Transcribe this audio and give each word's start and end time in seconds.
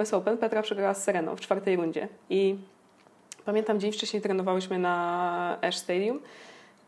US 0.00 0.14
Open 0.14 0.38
Petra 0.38 0.62
przegrała 0.62 0.94
z 0.94 1.04
Sereną 1.04 1.36
w 1.36 1.40
czwartej 1.40 1.76
rundzie 1.76 2.08
i 2.30 2.56
pamiętam 3.44 3.80
dzień 3.80 3.92
wcześniej 3.92 4.22
trenowałyśmy 4.22 4.78
na 4.78 5.58
Ash 5.62 5.76
Stadium. 5.76 6.20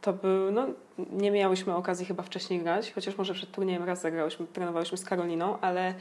To 0.00 0.12
był, 0.12 0.52
no 0.52 0.66
nie 1.12 1.30
miałyśmy 1.30 1.74
okazji 1.74 2.06
chyba 2.06 2.22
wcześniej 2.22 2.60
grać, 2.60 2.92
chociaż 2.92 3.18
może 3.18 3.34
przed 3.34 3.50
turniejem 3.50 3.84
raz 3.84 4.00
zagrałyśmy, 4.00 4.46
trenowałyśmy 4.46 4.98
z 4.98 5.04
Karoliną, 5.04 5.60
ale 5.60 5.94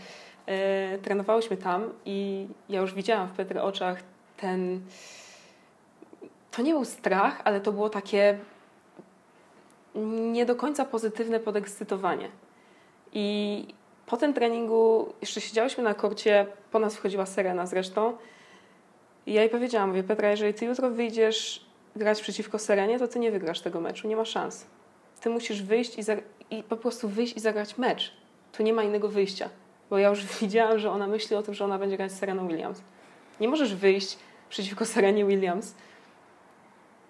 e, 0.45 0.97
trenowałyśmy 0.97 1.57
tam 1.57 1.89
i 2.05 2.47
ja 2.69 2.81
już 2.81 2.93
widziałam 2.93 3.27
w 3.27 3.31
Petry 3.31 3.61
oczach 3.61 4.03
ten, 4.37 4.81
to 6.51 6.61
nie 6.61 6.73
był 6.73 6.85
strach, 6.85 7.41
ale 7.43 7.61
to 7.61 7.71
było 7.71 7.89
takie 7.89 8.37
nie 10.31 10.45
do 10.45 10.55
końca 10.55 10.85
pozytywne 10.85 11.39
podekscytowanie. 11.39 12.29
I 13.13 13.67
po 14.11 14.17
tym 14.17 14.33
treningu 14.33 15.13
jeszcze 15.21 15.41
siedziałyśmy 15.41 15.83
na 15.83 15.93
korcie, 15.93 16.45
po 16.71 16.79
nas 16.79 16.95
wchodziła 16.95 17.25
Serena 17.25 17.65
zresztą. 17.65 18.17
I 19.25 19.33
ja 19.33 19.41
jej 19.41 19.49
powiedziałam, 19.49 19.89
mówię, 19.89 20.03
Petra, 20.03 20.31
jeżeli 20.31 20.53
ty 20.53 20.65
jutro 20.65 20.89
wyjdziesz 20.89 21.65
grać 21.95 22.21
przeciwko 22.21 22.59
Serenie, 22.59 22.99
to 22.99 23.07
ty 23.07 23.19
nie 23.19 23.31
wygrasz 23.31 23.61
tego 23.61 23.81
meczu, 23.81 24.07
nie 24.07 24.15
ma 24.15 24.25
szans. 24.25 24.65
Ty 25.21 25.29
musisz 25.29 25.63
wyjść 25.63 25.97
i, 25.97 26.01
i 26.57 26.63
po 26.63 26.77
prostu 26.77 27.09
wyjść 27.09 27.37
i 27.37 27.39
zagrać 27.39 27.77
mecz. 27.77 28.13
Tu 28.51 28.63
nie 28.63 28.73
ma 28.73 28.83
innego 28.83 29.07
wyjścia. 29.07 29.49
Bo 29.89 29.97
ja 29.97 30.09
już 30.09 30.25
widziałam, 30.41 30.79
że 30.79 30.91
ona 30.91 31.07
myśli 31.07 31.35
o 31.35 31.43
tym, 31.43 31.53
że 31.53 31.65
ona 31.65 31.79
będzie 31.79 31.97
grać 31.97 32.11
z 32.11 32.19
Sereną 32.19 32.47
Williams. 32.47 32.81
Nie 33.39 33.47
możesz 33.47 33.75
wyjść 33.75 34.17
przeciwko 34.49 34.85
Serenie 34.85 35.25
Williams 35.25 35.75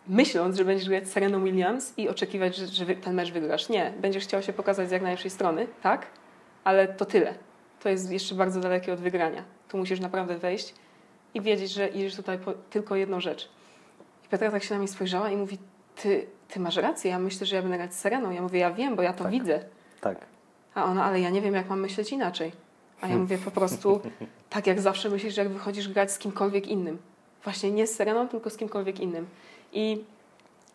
myśląc, 0.08 0.58
że 0.58 0.66
będziesz 0.66 0.90
grać 0.90 1.08
z 1.08 1.12
Sereną 1.12 1.44
Williams 1.44 1.94
i 1.98 2.10
oczekiwać, 2.10 2.56
że, 2.56 2.68
że 2.68 2.86
ten 2.86 3.14
mecz 3.14 3.32
wygrasz. 3.32 3.70
Nie, 3.70 3.94
będziesz 4.02 4.24
chciał 4.24 4.42
się 4.42 4.54
pokazać 4.54 4.90
z 4.90 4.92
jak 4.92 5.02
najlepszej 5.02 5.32
strony, 5.32 5.68
tak? 5.82 6.21
Ale 6.64 6.88
to 6.88 7.06
tyle. 7.06 7.34
To 7.80 7.90
jest 7.90 8.12
jeszcze 8.12 8.36
bardzo 8.36 8.60
dalekie 8.60 8.94
od 8.94 9.00
wygrania. 9.00 9.44
Tu 9.70 9.78
musisz 9.78 10.00
naprawdę 10.00 10.38
wejść 10.38 10.74
i 11.34 11.42
wiedzieć, 11.42 11.72
że 11.72 11.88
idziesz 11.88 12.16
tutaj 12.16 12.40
po 12.40 12.54
tylko 12.54 12.96
jedną 12.96 13.20
rzecz. 13.20 13.50
I 14.26 14.28
Petra 14.28 14.52
tak 14.52 14.64
się 14.64 14.74
na 14.74 14.80
mnie 14.80 14.88
spojrzała 14.88 15.30
i 15.30 15.38
mówi, 15.38 15.58
ty, 15.96 16.28
ty 16.48 16.60
masz 16.60 16.76
rację, 16.76 17.12
ja 17.12 17.20
myślę, 17.20 17.48
że 17.48 17.56
ja 17.56 17.62
będę 17.62 17.78
grać 17.78 17.94
z 17.94 18.00
Sereną. 18.00 18.32
Ja 18.32 18.42
mówię, 18.42 18.60
ja 18.60 18.72
wiem, 18.72 18.96
bo 18.96 19.02
ja 19.02 19.14
to 19.14 19.24
tak. 19.24 19.32
widzę. 19.32 19.64
Tak. 20.02 20.18
A 20.76 20.86
ona, 20.86 21.06
ale 21.06 21.20
ja 21.20 21.30
nie 21.30 21.42
wiem, 21.42 21.54
jak 21.54 21.70
mam 21.70 21.80
myśleć 21.80 22.12
inaczej. 22.12 22.52
A 23.02 23.08
ja 23.08 23.18
mówię 23.18 23.38
po 23.38 23.52
prostu, 23.52 24.02
tak 24.50 24.68
jak 24.68 24.82
zawsze 24.82 25.10
myślisz, 25.10 25.36
że 25.36 25.42
jak 25.44 25.52
wychodzisz 25.52 25.90
grać 25.90 26.12
z 26.12 26.18
kimkolwiek 26.18 26.68
innym. 26.68 26.98
Właśnie 27.44 27.72
nie 27.72 27.88
z 27.88 27.96
Sereną, 27.96 28.28
tylko 28.28 28.50
z 28.50 28.58
kimkolwiek 28.58 29.00
innym. 29.00 29.28
I 29.74 30.04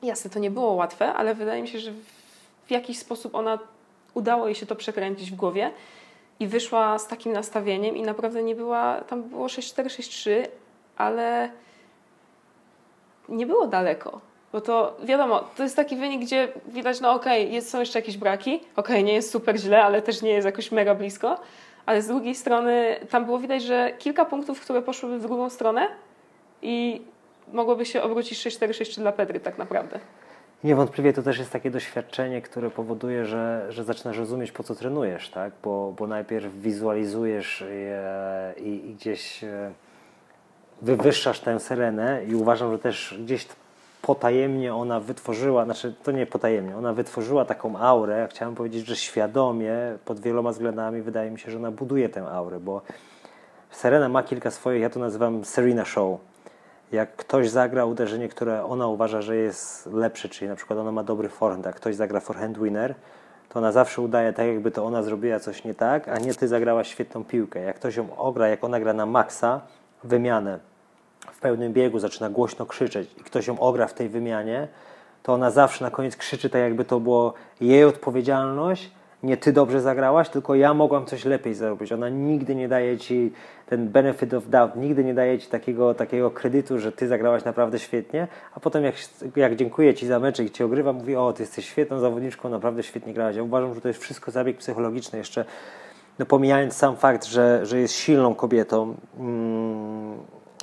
jasne, 0.02 0.30
to 0.30 0.38
nie 0.38 0.50
było 0.50 0.72
łatwe, 0.72 1.12
ale 1.12 1.34
wydaje 1.34 1.62
mi 1.62 1.68
się, 1.68 1.78
że 1.78 1.92
w 2.66 2.70
jakiś 2.70 2.98
sposób 2.98 3.34
ona 3.34 3.58
udało 4.16 4.46
jej 4.46 4.54
się 4.54 4.66
to 4.66 4.76
przekręcić 4.76 5.30
w 5.30 5.34
głowie 5.34 5.70
i 6.40 6.46
wyszła 6.46 6.98
z 6.98 7.08
takim 7.08 7.32
nastawieniem 7.32 7.96
i 7.96 8.02
naprawdę 8.02 8.42
nie 8.42 8.54
była, 8.54 9.00
tam 9.00 9.22
było 9.22 9.46
6-4, 9.46 9.84
6-3, 9.84 10.30
ale 10.96 11.50
nie 13.28 13.46
było 13.46 13.66
daleko. 13.66 14.20
Bo 14.52 14.60
to 14.60 14.96
wiadomo, 15.04 15.44
to 15.56 15.62
jest 15.62 15.76
taki 15.76 15.96
wynik, 15.96 16.22
gdzie 16.22 16.48
widać, 16.66 17.00
no 17.00 17.12
okej, 17.12 17.48
okay, 17.48 17.62
są 17.62 17.80
jeszcze 17.80 17.98
jakieś 17.98 18.16
braki, 18.16 18.54
okej, 18.56 18.66
okay, 18.76 19.02
nie 19.02 19.12
jest 19.12 19.30
super 19.30 19.58
źle, 19.58 19.84
ale 19.84 20.02
też 20.02 20.22
nie 20.22 20.30
jest 20.30 20.46
jakoś 20.46 20.72
mega 20.72 20.94
blisko, 20.94 21.40
ale 21.86 22.02
z 22.02 22.06
drugiej 22.06 22.34
strony 22.34 22.96
tam 23.10 23.24
było 23.24 23.38
widać, 23.38 23.62
że 23.62 23.92
kilka 23.98 24.24
punktów, 24.24 24.60
które 24.60 24.82
poszłyby 24.82 25.18
w 25.18 25.22
drugą 25.22 25.50
stronę 25.50 25.88
i 26.62 27.02
mogłoby 27.52 27.86
się 27.86 28.02
obrócić 28.02 28.38
6-4-6 28.38 28.98
dla 28.98 29.12
Pedry 29.12 29.40
tak 29.40 29.58
naprawdę. 29.58 30.00
Niewątpliwie 30.64 31.12
to 31.12 31.22
też 31.22 31.38
jest 31.38 31.50
takie 31.50 31.70
doświadczenie, 31.70 32.42
które 32.42 32.70
powoduje, 32.70 33.24
że, 33.24 33.66
że 33.68 33.84
zaczynasz 33.84 34.18
rozumieć, 34.18 34.52
po 34.52 34.62
co 34.62 34.74
trenujesz, 34.74 35.30
tak? 35.30 35.52
Bo, 35.62 35.94
bo 35.98 36.06
najpierw 36.06 36.60
wizualizujesz 36.60 37.64
je 37.70 38.02
i, 38.56 38.90
i 38.90 38.94
gdzieś 38.94 39.44
e, 39.44 39.72
wywyższasz 40.82 41.40
tę 41.40 41.60
serenę 41.60 42.24
i 42.24 42.34
uważam, 42.34 42.72
że 42.72 42.78
też 42.78 43.18
gdzieś 43.24 43.46
potajemnie 44.02 44.74
ona 44.74 45.00
wytworzyła, 45.00 45.64
znaczy 45.64 45.94
to 46.02 46.12
nie 46.12 46.26
potajemnie, 46.26 46.76
ona 46.76 46.92
wytworzyła 46.92 47.44
taką 47.44 47.78
aurę, 47.78 48.28
chciałem 48.30 48.54
powiedzieć, 48.54 48.86
że 48.86 48.96
świadomie, 48.96 49.76
pod 50.04 50.20
wieloma 50.20 50.50
względami 50.50 51.02
wydaje 51.02 51.30
mi 51.30 51.38
się, 51.38 51.50
że 51.50 51.56
ona 51.56 51.70
buduje 51.70 52.08
tę 52.08 52.28
aurę, 52.28 52.60
bo 52.60 52.82
Serena 53.70 54.08
ma 54.08 54.22
kilka 54.22 54.50
swoich, 54.50 54.82
ja 54.82 54.90
to 54.90 55.00
nazywam 55.00 55.44
Serena 55.44 55.84
Show, 55.84 56.20
jak 56.92 57.16
ktoś 57.16 57.50
zagra 57.50 57.84
uderzenie, 57.84 58.28
które 58.28 58.64
ona 58.64 58.86
uważa, 58.86 59.22
że 59.22 59.36
jest 59.36 59.86
lepsze, 59.86 60.28
czyli 60.28 60.48
na 60.48 60.56
przykład 60.56 60.78
ona 60.78 60.92
ma 60.92 61.02
dobry 61.02 61.28
forehand, 61.28 61.66
a 61.66 61.72
ktoś 61.72 61.94
zagra 61.94 62.20
forehand 62.20 62.58
winner, 62.58 62.94
to 63.48 63.58
ona 63.58 63.72
zawsze 63.72 64.02
udaje 64.02 64.32
tak, 64.32 64.46
jakby 64.46 64.70
to 64.70 64.84
ona 64.84 65.02
zrobiła 65.02 65.40
coś 65.40 65.64
nie 65.64 65.74
tak, 65.74 66.08
a 66.08 66.18
nie 66.18 66.34
ty 66.34 66.48
zagrałaś 66.48 66.88
świetną 66.88 67.24
piłkę. 67.24 67.60
Jak 67.60 67.76
ktoś 67.76 67.96
ją 67.96 68.16
ogra, 68.16 68.48
jak 68.48 68.64
ona 68.64 68.80
gra 68.80 68.92
na 68.92 69.06
maksa, 69.06 69.60
wymianę 70.04 70.58
w 71.32 71.40
pełnym 71.40 71.72
biegu, 71.72 71.98
zaczyna 71.98 72.30
głośno 72.30 72.66
krzyczeć 72.66 73.10
i 73.18 73.20
ktoś 73.20 73.46
ją 73.46 73.60
ogra 73.60 73.86
w 73.86 73.94
tej 73.94 74.08
wymianie, 74.08 74.68
to 75.22 75.32
ona 75.32 75.50
zawsze 75.50 75.84
na 75.84 75.90
koniec 75.90 76.16
krzyczy 76.16 76.50
tak, 76.50 76.60
jakby 76.60 76.84
to 76.84 77.00
było 77.00 77.34
jej 77.60 77.84
odpowiedzialność, 77.84 78.90
nie 79.22 79.36
ty 79.36 79.52
dobrze 79.52 79.80
zagrałaś, 79.80 80.28
tylko 80.28 80.54
ja 80.54 80.74
mogłam 80.74 81.06
coś 81.06 81.24
lepiej 81.24 81.54
zrobić. 81.54 81.92
Ona 81.92 82.08
nigdy 82.08 82.54
nie 82.54 82.68
daje 82.68 82.98
ci 82.98 83.32
ten 83.66 83.88
benefit 83.88 84.34
of 84.34 84.48
doubt, 84.48 84.76
nigdy 84.76 85.04
nie 85.04 85.14
daje 85.14 85.38
ci 85.38 85.48
takiego, 85.48 85.94
takiego 85.94 86.30
kredytu, 86.30 86.78
że 86.78 86.92
ty 86.92 87.08
zagrałaś 87.08 87.44
naprawdę 87.44 87.78
świetnie, 87.78 88.28
a 88.54 88.60
potem 88.60 88.84
jak, 88.84 88.94
jak 89.36 89.56
dziękuję 89.56 89.94
ci 89.94 90.06
za 90.06 90.20
mecz 90.20 90.40
i 90.40 90.50
cię 90.50 90.64
ogrywa, 90.64 90.92
mówi, 90.92 91.16
o, 91.16 91.32
ty 91.32 91.42
jesteś 91.42 91.66
świetną 91.68 91.98
zawodniczką, 91.98 92.48
naprawdę 92.48 92.82
świetnie 92.82 93.14
grałaś. 93.14 93.36
Ja 93.36 93.42
uważam, 93.42 93.74
że 93.74 93.80
to 93.80 93.88
jest 93.88 94.00
wszystko 94.00 94.30
zabieg 94.30 94.56
psychologiczny, 94.56 95.18
jeszcze 95.18 95.44
no, 96.18 96.26
pomijając 96.26 96.74
sam 96.74 96.96
fakt, 96.96 97.24
że, 97.24 97.66
że 97.66 97.78
jest 97.78 97.94
silną 97.94 98.34
kobietą, 98.34 98.96
mm, 99.18 100.18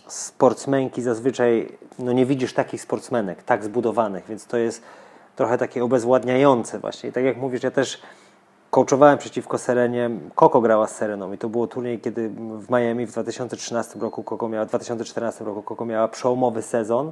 sportsmenki 0.07 1.01
zazwyczaj, 1.01 1.69
no 1.99 2.11
nie 2.11 2.25
widzisz 2.25 2.53
takich 2.53 2.81
sportsmenek, 2.81 3.43
tak 3.43 3.63
zbudowanych, 3.63 4.25
więc 4.29 4.47
to 4.47 4.57
jest 4.57 4.83
trochę 5.35 5.57
takie 5.57 5.83
obezwładniające 5.83 6.79
właśnie. 6.79 7.09
I 7.09 7.11
tak 7.11 7.23
jak 7.23 7.37
mówisz, 7.37 7.63
ja 7.63 7.71
też 7.71 8.01
coachowałem 8.73 9.17
przeciwko 9.17 9.57
Serenie. 9.57 10.09
Koko 10.35 10.61
grała 10.61 10.88
z 10.88 10.95
Sereną 10.95 11.34
i 11.34 11.38
to 11.38 11.50
było 11.50 11.67
turniej, 11.67 12.00
kiedy 12.00 12.29
w 12.59 12.69
Miami 12.69 13.06
w 13.06 13.11
2013 13.11 14.00
roku 14.00 14.23
Koko 14.23 14.50
miała, 14.50 14.66
w 14.66 14.69
2014 14.69 15.44
roku 15.44 15.61
Koko 15.61 15.85
miała 15.85 16.07
przełomowy 16.07 16.61
sezon. 16.61 17.12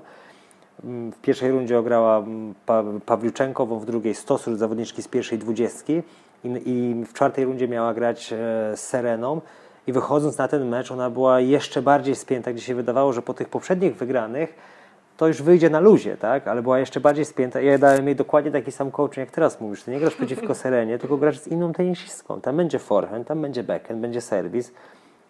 W 0.84 1.22
pierwszej 1.22 1.52
rundzie 1.52 1.80
ograła 1.80 2.18
mm, 2.18 2.56
pa 2.66 2.84
Pawliuczenkową, 3.06 3.80
w 3.80 3.86
drugiej 3.86 4.16
Stosur, 4.16 4.58
zawodniczki 4.58 5.04
z 5.04 5.08
pierwszej 5.08 5.38
dwudziestki 5.38 6.02
I, 6.44 6.48
i 6.66 7.06
w 7.06 7.14
czwartej 7.14 7.46
rundzie 7.46 7.68
miała 7.68 7.94
grać 7.94 8.34
e, 8.34 8.38
z 8.78 8.80
Sereną 8.80 9.42
i 9.88 9.94
wychodząc 9.94 10.38
na 10.38 10.48
ten 10.48 10.70
mecz 10.70 10.92
ona 10.92 11.10
była 11.10 11.40
jeszcze 11.40 11.82
bardziej 11.82 12.16
spięta, 12.16 12.54
gdzie 12.54 12.64
się 12.64 12.76
wydawało, 12.76 13.14
że 13.14 13.22
po 13.22 13.34
tych 13.34 13.50
poprzednich 13.50 13.96
wygranych 13.96 14.54
to 15.18 15.28
już 15.28 15.42
wyjdzie 15.42 15.70
na 15.70 15.80
luzie, 15.80 16.18
tak? 16.18 16.48
Ale 16.48 16.62
była 16.62 16.80
jeszcze 16.80 17.00
bardziej 17.00 17.26
spięta. 17.26 17.62
Ja 17.62 17.78
dałem 17.78 18.08
jej 18.08 18.16
dokładnie 18.16 18.52
taki 18.52 18.72
sam 18.72 18.92
coaching, 18.92 19.18
jak 19.18 19.32
teraz 19.32 19.62
mówisz. 19.62 19.84
Ty 19.84 19.92
nie 19.92 20.00
grasz 20.00 20.16
przeciwko 20.16 20.56
Serenie, 20.56 21.00
tylko 21.00 21.18
grasz 21.18 21.40
z 21.40 21.48
inną 21.48 21.74
tenisistką. 21.74 22.42
Tam 22.42 22.58
będzie 22.58 22.80
forehand, 22.80 23.28
tam 23.28 23.42
będzie 23.42 23.64
backhand, 23.64 24.00
będzie 24.00 24.22
serwis. 24.22 24.72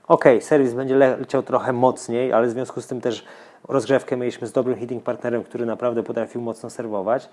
Okej, 0.08 0.38
okay, 0.38 0.48
serwis 0.48 0.74
będzie 0.74 0.96
leciał 0.96 1.44
trochę 1.44 1.74
mocniej, 1.74 2.34
ale 2.34 2.48
w 2.48 2.50
związku 2.50 2.82
z 2.82 2.88
tym 2.88 3.02
też 3.02 3.26
rozgrzewkę 3.68 4.18
mieliśmy 4.18 4.48
z 4.48 4.52
dobrym 4.52 4.78
hitting 4.78 5.04
partnerem, 5.04 5.44
który 5.44 5.66
naprawdę 5.66 6.04
potrafił 6.04 6.42
mocno 6.42 6.70
serwować. 6.70 7.30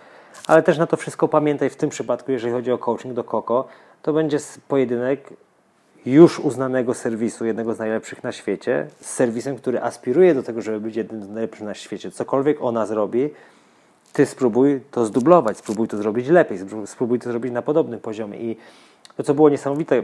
Ale 0.47 0.63
też 0.63 0.79
na 0.79 0.87
to 0.87 0.97
wszystko 0.97 1.29
pamiętaj 1.29 1.71
w 1.71 1.77
tym 1.77 1.91
przypadku, 1.91 2.33
jeżeli 2.33 2.53
chodzi 2.53 2.73
o 2.73 2.79
coaching 2.79 3.15
do 3.15 3.25
Koko, 3.25 3.69
to 4.03 4.13
będzie 4.13 4.39
pojedynek 4.69 5.33
już 6.07 6.41
uznanego 6.41 6.95
serwisu, 6.95 7.45
jednego 7.45 7.75
z 7.75 7.79
najlepszych 7.79 8.25
na 8.25 8.33
świecie, 8.33 8.87
z 9.01 9.11
serwisem, 9.11 9.57
który 9.57 9.83
aspiruje 9.83 10.35
do 10.35 10.43
tego, 10.43 10.63
żeby 10.63 10.81
być 10.81 10.97
jednym 10.97 11.23
z 11.23 11.29
najlepszych 11.29 11.63
na 11.63 11.75
świecie. 11.75 12.11
Cokolwiek 12.11 12.57
ona 12.61 12.87
zrobi, 12.87 13.31
ty 14.13 14.27
spróbuj 14.27 14.81
to 14.91 15.07
zdublować, 15.07 15.59
spróbuj 15.59 15.89
to 15.89 15.97
zrobić 15.97 16.29
lepiej, 16.29 16.59
spróbuj 16.87 17.19
to 17.19 17.31
zrobić 17.31 17.53
na 17.53 17.63
podobnym 17.63 18.01
poziomie. 18.01 18.39
I 18.39 18.57
to, 19.17 19.23
co 19.23 19.35
było 19.35 19.49
niesamowite, 19.49 20.03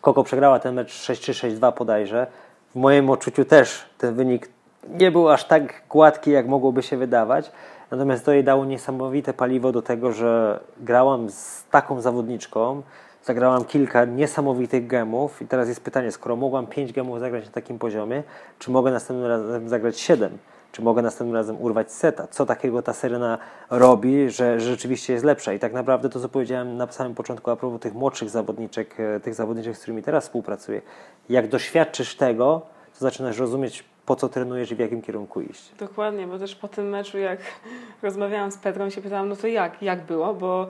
Koko 0.00 0.24
przegrała 0.24 0.58
ten 0.58 0.74
mecz 0.74 0.92
6-3, 0.92 1.58
6-2 1.58 1.78
bodajże. 1.78 2.26
W 2.70 2.76
moim 2.76 3.10
odczuciu 3.10 3.44
też 3.44 3.84
ten 3.98 4.14
wynik 4.14 4.48
nie 4.88 5.10
był 5.10 5.28
aż 5.28 5.44
tak 5.44 5.82
gładki, 5.88 6.30
jak 6.30 6.46
mogłoby 6.46 6.82
się 6.82 6.96
wydawać. 6.96 7.52
Natomiast 7.90 8.24
to 8.24 8.32
jej 8.32 8.44
dało 8.44 8.64
niesamowite 8.64 9.34
paliwo 9.34 9.72
do 9.72 9.82
tego, 9.82 10.12
że 10.12 10.60
grałam 10.80 11.30
z 11.30 11.64
taką 11.70 12.00
zawodniczką, 12.00 12.82
Zagrałam 13.28 13.64
kilka 13.64 14.04
niesamowitych 14.04 14.86
gemów 14.86 15.42
i 15.42 15.46
teraz 15.46 15.68
jest 15.68 15.80
pytanie, 15.80 16.12
skoro 16.12 16.36
mogłam 16.36 16.66
5 16.66 16.92
gemów 16.92 17.20
zagrać 17.20 17.44
na 17.44 17.50
takim 17.50 17.78
poziomie, 17.78 18.22
czy 18.58 18.70
mogę 18.70 18.90
następnym 18.90 19.26
razem 19.26 19.68
zagrać 19.68 20.00
7? 20.00 20.38
Czy 20.72 20.82
mogę 20.82 21.02
następnym 21.02 21.36
razem 21.36 21.60
urwać 21.60 21.92
seta? 21.92 22.26
Co 22.26 22.46
takiego 22.46 22.82
ta 22.82 22.92
Serena 22.92 23.38
robi, 23.70 24.30
że, 24.30 24.60
rzeczywiście 24.60 25.12
jest 25.12 25.24
lepsza? 25.24 25.52
I 25.52 25.58
tak 25.58 25.72
naprawdę 25.72 26.08
to, 26.08 26.20
co 26.20 26.28
powiedziałem 26.28 26.76
na 26.76 26.92
samym 26.92 27.14
początku 27.14 27.50
a 27.50 27.56
propos 27.56 27.80
tych 27.80 27.94
młodszych 27.94 28.30
zawodniczek, 28.30 29.00
e, 29.00 29.20
tych 29.20 29.34
zawodniczek, 29.34 29.76
z 29.76 29.80
którymi 29.80 30.02
teraz 30.02 30.24
współpracuję, 30.24 30.82
jak 31.28 31.48
doświadczysz 31.48 32.16
tego, 32.16 32.62
to 32.98 33.00
zaczynasz 33.00 33.38
rozumieć, 33.38 33.84
po 34.06 34.16
co 34.16 34.28
trenujesz 34.28 34.70
i 34.70 34.74
w 34.74 34.78
jakim 34.78 35.02
kierunku 35.02 35.40
iść. 35.40 35.72
Dokładnie, 35.78 36.26
bo 36.26 36.38
też 36.38 36.54
po 36.54 36.68
tym 36.68 36.88
meczu, 36.88 37.18
jak 37.18 37.38
rozmawiałam 38.02 38.52
z 38.52 38.58
Petrą, 38.58 38.90
się 38.90 39.00
pytałam, 39.00 39.28
no 39.28 39.36
to 39.36 39.46
jak, 39.46 39.82
jak 39.82 40.04
było, 40.04 40.34
bo 40.34 40.68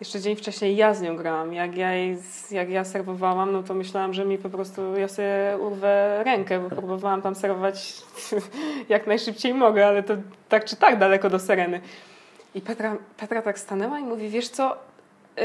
jeszcze 0.00 0.20
dzień 0.20 0.36
wcześniej 0.36 0.76
ja 0.76 0.94
z 0.94 1.02
nią 1.02 1.16
grałam. 1.16 1.52
Jak 1.52 1.76
ja, 1.76 1.92
jej, 1.92 2.18
jak 2.50 2.70
ja 2.70 2.84
serwowałam, 2.84 3.52
no 3.52 3.62
to 3.62 3.74
myślałam, 3.74 4.14
że 4.14 4.24
mi 4.24 4.38
po 4.38 4.48
prostu 4.48 4.96
ja 4.96 5.08
sobie 5.08 5.58
urwę 5.60 6.24
rękę, 6.24 6.60
bo 6.60 6.76
próbowałam 6.76 7.22
tam 7.22 7.34
serwować 7.34 7.94
jak 8.88 9.06
najszybciej 9.06 9.54
mogę, 9.54 9.86
ale 9.86 10.02
to 10.02 10.14
tak 10.48 10.64
czy 10.64 10.76
tak 10.76 10.98
daleko 10.98 11.30
do 11.30 11.38
Sereny. 11.38 11.80
I 12.54 12.60
Petra, 12.60 12.96
Petra 13.16 13.42
tak 13.42 13.58
stanęła 13.58 13.98
i 13.98 14.02
mówi, 14.04 14.28
wiesz 14.28 14.48
co, 14.48 14.76
yy, 15.36 15.42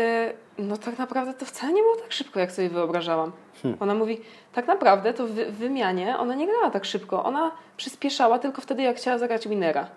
no 0.57 0.77
tak 0.77 0.97
naprawdę 0.97 1.33
to 1.33 1.45
wcale 1.45 1.73
nie 1.73 1.81
było 1.81 1.95
tak 1.95 2.11
szybko, 2.11 2.39
jak 2.39 2.51
sobie 2.51 2.69
wyobrażałam. 2.69 3.31
Hmm. 3.63 3.77
Ona 3.81 3.95
mówi, 3.95 4.21
tak 4.53 4.67
naprawdę 4.67 5.13
to 5.13 5.27
w 5.27 5.33
wymianie 5.33 6.17
ona 6.17 6.35
nie 6.35 6.47
grała 6.47 6.69
tak 6.69 6.85
szybko. 6.85 7.23
Ona 7.23 7.51
przyspieszała 7.77 8.39
tylko 8.39 8.61
wtedy, 8.61 8.83
jak 8.83 8.97
chciała 8.97 9.17
zagrać 9.17 9.47
winera. 9.47 9.87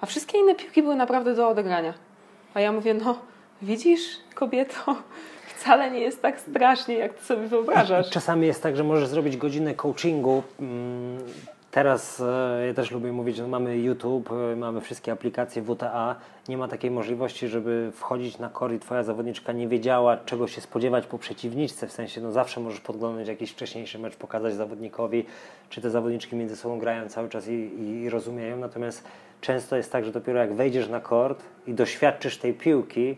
A 0.00 0.06
wszystkie 0.06 0.38
inne 0.38 0.54
piłki 0.54 0.82
były 0.82 0.96
naprawdę 0.96 1.34
do 1.34 1.48
odegrania. 1.48 1.94
A 2.54 2.60
ja 2.60 2.72
mówię, 2.72 2.94
no 2.94 3.18
widzisz, 3.62 4.00
kobieto, 4.34 4.96
wcale 5.56 5.90
nie 5.90 6.00
jest 6.00 6.22
tak 6.22 6.40
strasznie, 6.40 6.94
jak 6.94 7.14
ty 7.14 7.24
sobie 7.24 7.46
wyobrażasz. 7.48 8.10
Czasami 8.10 8.46
jest 8.46 8.62
tak, 8.62 8.76
że 8.76 8.84
możesz 8.84 9.08
zrobić 9.08 9.36
godzinę 9.36 9.74
coachingu. 9.74 10.42
Mm, 10.60 11.18
teraz 11.70 12.20
e, 12.20 12.66
ja 12.66 12.74
też 12.74 12.90
lubię 12.90 13.12
mówić, 13.12 13.36
że 13.36 13.48
mamy 13.48 13.78
YouTube, 13.78 14.30
e, 14.52 14.56
mamy 14.56 14.80
wszystkie 14.80 15.12
aplikacje 15.12 15.62
WTA. 15.62 16.16
Nie 16.48 16.56
ma 16.56 16.68
takiej 16.68 16.90
możliwości, 16.90 17.48
żeby 17.48 17.92
wchodzić 17.94 18.38
na 18.38 18.48
kor 18.48 18.72
i 18.72 18.78
twoja 18.78 19.02
zawodniczka 19.02 19.52
nie 19.52 19.68
wiedziała, 19.68 20.16
czego 20.16 20.48
się 20.48 20.60
spodziewać 20.60 21.06
po 21.06 21.18
przeciwniczce. 21.18 21.86
W 21.86 21.92
sensie, 21.92 22.20
no 22.20 22.32
zawsze 22.32 22.60
możesz 22.60 22.80
podglądać 22.80 23.28
jakiś 23.28 23.50
wcześniejszy 23.50 23.98
mecz, 23.98 24.16
pokazać 24.16 24.54
zawodnikowi, 24.54 25.26
czy 25.70 25.80
te 25.80 25.90
zawodniczki 25.90 26.36
między 26.36 26.56
sobą 26.56 26.78
grają 26.78 27.08
cały 27.08 27.28
czas 27.28 27.48
i, 27.48 27.70
i 27.80 28.10
rozumieją. 28.10 28.56
Natomiast 28.56 29.04
często 29.40 29.76
jest 29.76 29.92
tak, 29.92 30.04
że 30.04 30.12
dopiero 30.12 30.38
jak 30.38 30.54
wejdziesz 30.54 30.88
na 30.88 31.00
kort 31.00 31.42
i 31.66 31.74
doświadczysz 31.74 32.38
tej 32.38 32.54
piłki, 32.54 33.16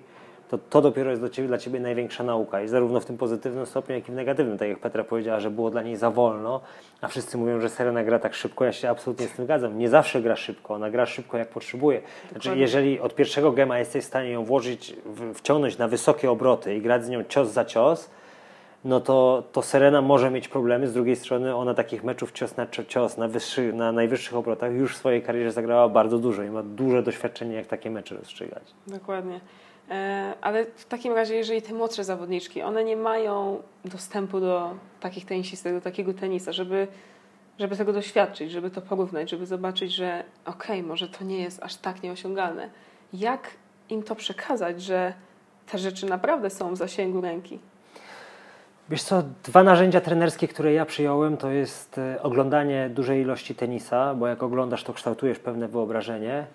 to 0.48 0.58
to 0.58 0.82
dopiero 0.82 1.10
jest 1.10 1.22
dla 1.22 1.28
ciebie, 1.30 1.48
dla 1.48 1.58
ciebie 1.58 1.80
największa 1.80 2.24
nauka. 2.24 2.62
I 2.62 2.68
zarówno 2.68 3.00
w 3.00 3.04
tym 3.04 3.18
pozytywnym 3.18 3.66
stopniu, 3.66 3.94
jak 3.94 4.08
i 4.08 4.12
w 4.12 4.14
negatywnym. 4.14 4.58
Tak 4.58 4.68
jak 4.68 4.78
Petra 4.78 5.04
powiedziała, 5.04 5.40
że 5.40 5.50
było 5.50 5.70
dla 5.70 5.82
niej 5.82 5.96
za 5.96 6.10
wolno, 6.10 6.60
a 7.00 7.08
wszyscy 7.08 7.38
mówią, 7.38 7.60
że 7.60 7.68
Serena 7.68 8.04
gra 8.04 8.18
tak 8.18 8.34
szybko. 8.34 8.64
Ja 8.64 8.72
się 8.72 8.90
absolutnie 8.90 9.26
z 9.26 9.32
tym 9.32 9.44
zgadzam. 9.44 9.78
Nie 9.78 9.88
zawsze 9.88 10.22
gra 10.22 10.36
szybko, 10.36 10.74
ona 10.74 10.90
gra 10.90 11.06
szybko 11.06 11.38
jak 11.38 11.48
potrzebuje. 11.48 12.02
Znaczy, 12.30 12.56
jeżeli 12.56 13.00
od 13.00 13.14
pierwszego 13.14 13.52
gema 13.52 13.78
jesteś 13.78 14.04
w 14.04 14.06
stanie 14.06 14.30
ją 14.30 14.44
włożyć, 14.44 14.96
wciągnąć 15.34 15.78
na 15.78 15.88
wysokie 15.88 16.30
obroty 16.30 16.74
i 16.74 16.80
grać 16.80 17.04
z 17.04 17.08
nią 17.08 17.24
cios 17.24 17.48
za 17.48 17.64
cios, 17.64 18.10
no 18.84 19.00
to, 19.00 19.42
to 19.52 19.62
Serena 19.62 20.02
może 20.02 20.30
mieć 20.30 20.48
problemy. 20.48 20.88
Z 20.88 20.92
drugiej 20.92 21.16
strony 21.16 21.56
ona 21.56 21.74
takich 21.74 22.04
meczów 22.04 22.32
cios 22.32 22.56
na 22.56 22.66
cios 22.66 23.16
na, 23.16 23.28
wyższy, 23.28 23.72
na 23.72 23.92
najwyższych 23.92 24.36
obrotach 24.36 24.72
już 24.72 24.94
w 24.94 24.96
swojej 24.96 25.22
karierze 25.22 25.52
zagrała 25.52 25.88
bardzo 25.88 26.18
dużo 26.18 26.42
i 26.42 26.50
ma 26.50 26.62
duże 26.62 27.02
doświadczenie, 27.02 27.54
jak 27.54 27.66
takie 27.66 27.90
mecze 27.90 28.14
rozstrzygać. 28.14 28.62
Dokładnie. 28.86 29.40
E, 29.90 30.34
ale 30.40 30.64
w 30.64 30.84
takim 30.84 31.12
razie, 31.12 31.34
jeżeli 31.34 31.62
te 31.62 31.74
młodsze 31.74 32.04
zawodniczki, 32.04 32.62
one 32.62 32.84
nie 32.84 32.96
mają 32.96 33.62
dostępu 33.84 34.40
do 34.40 34.74
takich 35.00 35.24
tenisistek, 35.24 35.74
do 35.74 35.80
takiego 35.80 36.14
tenisa, 36.14 36.52
żeby, 36.52 36.88
żeby 37.58 37.76
tego 37.76 37.92
doświadczyć, 37.92 38.52
żeby 38.52 38.70
to 38.70 38.82
porównać, 38.82 39.30
żeby 39.30 39.46
zobaczyć, 39.46 39.94
że 39.94 40.24
okej, 40.44 40.78
okay, 40.78 40.88
może 40.88 41.08
to 41.08 41.24
nie 41.24 41.40
jest 41.40 41.62
aż 41.62 41.76
tak 41.76 42.02
nieosiągalne. 42.02 42.70
Jak 43.12 43.50
im 43.88 44.02
to 44.02 44.14
przekazać, 44.14 44.82
że 44.82 45.12
te 45.66 45.78
rzeczy 45.78 46.06
naprawdę 46.06 46.50
są 46.50 46.74
w 46.74 46.76
zasięgu 46.76 47.20
ręki? 47.20 47.58
Wiesz 48.90 49.02
co, 49.02 49.22
dwa 49.44 49.62
narzędzia 49.62 50.00
trenerskie, 50.00 50.48
które 50.48 50.72
ja 50.72 50.86
przyjąłem, 50.86 51.36
to 51.36 51.50
jest 51.50 51.98
e, 51.98 52.22
oglądanie 52.22 52.90
dużej 52.94 53.22
ilości 53.22 53.54
tenisa, 53.54 54.14
bo 54.14 54.26
jak 54.26 54.42
oglądasz, 54.42 54.84
to 54.84 54.92
kształtujesz 54.92 55.38
pewne 55.38 55.68
wyobrażenie. 55.68 56.46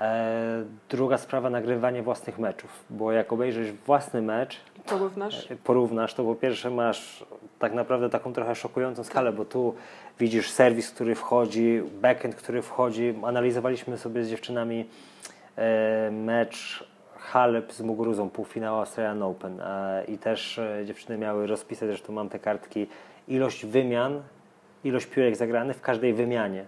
E, 0.00 0.64
druga 0.88 1.18
sprawa, 1.18 1.50
nagrywanie 1.50 2.02
własnych 2.02 2.38
meczów, 2.38 2.84
bo 2.90 3.12
jak 3.12 3.32
obejrzysz 3.32 3.72
własny 3.72 4.22
mecz, 4.22 4.60
porównasz, 4.86 5.50
e, 5.50 5.56
porównasz 5.56 6.14
to 6.14 6.24
po 6.24 6.34
pierwsze 6.34 6.70
masz 6.70 7.24
tak 7.58 7.74
naprawdę 7.74 8.10
taką 8.10 8.32
trochę 8.32 8.54
szokującą 8.54 9.04
skalę, 9.04 9.32
bo 9.32 9.44
tu 9.44 9.74
widzisz 10.18 10.50
serwis, 10.50 10.90
który 10.90 11.14
wchodzi, 11.14 11.82
backend, 12.02 12.34
który 12.34 12.62
wchodzi. 12.62 13.14
Analizowaliśmy 13.24 13.98
sobie 13.98 14.24
z 14.24 14.30
dziewczynami 14.30 14.84
mecz 16.10 16.84
Halep 17.20 17.72
z 17.72 17.80
Muguruzą, 17.80 18.30
półfinał 18.30 18.78
Australian 18.78 19.22
Open 19.22 19.60
e, 19.60 20.04
i 20.08 20.18
też 20.18 20.58
e, 20.58 20.82
dziewczyny 20.86 21.18
miały 21.18 21.46
rozpisać, 21.46 21.88
zresztą 21.88 22.12
mam 22.12 22.28
te 22.28 22.38
kartki, 22.38 22.86
ilość 23.28 23.66
wymian, 23.66 24.22
ilość 24.84 25.06
piłek 25.06 25.36
zagranych 25.36 25.76
w 25.76 25.80
każdej 25.80 26.14
wymianie. 26.14 26.64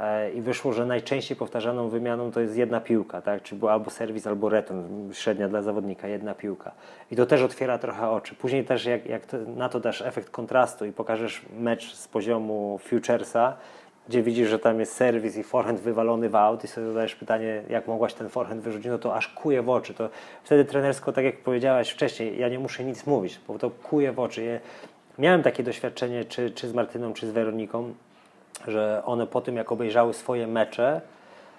E, 0.00 0.30
I 0.30 0.40
wyszło, 0.40 0.72
że 0.72 0.86
najczęściej 0.86 1.36
powtarzaną 1.36 1.88
wymianą 1.88 2.32
to 2.32 2.40
jest 2.40 2.56
jedna 2.56 2.80
piłka, 2.80 3.22
tak? 3.22 3.42
był 3.52 3.68
albo 3.68 3.90
serwis, 3.90 4.26
albo 4.26 4.48
return, 4.48 5.12
średnia 5.12 5.48
dla 5.48 5.62
zawodnika, 5.62 6.08
jedna 6.08 6.34
piłka. 6.34 6.72
I 7.10 7.16
to 7.16 7.26
też 7.26 7.42
otwiera 7.42 7.78
trochę 7.78 8.10
oczy. 8.10 8.34
Później 8.34 8.64
też 8.64 8.84
jak, 8.84 9.06
jak 9.06 9.22
na 9.56 9.68
to 9.68 9.80
dasz 9.80 10.02
efekt 10.02 10.30
kontrastu 10.30 10.84
i 10.84 10.92
pokażesz 10.92 11.42
mecz 11.58 11.94
z 11.94 12.08
poziomu 12.08 12.78
futuresa, 12.78 13.56
gdzie 14.08 14.22
widzisz, 14.22 14.48
że 14.48 14.58
tam 14.58 14.80
jest 14.80 14.92
serwis 14.92 15.36
i 15.36 15.42
forehand 15.42 15.80
wywalony 15.80 16.28
w 16.28 16.36
aut 16.36 16.64
i 16.64 16.68
sobie 16.68 16.86
zadajesz 16.86 17.14
pytanie, 17.14 17.62
jak 17.68 17.88
mogłaś 17.88 18.14
ten 18.14 18.28
forehand 18.28 18.62
wyrzucić, 18.62 18.86
no 18.86 18.98
to 18.98 19.16
aż 19.16 19.28
kuje 19.28 19.62
w 19.62 19.68
oczy. 19.68 19.94
To 19.94 20.08
wtedy 20.44 20.64
trenersko, 20.64 21.12
tak 21.12 21.24
jak 21.24 21.36
powiedziałaś 21.36 21.90
wcześniej, 21.90 22.38
ja 22.38 22.48
nie 22.48 22.58
muszę 22.58 22.84
nic 22.84 23.06
mówić, 23.06 23.40
bo 23.48 23.58
to 23.58 23.70
kuje 23.70 24.12
w 24.12 24.20
oczy. 24.20 24.44
Ja 24.44 24.58
miałem 25.18 25.42
takie 25.42 25.62
doświadczenie, 25.62 26.24
czy, 26.24 26.50
czy 26.50 26.68
z 26.68 26.74
Martyną, 26.74 27.12
czy 27.12 27.26
z 27.26 27.30
Weroniką, 27.30 27.94
że 28.68 29.02
one 29.04 29.26
po 29.26 29.40
tym, 29.40 29.56
jak 29.56 29.72
obejrzały 29.72 30.14
swoje 30.14 30.46
mecze, 30.46 31.00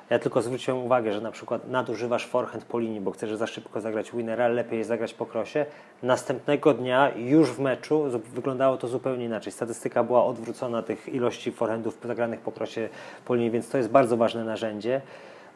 ja 0.09 0.19
tylko 0.19 0.41
zwróciłem 0.41 0.83
uwagę, 0.83 1.13
że 1.13 1.21
na 1.21 1.31
przykład 1.31 1.67
nadużywasz 1.67 2.25
forehand 2.25 2.65
po 2.65 2.79
linii, 2.79 3.01
bo 3.01 3.11
chcesz 3.11 3.35
za 3.35 3.47
szybko 3.47 3.81
zagrać 3.81 4.11
winera, 4.11 4.47
lepiej 4.47 4.77
jest 4.77 4.87
zagrać 4.87 5.13
po 5.13 5.25
krosie. 5.25 5.65
Następnego 6.03 6.73
dnia 6.73 7.11
już 7.15 7.51
w 7.51 7.59
meczu 7.59 8.03
wyglądało 8.33 8.77
to 8.77 8.87
zupełnie 8.87 9.25
inaczej. 9.25 9.51
Statystyka 9.51 10.03
była 10.03 10.25
odwrócona 10.25 10.81
tych 10.81 11.09
ilości 11.09 11.51
forehandów 11.51 11.97
zagranych 12.03 12.39
po 12.39 12.51
krosie 12.51 12.89
po 13.25 13.35
linii, 13.35 13.51
więc 13.51 13.69
to 13.69 13.77
jest 13.77 13.89
bardzo 13.89 14.17
ważne 14.17 14.43
narzędzie. 14.43 15.01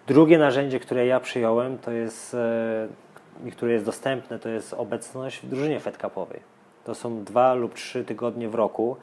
Drugie 0.08 0.38
narzędzie, 0.38 0.80
które 0.80 1.06
ja 1.06 1.20
przyjąłem, 1.20 1.78
to 1.78 1.92
jest 1.92 2.34
e, 2.34 2.88
i 3.46 3.52
które 3.52 3.72
jest 3.72 3.86
dostępne, 3.86 4.40
to 4.40 4.50
jest 4.50 4.74
obecność 4.74 5.40
w 5.42 5.50
drużynie 5.50 5.80
Fed 5.80 5.98
Cupowej. 5.98 6.40
To 6.84 6.96
są 6.96 7.24
dwa 7.24 7.54
lub 7.54 7.74
trzy 7.74 8.06
tygodnie 8.06 8.50
w 8.50 8.56
roku, 8.56 8.98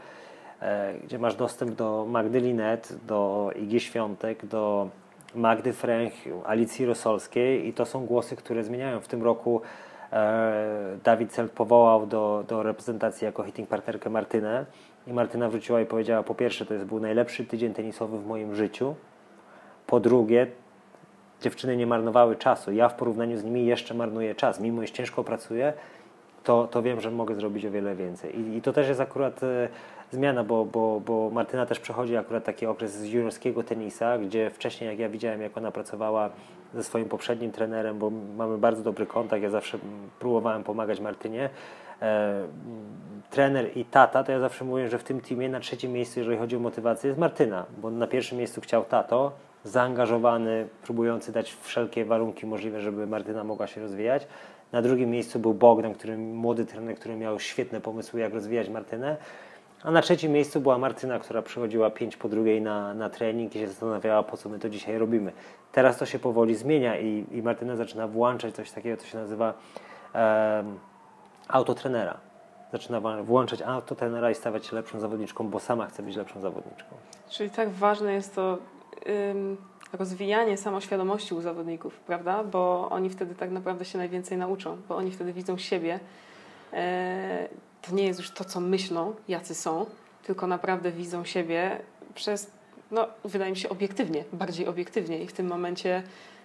gdzie 1.05 1.19
masz 1.19 1.35
dostęp 1.35 1.71
do 1.71 2.07
Magdy 2.09 2.41
Linet, 2.41 2.95
do 3.07 3.51
Igi 3.57 3.81
Świątek, 3.81 4.47
do 4.47 4.89
Magdy 5.35 5.73
Fręch, 5.73 6.15
Alicji 6.47 6.87
Rosolskiej 6.87 7.69
i 7.69 7.73
to 7.73 7.87
są 7.87 8.07
głosy, 8.07 8.37
które 8.37 8.65
zmieniają. 8.65 9.01
W 9.01 9.09
tym 9.09 9.23
roku 9.23 9.61
e, 10.13 10.99
Dawid 11.05 11.33
Celt 11.33 11.53
powołał 11.53 12.07
do, 12.07 12.45
do 12.49 12.63
reprezentacji 12.63 13.25
jako 13.25 13.43
hitting 13.43 13.69
partnerkę 13.69 14.11
Martynę 14.11 14.67
i 15.07 15.13
Martyna 15.13 15.49
wróciła 15.49 15.81
i 15.81 15.87
powiedziała 15.87 16.23
po 16.23 16.35
pierwsze, 16.35 16.67
to 16.67 16.75
jest 16.75 16.87
był 16.87 17.01
najlepszy 17.01 17.45
tydzień 17.45 17.75
tenisowy 17.75 18.19
w 18.19 18.27
moim 18.27 18.55
życiu, 18.55 18.95
po 19.87 20.01
drugie, 20.01 20.47
dziewczyny 21.41 21.77
nie 21.77 21.87
marnowały 21.87 22.37
czasu. 22.37 22.73
Ja 22.73 22.89
w 22.89 22.95
porównaniu 22.95 23.39
z 23.39 23.45
nimi 23.45 23.67
jeszcze 23.67 23.95
marnuję 23.95 24.35
czas. 24.35 24.61
Mimo, 24.61 24.83
iż 24.83 24.91
ciężko 24.91 25.25
pracuję, 25.25 25.73
to, 26.45 26.67
to 26.67 26.83
wiem, 26.83 27.01
że 27.01 27.11
mogę 27.11 27.35
zrobić 27.35 27.67
o 27.67 27.71
wiele 27.71 27.95
więcej. 27.95 28.41
I, 28.41 28.57
i 28.57 28.63
to 28.63 28.73
też 28.73 28.89
jest 28.89 29.01
akurat 29.01 29.43
e, 29.43 29.69
zmiana, 30.11 30.45
bo, 30.45 30.65
bo, 30.65 31.01
bo 31.07 31.31
Martyna 31.31 31.67
też 31.67 31.81
przechodzi 31.81 32.17
akurat 32.17 32.45
taki 32.45 32.67
okres 32.67 32.93
z 32.93 33.05
juniorskiego 33.05 33.63
tenisa, 33.63 34.19
gdzie 34.19 34.51
wcześniej, 34.51 34.91
jak 34.91 34.99
ja 34.99 35.09
widziałem, 35.09 35.43
jak 35.43 35.57
ona 35.57 35.71
pracowała 35.71 36.31
ze 36.75 36.85
swoim 36.85 37.09
poprzednim 37.09 37.53
trenerem, 37.53 37.99
bo 37.99 38.11
mamy 38.37 38.59
bardzo 38.59 38.83
dobry 38.83 39.07
kontakt, 39.07 39.43
ja 39.43 39.51
zawsze 39.51 39.79
próbowałem 40.19 40.65
pomagać 40.65 41.01
Martynie. 41.01 41.51
E, 42.03 42.43
trener 43.31 43.77
i 43.77 43.85
tata, 43.85 44.25
to 44.25 44.33
ja 44.33 44.41
zawsze 44.41 44.65
mówię, 44.65 44.89
że 44.89 44.99
w 44.99 45.05
tym 45.05 45.21
teamie 45.21 45.49
na 45.49 45.61
trzecim 45.61 45.93
miejscu, 45.93 46.21
jeżeli 46.21 46.39
chodzi 46.39 46.57
o 46.57 46.61
motywację, 46.61 47.09
jest 47.09 47.21
Martyna, 47.21 47.67
bo 47.79 47.91
na 47.91 48.07
pierwszym 48.07 48.39
miejscu 48.39 48.61
chciał 48.61 48.85
tato, 48.85 49.33
zaangażowany, 49.65 50.69
próbujący 50.83 51.33
dać 51.33 51.57
wszelkie 51.63 52.05
warunki 52.05 52.47
możliwe, 52.47 52.81
żeby 52.81 53.07
Martyna 53.07 53.45
mogła 53.45 53.67
się 53.67 53.81
rozwijać. 53.81 54.27
Na 54.73 54.83
drugim 54.83 55.11
miejscu 55.11 55.39
był 55.39 55.55
Bogdan, 55.55 55.95
który, 55.95 56.19
młody 56.19 56.65
trener, 56.65 56.97
który 56.97 57.17
miał 57.17 57.41
świetne 57.41 57.81
pomysły, 57.81 58.21
jak 58.21 58.35
rozwijać 58.35 58.69
Martynę. 58.69 59.17
A 59.87 59.91
na 59.91 60.03
trzecim 60.03 60.33
miejscu 60.33 60.61
była 60.61 60.79
Martyna, 60.79 61.19
która 61.19 61.43
przychodziła 61.43 61.91
pięć 61.91 62.17
po 62.17 62.29
drugiej 62.29 62.63
na, 62.63 62.95
na 62.95 63.11
trening 63.11 63.57
i 63.57 63.59
się 63.59 63.69
zastanawiała, 63.69 64.23
po 64.23 64.37
co 64.37 64.49
my 64.49 64.59
to 64.59 64.69
dzisiaj 64.69 64.99
robimy. 64.99 65.33
Teraz 65.73 65.99
to 65.99 66.07
się 66.07 66.19
powoli 66.19 66.55
zmienia 66.55 66.99
i, 67.01 67.25
i 67.31 67.43
Martyna 67.43 67.77
zaczyna 67.77 68.09
włączać 68.09 68.55
coś 68.55 68.71
takiego, 68.71 68.97
co 68.97 69.07
się 69.07 69.19
nazywa 69.19 69.55
um, 70.15 70.79
autotrenera. 71.49 72.17
Zaczyna 72.73 73.01
włączać 73.01 73.63
autotrenera 73.63 74.31
i 74.31 74.35
stawać 74.35 74.67
się 74.67 74.77
lepszą 74.77 75.01
zawodniczką, 75.01 75.49
bo 75.49 75.61
sama 75.61 75.87
chce 75.87 76.03
być 76.03 76.17
lepszą 76.17 76.41
zawodniczką. 76.41 76.89
Czyli 77.29 77.51
tak 77.51 77.71
ważne 77.71 78.13
jest 78.13 78.35
to 78.35 78.59
ym, 79.31 79.57
rozwijanie 79.93 80.57
samoświadomości 80.57 81.35
u 81.35 81.41
zawodników, 81.41 82.01
prawda? 82.01 82.45
Bo 82.45 82.89
oni 82.91 83.11
wtedy 83.11 83.35
tak 83.35 83.51
naprawdę 83.51 83.85
się 83.85 83.99
najwięcej 83.99 84.39
nauczą, 84.39 84.77
bo 84.89 84.97
oni 84.97 85.11
wtedy 85.11 85.33
widzą 85.33 85.59
siebie. 85.59 86.01
E, 86.73 87.49
to 87.89 87.95
nie 87.95 88.05
jest 88.05 88.21
już 88.21 88.31
to, 88.31 88.45
co 88.45 88.61
myślą, 88.61 89.15
jacy 89.29 89.55
są, 89.55 89.87
tylko 90.23 90.47
naprawdę 90.47 90.93
widzą 90.93 91.25
siebie 91.25 91.79
przez, 92.15 92.51
no, 92.91 93.07
wydaje 93.25 93.51
mi 93.51 93.57
się, 93.57 93.69
obiektywnie, 93.69 94.25
bardziej 94.33 94.67
obiektywnie 94.67 95.23
i 95.23 95.27
w 95.27 95.33
tym 95.33 95.47
momencie 95.47 96.03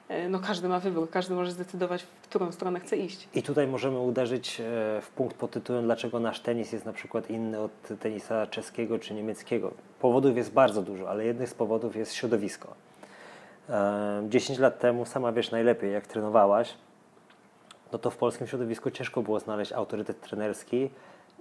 e, 0.10 0.30
no 0.30 0.40
każdy 0.40 0.70
ma 0.70 0.80
wybór, 0.80 1.10
każdy 1.10 1.34
może 1.34 1.52
zdecydować, 1.52 2.04
w 2.04 2.08
którą 2.28 2.52
stronę 2.52 2.80
chce 2.80 2.98
iść. 2.98 3.30
I 3.34 3.44
tutaj 3.44 3.68
możemy 3.68 4.00
uderzyć 4.00 4.60
e, 4.60 4.64
w 5.02 5.10
punkt 5.16 5.38
pod 5.38 5.52
tytułem, 5.52 5.86
dlaczego 5.86 6.20
nasz 6.20 6.40
tenis 6.40 6.72
jest 6.72 6.86
na 6.86 6.94
przykład 6.94 7.30
inny 7.30 7.60
od 7.60 7.72
tenisa 8.00 8.48
czeskiego 8.48 9.00
czy 9.00 9.14
niemieckiego. 9.14 9.72
Powodów 10.00 10.38
jest 10.38 10.52
bardzo 10.52 10.82
dużo, 10.82 11.10
ale 11.10 11.26
jednym 11.26 11.48
z 11.48 11.54
powodów 11.54 11.96
jest 11.96 12.14
środowisko. 12.14 12.76
10 14.30 14.60
lat 14.60 14.80
temu, 14.80 15.06
sama 15.06 15.32
wiesz 15.32 15.52
najlepiej, 15.52 15.94
jak 15.94 16.08
trenowałaś, 16.08 16.74
no 17.92 18.00
to 18.00 18.10
w 18.10 18.18
polskim 18.18 18.48
środowisku 18.48 18.92
ciężko 18.92 19.22
było 19.22 19.40
znaleźć 19.40 19.72
autorytet 19.72 20.22
trenerski, 20.22 20.90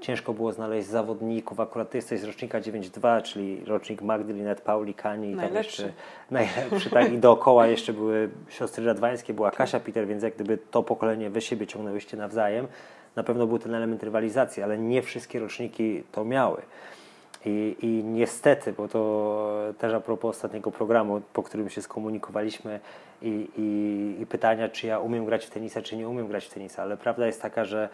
ciężko 0.00 0.32
było 0.32 0.52
znaleźć 0.52 0.88
zawodników. 0.88 1.60
Akurat 1.60 1.90
ty 1.90 1.98
jesteś 1.98 2.20
z 2.20 2.24
rocznika 2.24 2.60
9.2, 2.60 3.22
czyli 3.22 3.64
rocznik 3.64 4.02
Magdy, 4.02 4.32
Linet, 4.32 4.60
Pauli, 4.60 4.94
Kani. 4.94 5.34
Najlepszy. 5.34 5.82
Tam 5.82 5.90
jeszcze, 5.90 6.54
najlepszy, 6.60 6.90
tak. 6.90 7.12
I 7.12 7.18
dookoła 7.18 7.66
jeszcze 7.66 7.92
były 7.92 8.30
siostry 8.48 8.84
Radwańskie, 8.84 9.34
była 9.34 9.50
Kasia 9.50 9.80
Peter, 9.80 10.06
więc 10.06 10.22
jak 10.22 10.34
gdyby 10.34 10.58
to 10.70 10.82
pokolenie 10.82 11.30
wy 11.30 11.40
siebie 11.40 11.66
ciągnęłyście 11.66 12.16
nawzajem, 12.16 12.66
na 13.16 13.22
pewno 13.22 13.46
był 13.46 13.58
ten 13.58 13.74
element 13.74 14.02
rywalizacji, 14.02 14.62
ale 14.62 14.78
nie 14.78 15.02
wszystkie 15.02 15.40
roczniki 15.40 16.02
to 16.12 16.24
miały. 16.24 16.62
I, 17.44 17.76
I 17.82 18.04
niestety, 18.04 18.72
bo 18.72 18.88
to 18.88 19.72
też 19.78 19.94
a 19.94 20.00
propos 20.00 20.36
ostatniego 20.36 20.70
programu, 20.70 21.20
po 21.32 21.42
którym 21.42 21.70
się 21.70 21.82
skomunikowaliśmy 21.82 22.80
i, 23.22 23.48
i, 23.56 24.22
i 24.22 24.26
pytania, 24.26 24.68
czy 24.68 24.86
ja 24.86 24.98
umiem 24.98 25.24
grać 25.24 25.46
w 25.46 25.50
tenisa, 25.50 25.82
czy 25.82 25.96
nie 25.96 26.08
umiem 26.08 26.28
grać 26.28 26.46
w 26.46 26.54
tenisa, 26.54 26.82
ale 26.82 26.96
prawda 26.96 27.26
jest 27.26 27.42
taka, 27.42 27.64
że 27.64 27.88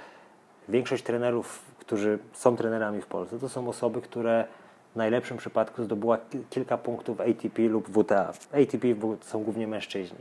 większość 0.68 1.02
trenerów, 1.02 1.62
którzy 1.86 2.18
są 2.32 2.56
trenerami 2.56 3.00
w 3.00 3.06
Polsce, 3.06 3.38
to 3.38 3.48
są 3.48 3.68
osoby, 3.68 4.00
które 4.00 4.44
w 4.92 4.96
najlepszym 4.96 5.36
przypadku 5.36 5.84
zdobyła 5.84 6.18
kilka 6.50 6.78
punktów 6.78 7.20
ATP 7.20 7.62
lub 7.62 7.88
WTA. 7.88 8.32
ATP 8.52 8.88
są 9.20 9.42
głównie 9.42 9.66
mężczyźni. 9.66 10.18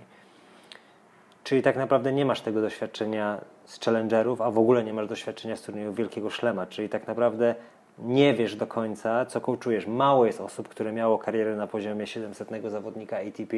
Czyli 1.43 1.61
tak 1.61 1.77
naprawdę 1.77 2.13
nie 2.13 2.25
masz 2.25 2.41
tego 2.41 2.61
doświadczenia 2.61 3.41
z 3.65 3.79
challengerów, 3.79 4.41
a 4.41 4.51
w 4.51 4.57
ogóle 4.57 4.83
nie 4.83 4.93
masz 4.93 5.07
doświadczenia 5.07 5.55
z 5.55 5.61
turniejów 5.61 5.95
Wielkiego 5.95 6.29
Szlema. 6.29 6.65
Czyli 6.65 6.89
tak 6.89 7.07
naprawdę 7.07 7.55
nie 7.99 8.33
wiesz 8.33 8.55
do 8.55 8.67
końca, 8.67 9.25
co 9.25 9.41
coachujesz. 9.41 9.87
Mało 9.87 10.25
jest 10.25 10.41
osób, 10.41 10.69
które 10.69 10.93
miało 10.93 11.17
karierę 11.17 11.55
na 11.55 11.67
poziomie 11.67 12.07
700 12.07 12.49
zawodnika 12.67 13.17
ATP, 13.17 13.57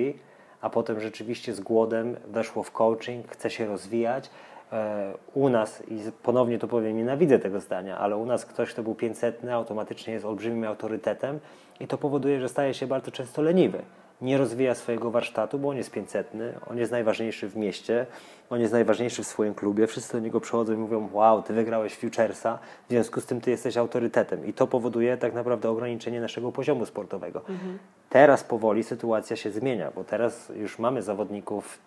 a 0.62 0.70
potem 0.70 1.00
rzeczywiście 1.00 1.54
z 1.54 1.60
głodem 1.60 2.18
weszło 2.28 2.64
w 2.64 2.72
coaching, 2.72 3.28
chce 3.28 3.50
się 3.50 3.66
rozwijać. 3.66 4.30
E, 4.72 5.14
u 5.34 5.50
nas, 5.50 5.84
i 5.88 6.00
ponownie 6.24 6.60
to 6.60 6.68
powiem, 6.68 6.98
nienawidzę 6.98 7.40
tego 7.40 7.60
zdania, 7.60 7.98
ale 7.98 8.18
u 8.18 8.26
nas 8.26 8.46
ktoś, 8.46 8.74
kto 8.74 8.84
był 8.84 8.96
500, 8.96 9.46
automatycznie 9.46 10.14
jest 10.14 10.26
olbrzymim 10.26 10.64
autorytetem 10.64 11.40
i 11.80 11.88
to 11.88 11.98
powoduje, 11.98 12.40
że 12.40 12.50
staje 12.50 12.74
się 12.74 12.88
bardzo 12.88 13.12
często 13.12 13.42
leniwy 13.42 13.82
nie 14.22 14.38
rozwija 14.38 14.76
swojego 14.76 15.12
warsztatu, 15.12 15.60
bo 15.60 15.70
on 15.70 15.78
jest 15.78 15.92
500, 15.92 16.32
on 16.70 16.78
jest 16.78 16.92
najważniejszy 16.92 17.50
w 17.50 17.56
mieście, 17.56 18.06
on 18.50 18.60
jest 18.60 18.74
najważniejszy 18.74 19.24
w 19.24 19.28
swoim 19.28 19.54
klubie, 19.54 19.88
wszyscy 19.88 20.14
do 20.14 20.20
niego 20.20 20.42
przychodzą 20.42 20.74
i 20.74 20.78
mówią, 20.78 21.10
wow, 21.14 21.42
ty 21.42 21.54
wygrałeś 21.54 21.96
Futuresa, 21.96 22.60
w 22.88 22.90
związku 22.90 23.22
z 23.22 23.26
tym 23.26 23.42
ty 23.42 23.52
jesteś 23.52 23.78
autorytetem 23.78 24.46
i 24.46 24.54
to 24.54 24.68
powoduje 24.68 25.18
tak 25.18 25.34
naprawdę 25.34 25.70
ograniczenie 25.70 26.22
naszego 26.22 26.52
poziomu 26.52 26.86
sportowego. 26.86 27.40
Mhm. 27.40 27.80
Teraz 28.10 28.44
powoli 28.44 28.84
sytuacja 28.84 29.36
się 29.36 29.52
zmienia, 29.52 29.92
bo 29.96 30.04
teraz 30.04 30.52
już 30.56 30.80
mamy 30.80 31.02
zawodników, 31.02 31.80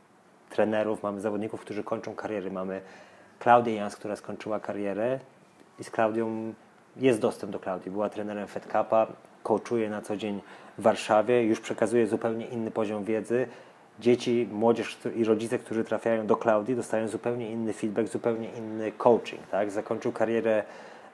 trenerów, 0.50 1.02
mamy 1.02 1.20
zawodników, 1.20 1.60
którzy 1.60 1.84
kończą 1.84 2.14
kariery, 2.14 2.50
mamy 2.50 2.80
Klaudię 3.38 3.74
Jans, 3.74 3.96
która 3.96 4.16
skończyła 4.16 4.60
karierę 4.60 5.18
i 5.78 5.84
z 5.84 5.90
Klaudią 5.90 6.54
jest 6.96 7.20
dostęp 7.20 7.52
do 7.52 7.58
Klaudii, 7.58 7.90
była 7.90 8.08
trenerem 8.08 8.48
Fed 8.48 8.64
Cupa, 8.64 9.06
coachuje 9.42 9.90
na 9.90 10.02
co 10.02 10.16
dzień 10.16 10.40
w 10.78 10.82
Warszawie, 10.82 11.42
już 11.42 11.60
przekazuje 11.60 12.06
zupełnie 12.06 12.46
inny 12.46 12.70
poziom 12.70 13.04
wiedzy. 13.04 13.46
Dzieci, 14.00 14.48
młodzież 14.52 14.98
i 15.16 15.24
rodzice, 15.24 15.58
którzy 15.58 15.84
trafiają 15.84 16.26
do 16.26 16.36
Klaudii, 16.36 16.76
dostają 16.76 17.08
zupełnie 17.08 17.50
inny 17.50 17.72
feedback, 17.72 18.08
zupełnie 18.08 18.48
inny 18.48 18.92
coaching. 18.92 19.46
Tak? 19.50 19.70
Zakończył 19.70 20.12
karierę 20.12 20.64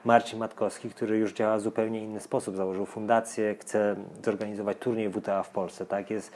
Marcin 0.05 0.39
Matkowski, 0.39 0.89
który 0.89 1.17
już 1.17 1.33
działa 1.33 1.57
w 1.57 1.61
zupełnie 1.61 2.03
inny 2.03 2.19
sposób. 2.19 2.55
Założył 2.55 2.85
fundację, 2.85 3.55
chce 3.59 3.95
zorganizować 4.25 4.77
turniej 4.77 5.09
WTA 5.09 5.43
w 5.43 5.49
Polsce. 5.49 5.85
Tak? 5.85 6.11
Jest 6.11 6.31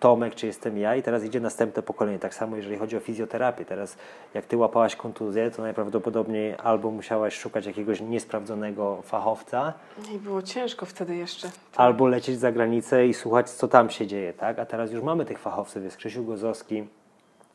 Tomek, 0.00 0.34
czy 0.34 0.46
jestem 0.46 0.78
ja 0.78 0.96
i 0.96 1.02
teraz 1.02 1.24
idzie 1.24 1.40
następne 1.40 1.82
pokolenie. 1.82 2.18
Tak 2.18 2.34
samo 2.34 2.56
jeżeli 2.56 2.76
chodzi 2.76 2.96
o 2.96 3.00
fizjoterapię. 3.00 3.64
Teraz 3.64 3.96
jak 4.34 4.46
ty 4.46 4.56
łapałaś 4.56 4.96
kontuzję, 4.96 5.50
to 5.50 5.62
najprawdopodobniej 5.62 6.54
albo 6.62 6.90
musiałaś 6.90 7.38
szukać 7.38 7.66
jakiegoś 7.66 8.00
niesprawdzonego 8.00 9.02
fachowca. 9.02 9.72
I 10.14 10.18
było 10.18 10.42
ciężko 10.42 10.86
wtedy 10.86 11.16
jeszcze. 11.16 11.50
Albo 11.76 12.06
lecieć 12.06 12.38
za 12.38 12.52
granicę 12.52 13.06
i 13.06 13.14
słuchać, 13.14 13.50
co 13.50 13.68
tam 13.68 13.90
się 13.90 14.06
dzieje. 14.06 14.32
Tak? 14.32 14.58
A 14.58 14.66
teraz 14.66 14.92
już 14.92 15.02
mamy 15.02 15.24
tych 15.24 15.38
fachowców. 15.38 15.84
Jest 15.84 15.96
Krzysiu 15.96 16.24
Gozowski, 16.24 16.84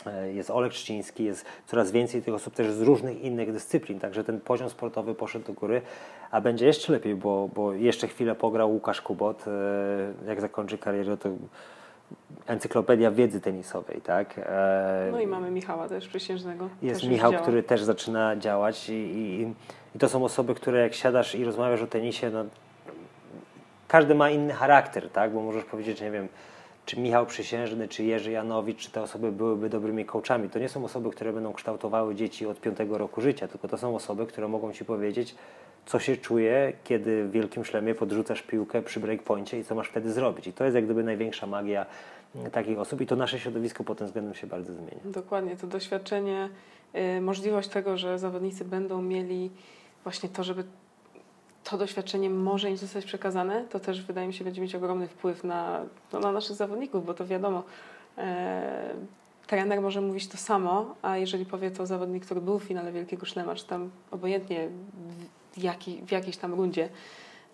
e, 0.05 0.33
jest 0.33 0.49
Olek 0.49 0.73
Szczciński, 0.73 1.23
jest 1.23 1.45
coraz 1.65 1.91
więcej 1.91 2.21
tych 2.21 2.33
osób 2.33 2.53
też 2.53 2.71
z 2.71 2.81
różnych 2.81 3.21
innych 3.21 3.53
dyscyplin, 3.53 3.99
także 3.99 4.23
ten 4.23 4.41
poziom 4.41 4.69
sportowy 4.69 5.15
poszedł 5.15 5.45
do 5.45 5.53
góry, 5.53 5.81
a 6.31 6.41
będzie 6.41 6.65
jeszcze 6.65 6.93
lepiej, 6.93 7.15
bo, 7.15 7.49
bo 7.55 7.73
jeszcze 7.73 8.07
chwilę 8.07 8.35
pograł 8.35 8.71
Łukasz 8.71 9.01
Kubot, 9.01 9.45
e, 9.47 10.27
jak 10.27 10.41
zakończy 10.41 10.77
karierę, 10.77 11.17
to 11.17 11.29
encyklopedia 12.47 13.11
wiedzy 13.11 13.41
tenisowej, 13.41 14.01
tak? 14.01 14.35
E, 14.37 15.09
no 15.11 15.19
i 15.19 15.27
mamy 15.27 15.51
Michała 15.51 15.89
też 15.89 16.07
przysiężnego. 16.07 16.69
Jest 16.81 17.01
też 17.01 17.09
Michał, 17.09 17.33
który 17.33 17.63
też 17.63 17.83
zaczyna 17.83 18.35
działać 18.35 18.89
i, 18.89 18.93
i, 18.93 19.53
i, 19.95 19.99
to 19.99 20.09
są 20.09 20.25
osoby, 20.25 20.55
które 20.55 20.79
jak 20.79 20.93
siadasz 20.93 21.35
i 21.35 21.45
rozmawiasz 21.45 21.81
o 21.81 21.87
tenisie, 21.87 22.29
no, 22.29 22.45
każdy 23.87 24.15
ma 24.15 24.29
inny 24.29 24.53
charakter, 24.53 25.09
tak? 25.09 25.33
Bo 25.33 25.41
możesz 25.41 25.63
powiedzieć, 25.63 26.01
nie 26.01 26.11
wiem, 26.11 26.27
czy 26.85 26.99
Michał 26.99 27.25
Przysiężny, 27.25 27.87
czy 27.87 28.03
Jerzy 28.03 28.31
Janowicz, 28.31 28.77
czy 28.77 28.91
te 28.91 29.01
osoby 29.01 29.31
byłyby 29.31 29.69
dobrymi 29.69 30.05
coachami. 30.05 30.49
To 30.49 30.59
nie 30.59 30.69
są 30.69 30.85
osoby, 30.85 31.09
które 31.09 31.33
będą 31.33 31.53
kształtowały 31.53 32.15
dzieci 32.15 32.45
od 32.45 32.61
piątego 32.61 32.97
roku 32.97 33.21
życia, 33.21 33.47
tylko 33.47 33.67
to 33.67 33.77
są 33.77 33.95
osoby, 33.95 34.25
które 34.25 34.47
mogą 34.47 34.73
Ci 34.73 34.85
powiedzieć, 34.85 35.35
co 35.85 35.99
się 35.99 36.17
czuje, 36.17 36.73
kiedy 36.83 37.23
w 37.23 37.31
wielkim 37.31 37.65
szlemie 37.65 37.95
podrzucasz 37.95 38.41
piłkę 38.41 38.81
przy 38.81 38.99
breakpoincie 38.99 39.59
i 39.59 39.63
co 39.63 39.75
masz 39.75 39.87
wtedy 39.87 40.13
zrobić. 40.13 40.47
I 40.47 40.53
to 40.53 40.63
jest 40.63 40.75
jak 40.75 40.85
gdyby 40.85 41.03
największa 41.03 41.47
magia 41.47 41.85
mm, 42.35 42.51
takich 42.51 42.79
osób 42.79 43.01
i 43.01 43.05
to 43.05 43.15
nasze 43.15 43.39
środowisko 43.39 43.83
pod 43.83 43.97
tym 43.97 44.07
względem 44.07 44.33
się 44.33 44.47
bardzo 44.47 44.73
zmienia. 44.73 45.01
Dokładnie, 45.05 45.55
to 45.55 45.67
doświadczenie, 45.67 46.49
yy, 46.93 47.21
możliwość 47.21 47.69
tego, 47.69 47.97
że 47.97 48.19
zawodnicy 48.19 48.65
będą 48.65 49.01
mieli 49.01 49.51
właśnie 50.03 50.29
to, 50.29 50.43
żeby 50.43 50.63
to 51.65 51.77
doświadczenie 51.77 52.29
może 52.29 52.69
im 52.69 52.77
zostać 52.77 53.05
przekazane, 53.05 53.65
to 53.69 53.79
też 53.79 54.01
wydaje 54.01 54.27
mi 54.27 54.33
się 54.33 54.43
będzie 54.43 54.61
mieć 54.61 54.75
ogromny 54.75 55.07
wpływ 55.07 55.43
na, 55.43 55.81
no, 56.13 56.19
na 56.19 56.31
naszych 56.31 56.55
zawodników, 56.55 57.05
bo 57.05 57.13
to 57.13 57.25
wiadomo, 57.25 57.63
e, 58.17 58.93
trener 59.47 59.81
może 59.81 60.01
mówić 60.01 60.27
to 60.27 60.37
samo, 60.37 60.95
a 61.01 61.17
jeżeli 61.17 61.45
powie 61.45 61.71
to 61.71 61.85
zawodnik, 61.85 62.25
który 62.25 62.41
był 62.41 62.59
w 62.59 62.63
finale 62.63 62.91
Wielkiego 62.91 63.25
Szlema, 63.25 63.55
czy 63.55 63.65
tam 63.65 63.91
obojętnie 64.11 64.69
jaki, 65.57 66.01
w 66.07 66.11
jakiejś 66.11 66.37
tam 66.37 66.53
rundzie, 66.53 66.89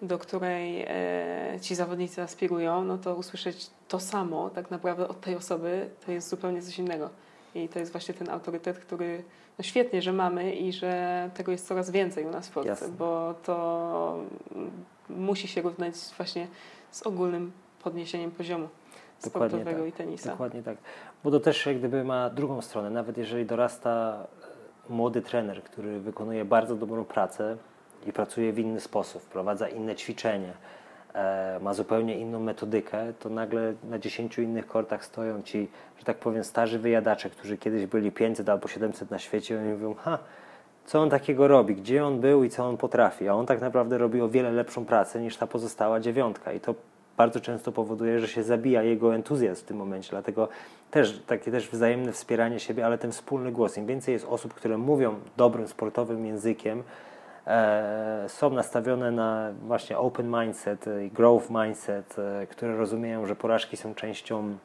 do 0.01 0.17
której 0.17 0.85
e, 0.87 1.59
ci 1.61 1.75
zawodnicy 1.75 2.21
aspirują, 2.21 2.83
no 2.83 2.97
to 2.97 3.15
usłyszeć 3.15 3.69
to 3.87 3.99
samo 3.99 4.49
tak 4.49 4.71
naprawdę 4.71 5.07
od 5.07 5.21
tej 5.21 5.35
osoby 5.35 5.89
to 6.05 6.11
jest 6.11 6.29
zupełnie 6.29 6.61
coś 6.61 6.79
innego. 6.79 7.09
I 7.55 7.69
to 7.69 7.79
jest 7.79 7.91
właśnie 7.91 8.13
ten 8.13 8.29
autorytet, 8.29 8.79
który 8.79 9.23
no 9.57 9.63
świetnie, 9.63 10.01
że 10.01 10.13
mamy 10.13 10.55
i 10.55 10.73
że 10.73 11.29
tego 11.33 11.51
jest 11.51 11.67
coraz 11.67 11.91
więcej 11.91 12.25
u 12.25 12.29
nas 12.29 12.49
w 12.49 12.51
Polsce, 12.51 12.69
Jasne. 12.69 12.87
bo 12.87 13.33
to 13.43 14.17
musi 15.09 15.47
się 15.47 15.61
równać 15.61 15.95
właśnie 16.17 16.47
z 16.91 17.03
ogólnym 17.03 17.51
podniesieniem 17.83 18.31
poziomu 18.31 18.67
Dokładnie 19.23 19.49
sportowego 19.49 19.83
tak. 19.83 19.89
i 19.89 19.91
tenisa. 19.91 20.31
Dokładnie 20.31 20.63
tak. 20.63 20.77
Bo 21.23 21.31
to 21.31 21.39
też 21.39 21.65
jak 21.65 21.79
gdyby 21.79 22.03
ma 22.03 22.29
drugą 22.29 22.61
stronę. 22.61 22.89
Nawet 22.89 23.17
jeżeli 23.17 23.45
dorasta 23.45 24.27
młody 24.89 25.21
trener, 25.21 25.63
który 25.63 25.99
wykonuje 25.99 26.45
bardzo 26.45 26.75
dobrą 26.75 27.05
pracę, 27.05 27.57
i 28.07 28.13
pracuje 28.13 28.53
w 28.53 28.59
inny 28.59 28.79
sposób, 28.79 29.21
wprowadza 29.21 29.67
inne 29.67 29.95
ćwiczenie, 29.95 30.47
e, 30.47 30.80
ma 31.61 31.73
zupełnie 31.73 32.17
inną 32.17 32.39
metodykę, 32.39 33.13
to 33.19 33.29
nagle 33.29 33.73
na 33.89 33.99
10 33.99 34.37
innych 34.37 34.67
kortach 34.67 35.05
stoją 35.05 35.41
ci, 35.41 35.67
że 35.99 36.05
tak 36.05 36.17
powiem, 36.17 36.43
starzy 36.43 36.79
wyjadacze, 36.79 37.29
którzy 37.29 37.57
kiedyś 37.57 37.85
byli 37.85 38.11
500 38.11 38.49
albo 38.49 38.67
700 38.67 39.11
na 39.11 39.19
świecie 39.19 39.55
i 39.55 39.57
oni 39.57 39.69
mówią, 39.69 39.93
ha, 39.93 40.17
co 40.85 40.99
on 40.99 41.09
takiego 41.09 41.47
robi, 41.47 41.75
gdzie 41.75 42.05
on 42.05 42.19
był 42.19 42.43
i 42.43 42.49
co 42.49 42.65
on 42.65 42.77
potrafi, 42.77 43.29
a 43.29 43.33
on 43.33 43.45
tak 43.45 43.61
naprawdę 43.61 43.97
robi 43.97 44.21
o 44.21 44.29
wiele 44.29 44.51
lepszą 44.51 44.85
pracę 44.85 45.21
niż 45.21 45.37
ta 45.37 45.47
pozostała 45.47 45.99
dziewiątka 45.99 46.53
i 46.53 46.59
to 46.59 46.75
bardzo 47.17 47.39
często 47.39 47.71
powoduje, 47.71 48.19
że 48.19 48.27
się 48.27 48.43
zabija 48.43 48.83
jego 48.83 49.15
entuzjazm 49.15 49.61
w 49.61 49.65
tym 49.65 49.77
momencie, 49.77 50.09
dlatego 50.09 50.47
też 50.91 51.21
takie 51.27 51.51
też 51.51 51.69
wzajemne 51.69 52.11
wspieranie 52.11 52.59
siebie, 52.59 52.85
ale 52.85 52.97
ten 52.97 53.11
wspólny 53.11 53.51
głos, 53.51 53.77
im 53.77 53.85
więcej 53.85 54.13
jest 54.13 54.25
osób, 54.29 54.53
które 54.53 54.77
mówią 54.77 55.15
dobrym 55.37 55.67
sportowym 55.67 56.25
językiem, 56.25 56.83
E, 56.83 57.10
są 58.27 58.49
nastawione 58.49 59.11
na 59.11 59.51
właśnie 59.61 59.97
open 59.97 60.41
mindset 60.41 60.85
i 61.05 61.11
growth 61.11 61.49
mindset, 61.49 62.15
e, 62.19 62.47
które 62.47 62.77
rozumieją, 62.77 63.25
że 63.25 63.35
porażki 63.35 63.77
są 63.77 63.95
częścią 63.95 64.57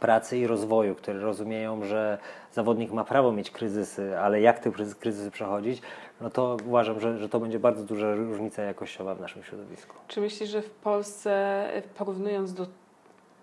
pracy 0.00 0.38
i 0.38 0.46
rozwoju, 0.46 0.94
które 0.94 1.20
rozumieją, 1.20 1.84
że 1.84 2.18
zawodnik 2.52 2.92
ma 2.92 3.04
prawo 3.04 3.32
mieć 3.32 3.50
kryzysy, 3.50 4.18
ale 4.18 4.40
jak 4.40 4.58
te 4.58 4.70
kryzysy 5.00 5.30
przechodzić, 5.30 5.82
no 6.20 6.30
to 6.30 6.56
uważam, 6.66 7.00
że, 7.00 7.18
że 7.18 7.28
to 7.28 7.40
będzie 7.40 7.58
bardzo 7.58 7.84
duża 7.84 8.14
różnica 8.14 8.62
jakościowa 8.62 9.14
w 9.14 9.20
naszym 9.20 9.42
środowisku. 9.42 9.94
Czy 10.08 10.20
myślisz, 10.20 10.50
że 10.50 10.62
w 10.62 10.70
Polsce, 10.70 11.66
porównując 11.94 12.54
do 12.54 12.66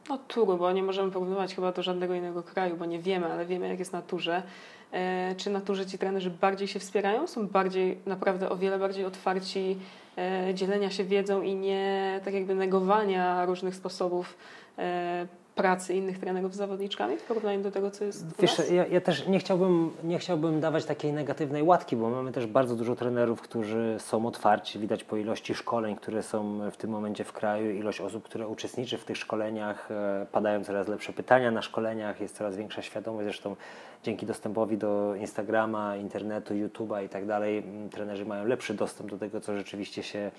No 0.10 0.18
turu, 0.28 0.58
bo 0.58 0.72
nie 0.72 0.84
możemy 0.84 1.12
porównywać 1.12 1.56
chyba 1.56 1.72
do 1.72 1.84
żadnego 1.84 2.14
innego 2.14 2.44
kraju, 2.44 2.78
bo 2.78 2.86
nie 2.86 3.00
wiemy, 3.00 3.34
ale 3.34 3.46
wiemy 3.46 3.68
jak 3.68 3.80
jest 3.80 3.94
na 3.94 4.02
turze. 4.02 4.44
E, 4.92 5.36
czy 5.38 5.50
na 5.50 5.62
turze 5.62 5.86
ci 5.86 5.98
trenerzy 5.98 6.30
bardziej 6.30 6.68
się 6.68 6.80
wspierają? 6.80 7.28
Są 7.28 7.48
bardziej, 7.48 7.98
naprawdę 8.06 8.50
o 8.50 8.58
wiele 8.58 8.80
bardziej 8.80 9.06
otwarci 9.06 9.78
e, 10.18 10.54
dzielenia 10.54 10.90
się 10.90 11.04
wiedzą 11.04 11.42
i 11.42 11.56
nie 11.56 12.20
tak 12.26 12.34
jakby 12.34 12.56
negowania 12.56 13.46
różnych 13.46 13.76
sposobów 13.76 14.38
e, 14.78 15.28
pracy 15.56 15.94
innych 15.94 16.20
trenerów 16.20 16.54
z 16.54 16.58
zawodniczkami 16.58 17.18
w 17.18 17.24
porównaniu 17.24 17.62
do 17.62 17.72
tego, 17.72 17.92
co 17.92 18.04
jest 18.04 18.42
Wiesz, 18.42 18.62
ja, 18.72 18.88
ja, 18.88 19.02
też 19.02 19.28
nie 19.28 19.40
chciałbym, 19.40 19.92
nie 20.04 20.20
chciałbym 20.20 20.60
dawać 20.60 20.86
takiej 20.86 21.14
negatywnej 21.14 21.64
łatki, 21.64 21.96
bo 21.96 22.10
mamy 22.10 22.32
też 22.32 22.46
bardzo 22.46 22.76
dużo 22.76 22.96
trenerów, 22.96 23.42
którzy 23.42 23.96
są 24.00 24.26
otwarci, 24.28 24.80
widać 24.80 25.04
po 25.04 25.18
ilości 25.18 25.56
szkoleń, 25.56 25.96
które 25.96 26.24
są 26.24 26.72
w 26.72 26.78
tym 26.78 26.90
momencie 26.90 27.24
w 27.24 27.34
kraju, 27.34 27.72
ilość 27.72 28.02
osób, 28.02 28.24
które 28.24 28.48
uczestniczy 28.48 28.98
w 28.98 29.06
tych 29.06 29.18
szkoleniach, 29.18 29.90
padają 30.32 30.64
coraz 30.64 30.88
lepsze 30.88 31.14
pytania 31.14 31.52
na 31.52 31.62
szkoleniach, 31.62 32.22
jest 32.22 32.38
coraz 32.38 32.56
większa 32.56 32.82
świadomość, 32.82 33.24
zresztą 33.24 33.56
dzięki 34.04 34.26
dostępowi 34.26 34.78
do 34.78 35.16
Instagrama, 35.16 35.96
internetu, 35.96 36.54
YouTube'a 36.54 37.06
i 37.06 37.10
tak 37.10 37.26
dalej, 37.26 37.64
trenerzy 37.92 38.26
mają 38.26 38.46
lepszy 38.46 38.74
dostęp 38.74 39.10
do 39.10 39.18
tego, 39.18 39.42
co 39.42 39.58
rzeczywiście 39.58 40.04
się 40.04 40.32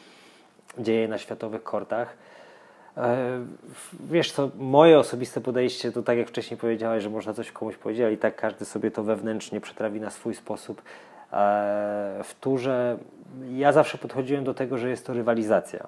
dzieje 0.78 1.08
na 1.08 1.18
światowych 1.18 1.62
kortach. 1.62 2.16
E, 2.96 3.44
wiesz 4.00 4.32
co, 4.32 4.50
moje 4.58 4.98
osobiste 4.98 5.40
podejście 5.40 5.92
to 5.92 6.02
tak 6.02 6.18
jak 6.18 6.28
wcześniej 6.28 6.58
powiedziałeś, 6.58 7.02
że 7.02 7.10
można 7.10 7.34
coś 7.34 7.52
komuś 7.52 7.76
powiedzieć, 7.76 8.02
ale 8.02 8.12
i 8.12 8.18
tak 8.18 8.36
każdy 8.36 8.64
sobie 8.64 8.90
to 8.90 9.02
wewnętrznie 9.02 9.60
przetrawi 9.60 10.00
na 10.00 10.10
swój 10.10 10.34
sposób. 10.34 10.82
E, 11.32 12.20
w 12.24 12.34
turze 12.40 12.98
ja 13.56 13.72
zawsze 13.72 13.98
podchodziłem 13.98 14.44
do 14.44 14.54
tego, 14.54 14.78
że 14.78 14.90
jest 14.90 15.06
to 15.06 15.12
rywalizacja. 15.12 15.86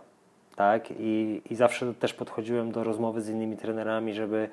Tak? 0.57 0.91
I, 0.91 1.43
I 1.50 1.55
zawsze 1.55 1.95
też 1.95 2.15
podchodziłem 2.15 2.73
do 2.73 2.85
rozmowy 2.85 3.21
z 3.21 3.29
innymi 3.29 3.57
trenerami, 3.57 4.15
żeby 4.15 4.49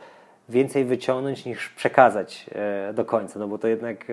więcej 0.50 0.86
wyciągnąć 0.86 1.46
niż 1.46 1.70
przekazać 1.70 2.46
e, 2.52 2.94
do 2.94 3.06
końca, 3.06 3.40
no 3.40 3.48
bo 3.48 3.58
to 3.58 3.68
jednak 3.68 4.06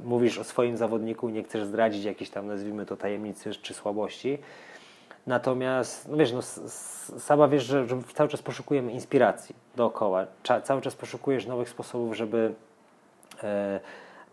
mówisz 0.00 0.38
o 0.38 0.44
swoim 0.44 0.76
zawodniku, 0.76 1.28
nie 1.28 1.42
chcesz 1.42 1.64
zdradzić 1.64 2.04
jakiejś 2.04 2.30
tam, 2.30 2.46
nazwijmy 2.46 2.86
to, 2.86 2.96
tajemnicy 2.96 3.50
czy 3.54 3.74
słabości. 3.74 4.38
Natomiast, 5.26 6.08
no 6.08 6.16
wiesz, 6.16 6.32
no, 6.32 6.42
sama 7.18 7.48
wiesz, 7.48 7.64
że, 7.64 7.86
że 7.86 7.96
cały 8.14 8.28
czas 8.28 8.42
poszukujemy 8.42 8.92
inspiracji 8.92 9.54
dookoła. 9.76 10.26
Cza, 10.42 10.60
cały 10.60 10.80
czas 10.80 10.94
poszukujesz 10.94 11.46
nowych 11.46 11.68
sposobów, 11.68 12.16
żeby 12.16 12.54
e, 13.42 13.80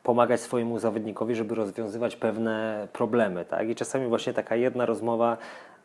pomagać 0.04 0.42
swojemu 0.42 0.80
zawodnikowi, 0.80 1.36
żeby 1.36 1.56
rozwiązywać 1.56 2.16
pewne 2.16 2.88
problemy. 2.94 3.46
Tak? 3.46 3.70
I 3.70 3.76
czasami 3.76 4.08
właśnie 4.08 4.34
taka 4.34 4.56
jedna 4.56 4.86
rozmowa, 4.86 5.38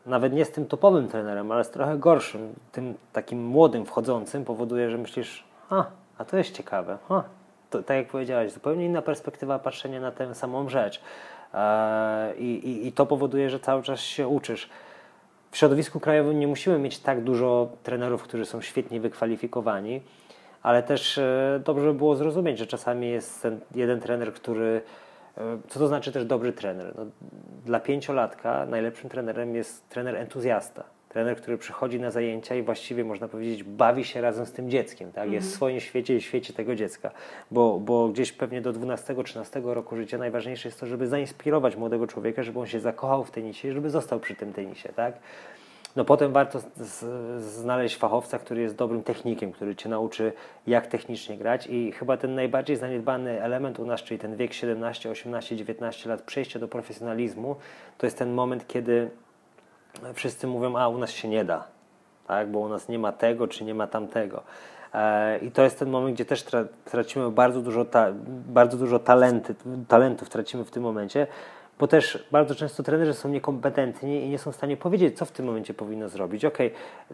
nawet 0.05 0.33
nie 0.33 0.45
z 0.45 0.51
tym 0.51 0.65
topowym 0.65 1.07
trenerem, 1.07 1.51
ale 1.51 1.63
z 1.63 1.69
trochę 1.69 1.97
gorszym, 1.97 2.53
tym 2.71 2.93
takim 3.13 3.45
młodym, 3.45 3.85
wchodzącym, 3.85 4.45
powoduje, 4.45 4.89
że 4.89 4.97
myślisz, 4.97 5.46
a, 5.69 5.85
a 6.17 6.25
to 6.25 6.37
jest 6.37 6.51
ciekawe. 6.51 6.97
A, 7.09 7.23
to, 7.69 7.83
tak 7.83 7.97
jak 7.97 8.07
powiedziałeś, 8.07 8.51
zupełnie 8.51 8.85
inna 8.85 9.01
perspektywa 9.01 9.59
patrzenia 9.59 10.01
na 10.01 10.11
tę 10.11 10.35
samą 10.35 10.69
rzecz. 10.69 11.01
E, 11.53 12.35
i, 12.37 12.69
i, 12.69 12.87
I 12.87 12.91
to 12.91 13.05
powoduje, 13.05 13.49
że 13.49 13.59
cały 13.59 13.83
czas 13.83 13.99
się 13.99 14.27
uczysz 14.27 14.69
w 15.51 15.57
środowisku 15.57 15.99
krajowym 15.99 16.39
nie 16.39 16.47
musimy 16.47 16.79
mieć 16.79 16.99
tak 16.99 17.23
dużo 17.23 17.69
trenerów, 17.83 18.23
którzy 18.23 18.45
są 18.45 18.61
świetnie 18.61 18.99
wykwalifikowani, 18.99 20.01
ale 20.63 20.83
też 20.83 21.17
e, 21.17 21.61
dobrze 21.65 21.87
by 21.87 21.93
było 21.93 22.15
zrozumieć, 22.15 22.57
że 22.57 22.67
czasami 22.67 23.09
jest 23.09 23.41
ten 23.41 23.59
jeden 23.75 23.99
trener, 23.99 24.33
który. 24.33 24.81
E, 25.37 25.41
co 25.67 25.79
to 25.79 25.87
znaczy 25.87 26.11
też 26.11 26.25
dobry 26.25 26.53
trener? 26.53 26.93
No, 26.97 27.05
dla 27.65 27.79
pięciolatka 27.79 28.65
najlepszym 28.65 29.09
trenerem 29.09 29.55
jest 29.55 29.89
trener 29.89 30.15
entuzjasta 30.15 30.83
trener, 31.17 31.37
który 31.37 31.57
przychodzi 31.57 31.99
na 31.99 32.11
zajęcia 32.11 32.55
i 32.55 32.61
właściwie 32.61 33.03
można 33.03 33.27
powiedzieć 33.27 33.63
bawi 33.63 34.05
się 34.05 34.21
razem 34.21 34.45
z 34.45 34.51
tym 34.51 34.69
dzieckiem, 34.69 35.11
tak? 35.11 35.31
jest 35.31 35.47
w 35.47 35.49
mhm. 35.49 35.55
swoim 35.55 35.79
świecie 35.79 36.15
i 36.15 36.21
świecie 36.21 36.53
tego 36.53 36.75
dziecka, 36.75 37.11
bo, 37.51 37.79
bo 37.79 38.09
gdzieś 38.09 38.31
pewnie 38.31 38.61
do 38.61 38.73
12-13 38.73 39.73
roku 39.73 39.95
życia 39.95 40.17
najważniejsze 40.17 40.67
jest 40.67 40.79
to, 40.79 40.85
żeby 40.85 41.07
zainspirować 41.07 41.75
młodego 41.75 42.07
człowieka, 42.07 42.43
żeby 42.43 42.59
on 42.59 42.67
się 42.67 42.79
zakochał 42.79 43.23
w 43.23 43.31
tenisie 43.31 43.67
i 43.67 43.71
żeby 43.71 43.89
został 43.89 44.19
przy 44.19 44.35
tym 44.35 44.53
tenisie, 44.53 44.89
tak? 44.95 45.13
No 45.95 46.05
potem 46.05 46.33
warto 46.33 46.59
znaleźć 47.39 47.97
fachowca, 47.97 48.39
który 48.39 48.61
jest 48.61 48.75
dobrym 48.75 49.03
technikiem, 49.03 49.51
który 49.51 49.75
cię 49.75 49.89
nauczy, 49.89 50.33
jak 50.67 50.87
technicznie 50.87 51.37
grać 51.37 51.67
i 51.67 51.91
chyba 51.91 52.17
ten 52.17 52.35
najbardziej 52.35 52.75
zaniedbany 52.75 53.43
element 53.43 53.79
u 53.79 53.85
nas, 53.85 54.03
czyli 54.03 54.19
ten 54.19 54.35
wiek 54.35 54.53
17, 54.53 55.09
18, 55.09 55.55
19 55.55 56.09
lat 56.09 56.21
przejścia 56.21 56.59
do 56.59 56.67
profesjonalizmu, 56.67 57.55
to 57.97 58.05
jest 58.05 58.17
ten 58.17 58.33
moment, 58.33 58.67
kiedy 58.67 59.09
wszyscy 60.13 60.47
mówią, 60.47 60.77
a 60.77 60.87
u 60.87 60.97
nas 60.97 61.11
się 61.11 61.27
nie 61.27 61.45
da, 61.45 61.63
tak? 62.27 62.51
bo 62.51 62.59
u 62.59 62.69
nas 62.69 62.89
nie 62.89 62.99
ma 62.99 63.11
tego, 63.11 63.47
czy 63.47 63.63
nie 63.63 63.73
ma 63.73 63.87
tamtego. 63.87 64.43
E, 64.93 65.37
I 65.37 65.51
to 65.51 65.63
jest 65.63 65.79
ten 65.79 65.89
moment, 65.89 66.15
gdzie 66.15 66.25
też 66.25 66.45
tracimy 66.85 67.31
bardzo 67.31 67.61
dużo, 67.61 67.85
ta, 67.85 68.07
bardzo 68.49 68.77
dużo 68.77 68.99
talenty, 68.99 69.55
talentów 69.87 70.29
tracimy 70.29 70.65
w 70.65 70.71
tym 70.71 70.83
momencie, 70.83 71.27
bo 71.79 71.87
też 71.87 72.27
bardzo 72.31 72.55
często 72.55 72.83
trenerzy 72.83 73.13
są 73.13 73.29
niekompetentni 73.29 74.23
i 74.23 74.29
nie 74.29 74.37
są 74.37 74.51
w 74.51 74.55
stanie 74.55 74.77
powiedzieć, 74.77 75.17
co 75.17 75.25
w 75.25 75.31
tym 75.31 75.45
momencie 75.45 75.73
powinno 75.73 76.09
zrobić. 76.09 76.45
Ok, 76.45 76.57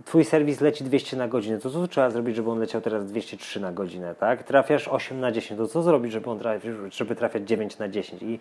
twój 0.05 0.25
serwis 0.25 0.61
leci 0.61 0.83
200 0.83 1.17
na 1.17 1.27
godzinę, 1.27 1.59
to 1.59 1.69
co 1.69 1.87
trzeba 1.87 2.09
zrobić, 2.09 2.35
żeby 2.35 2.51
on 2.51 2.59
leciał 2.59 2.81
teraz 2.81 3.05
203 3.05 3.59
na 3.59 3.71
godzinę, 3.71 4.15
tak? 4.15 4.43
Trafiasz 4.43 4.87
8 4.87 5.19
na 5.19 5.31
10, 5.31 5.57
to 5.57 5.67
co 5.67 5.81
zrobić, 5.81 6.11
żeby 6.11 6.29
on 6.29 6.39
trafił, 6.39 6.73
żeby 6.91 7.15
trafiać 7.15 7.43
9 7.43 7.77
na 7.77 7.89
10? 7.89 8.23
I 8.23 8.39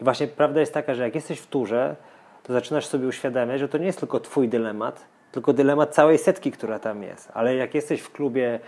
właśnie 0.00 0.26
prawda 0.26 0.60
jest 0.60 0.74
taka, 0.74 0.94
że 0.94 1.02
jak 1.02 1.14
jesteś 1.14 1.38
w 1.38 1.46
turze, 1.46 1.96
to 2.44 2.52
zaczynasz 2.52 2.86
sobie 2.86 3.06
uświadamiać, 3.06 3.60
że 3.60 3.68
to 3.68 3.78
nie 3.78 3.86
jest 3.86 3.98
tylko 3.98 4.20
twój 4.20 4.48
dylemat, 4.48 5.04
tylko 5.32 5.52
dylemat 5.52 5.94
całej 5.94 6.18
setki, 6.18 6.52
która 6.52 6.78
tam 6.78 7.02
jest. 7.02 7.28
Ale 7.34 7.54
jak 7.56 7.74
jesteś 7.74 8.00
w 8.00 8.12
klubie 8.12 8.60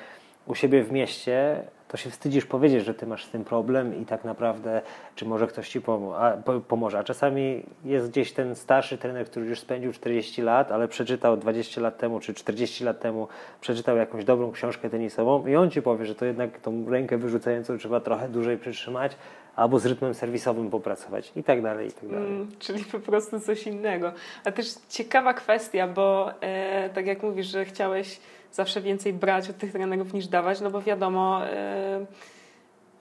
u 0.46 0.54
siebie 0.54 0.84
w 0.84 0.92
mieście, 0.92 1.62
to 1.88 1.96
się 1.96 2.10
wstydzisz 2.10 2.46
powiedzieć, 2.46 2.84
że 2.84 2.94
ty 2.94 3.06
masz 3.06 3.24
z 3.24 3.30
tym 3.30 3.44
problem 3.44 4.02
i 4.02 4.06
tak 4.06 4.24
naprawdę, 4.24 4.82
czy 5.14 5.24
może 5.24 5.46
ktoś 5.46 5.68
ci 5.68 5.80
pomo 5.80 6.18
a, 6.18 6.30
po, 6.30 6.60
pomoże. 6.60 6.98
A 6.98 7.04
czasami 7.04 7.62
jest 7.84 8.10
gdzieś 8.10 8.32
ten 8.32 8.54
starszy 8.54 8.98
trener, 8.98 9.26
który 9.26 9.46
już 9.46 9.60
spędził 9.60 9.92
40 9.92 10.42
lat, 10.42 10.72
ale 10.72 10.88
przeczytał 10.88 11.36
20 11.36 11.80
lat 11.80 11.98
temu, 11.98 12.20
czy 12.20 12.34
40 12.34 12.84
lat 12.84 13.00
temu, 13.00 13.28
przeczytał 13.60 13.96
jakąś 13.96 14.24
dobrą 14.24 14.52
książkę 14.52 14.90
tenisową 14.90 15.46
i 15.46 15.56
on 15.56 15.70
ci 15.70 15.82
powie, 15.82 16.06
że 16.06 16.14
to 16.14 16.24
jednak 16.24 16.60
tą 16.60 16.90
rękę 16.90 17.18
wyrzucającą 17.18 17.78
trzeba 17.78 18.00
trochę 18.00 18.28
dłużej 18.28 18.58
przytrzymać, 18.58 19.16
albo 19.56 19.78
z 19.78 19.86
rytmem 19.86 20.14
serwisowym 20.14 20.70
popracować 20.70 21.32
i 21.36 21.44
tak 21.44 21.62
dalej, 21.62 21.88
i 21.88 21.92
tak 21.92 22.08
dalej. 22.08 22.26
Mm, 22.26 22.48
czyli 22.58 22.84
po 22.84 23.00
prostu 23.00 23.40
coś 23.40 23.66
innego. 23.66 24.12
A 24.44 24.52
też 24.52 24.66
ciekawa 24.88 25.34
kwestia, 25.34 25.88
bo 25.88 26.32
e, 26.40 26.90
tak 26.90 27.06
jak 27.06 27.22
mówisz, 27.22 27.46
że 27.46 27.64
chciałeś 27.64 28.20
zawsze 28.52 28.80
więcej 28.80 29.12
brać 29.12 29.50
od 29.50 29.58
tych 29.58 29.72
trenerów 29.72 30.14
niż 30.14 30.26
dawać, 30.26 30.60
no 30.60 30.70
bo 30.70 30.82
wiadomo, 30.82 31.46
e, 31.46 32.06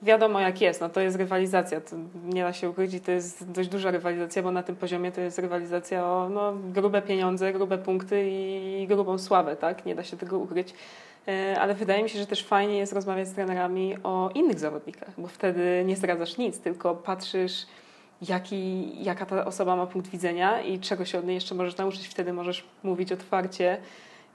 wiadomo 0.02 0.40
jak 0.40 0.60
jest, 0.60 0.80
no 0.80 0.88
to 0.88 1.00
jest 1.00 1.16
rywalizacja, 1.16 1.80
to 1.80 1.96
nie 2.24 2.42
da 2.42 2.52
się 2.52 2.70
ukryć 2.70 2.94
i 2.94 3.00
to 3.00 3.10
jest 3.12 3.50
dość 3.50 3.68
duża 3.68 3.90
rywalizacja, 3.90 4.42
bo 4.42 4.50
na 4.50 4.62
tym 4.62 4.76
poziomie 4.76 5.12
to 5.12 5.20
jest 5.20 5.38
rywalizacja 5.38 6.06
o 6.06 6.28
no, 6.28 6.52
grube 6.72 7.02
pieniądze, 7.02 7.52
grube 7.52 7.78
punkty 7.78 8.30
i 8.30 8.86
grubą 8.88 9.18
sławę, 9.18 9.56
tak? 9.56 9.86
Nie 9.86 9.94
da 9.94 10.02
się 10.02 10.16
tego 10.16 10.38
ukryć. 10.38 10.74
E, 11.28 11.60
ale 11.60 11.74
wydaje 11.74 12.02
mi 12.02 12.08
się, 12.08 12.18
że 12.18 12.26
też 12.26 12.44
fajnie 12.44 12.78
jest 12.78 12.92
rozmawiać 12.92 13.28
z 13.28 13.32
trenerami 13.32 13.96
o 14.02 14.30
innych 14.34 14.58
zawodnikach, 14.58 15.10
bo 15.18 15.28
wtedy 15.28 15.82
nie 15.86 15.96
zdradzasz 15.96 16.38
nic, 16.38 16.60
tylko 16.60 16.94
patrzysz, 16.94 17.66
jaki, 18.22 18.90
jaka 19.04 19.26
ta 19.26 19.44
osoba 19.44 19.76
ma 19.76 19.86
punkt 19.86 20.10
widzenia 20.10 20.60
i 20.60 20.80
czego 20.80 21.04
się 21.04 21.18
od 21.18 21.24
niej 21.26 21.34
jeszcze 21.34 21.54
możesz 21.54 21.76
nauczyć. 21.76 22.08
Wtedy 22.08 22.32
możesz 22.32 22.64
mówić 22.82 23.12
otwarcie, 23.12 23.78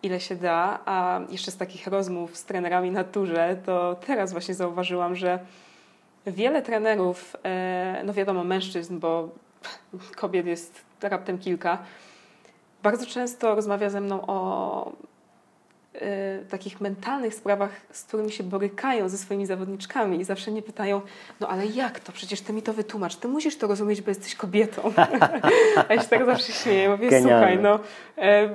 ile 0.04 0.19
się 0.19 0.36
da. 0.36 0.80
A 0.86 1.19
jeszcze 1.30 1.51
z 1.51 1.58
takich 1.58 1.88
rozmów 1.88 2.38
z 2.38 2.45
trenerami 2.45 2.91
na 2.91 3.04
turze, 3.04 3.58
to 3.65 3.95
teraz 4.06 4.32
właśnie 4.32 4.54
zauważyłam, 4.54 5.15
że 5.15 5.39
wiele 6.27 6.62
trenerów, 6.62 7.36
e, 7.43 8.01
no 8.06 8.13
wiadomo, 8.13 8.43
mężczyzn, 8.43 8.99
bo 8.99 9.30
kobiet 10.15 10.45
jest 10.45 10.82
raptem 11.01 11.38
kilka, 11.38 11.77
bardzo 12.84 13.06
często 13.06 13.56
rozmawia 13.56 13.89
ze 13.89 14.01
mną 14.01 14.21
o 14.27 14.91
takich 16.49 16.82
mentalnych 16.82 17.36
sprawach, 17.36 17.69
z 17.91 18.04
którymi 18.04 18.32
się 18.32 18.43
borykają 18.43 19.10
ze 19.10 19.17
swoimi 19.17 19.45
zawodniczkami 19.45 20.19
i 20.19 20.23
zawsze 20.23 20.51
mnie 20.51 20.62
pytają, 20.62 21.01
no 21.39 21.47
ale 21.47 21.65
jak 21.65 21.99
to? 21.99 22.12
Przecież 22.12 22.41
ty 22.41 22.54
mi 22.54 22.62
to 22.62 22.73
wytłumacz, 22.73 23.15
ty 23.15 23.27
musisz 23.27 23.58
to 23.58 23.67
rozumieć, 23.67 24.01
bo 24.01 24.12
jesteś 24.12 24.36
kobietą. 24.36 24.82
A 25.89 25.93
ja 25.93 26.01
się 26.01 26.08
tak 26.08 26.25
zawsze 26.25 26.54
śmieję, 26.54 26.89
mówię, 26.89 27.10
Genialne. 27.10 27.30
słuchaj, 27.30 27.60
no 27.60 27.80
y, 28.17 28.49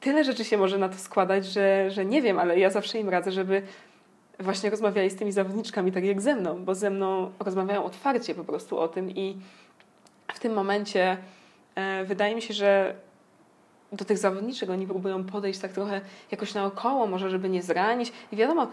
tyle 0.00 0.24
rzeczy 0.24 0.44
się 0.44 0.58
może 0.58 0.78
na 0.78 0.88
to 0.88 0.98
składać, 0.98 1.46
że, 1.46 1.90
że 1.90 2.04
nie 2.04 2.22
wiem, 2.22 2.38
ale 2.38 2.58
ja 2.58 2.70
zawsze 2.70 2.98
im 2.98 3.08
radzę, 3.08 3.32
żeby 3.32 3.62
właśnie 4.38 4.70
rozmawiali 4.70 5.10
z 5.10 5.16
tymi 5.16 5.32
zawodniczkami 5.32 5.92
tak 5.92 6.04
jak 6.04 6.20
ze 6.20 6.34
mną, 6.34 6.64
bo 6.64 6.74
ze 6.74 6.90
mną 6.90 7.32
rozmawiają 7.38 7.84
otwarcie 7.84 8.34
po 8.34 8.44
prostu 8.44 8.78
o 8.78 8.88
tym 8.88 9.10
i 9.10 9.36
w 10.34 10.38
tym 10.38 10.52
momencie 10.52 11.16
y, 12.02 12.04
wydaje 12.04 12.34
mi 12.34 12.42
się, 12.42 12.54
że 12.54 12.94
do 13.92 14.04
tych 14.04 14.18
zawodniczych 14.18 14.70
oni 14.70 14.86
próbują 14.86 15.24
podejść 15.24 15.60
tak 15.60 15.72
trochę 15.72 16.00
jakoś 16.30 16.54
naokoło, 16.54 17.06
może 17.06 17.30
żeby 17.30 17.48
nie 17.48 17.62
zranić. 17.62 18.12
I 18.32 18.36
wiadomo, 18.36 18.66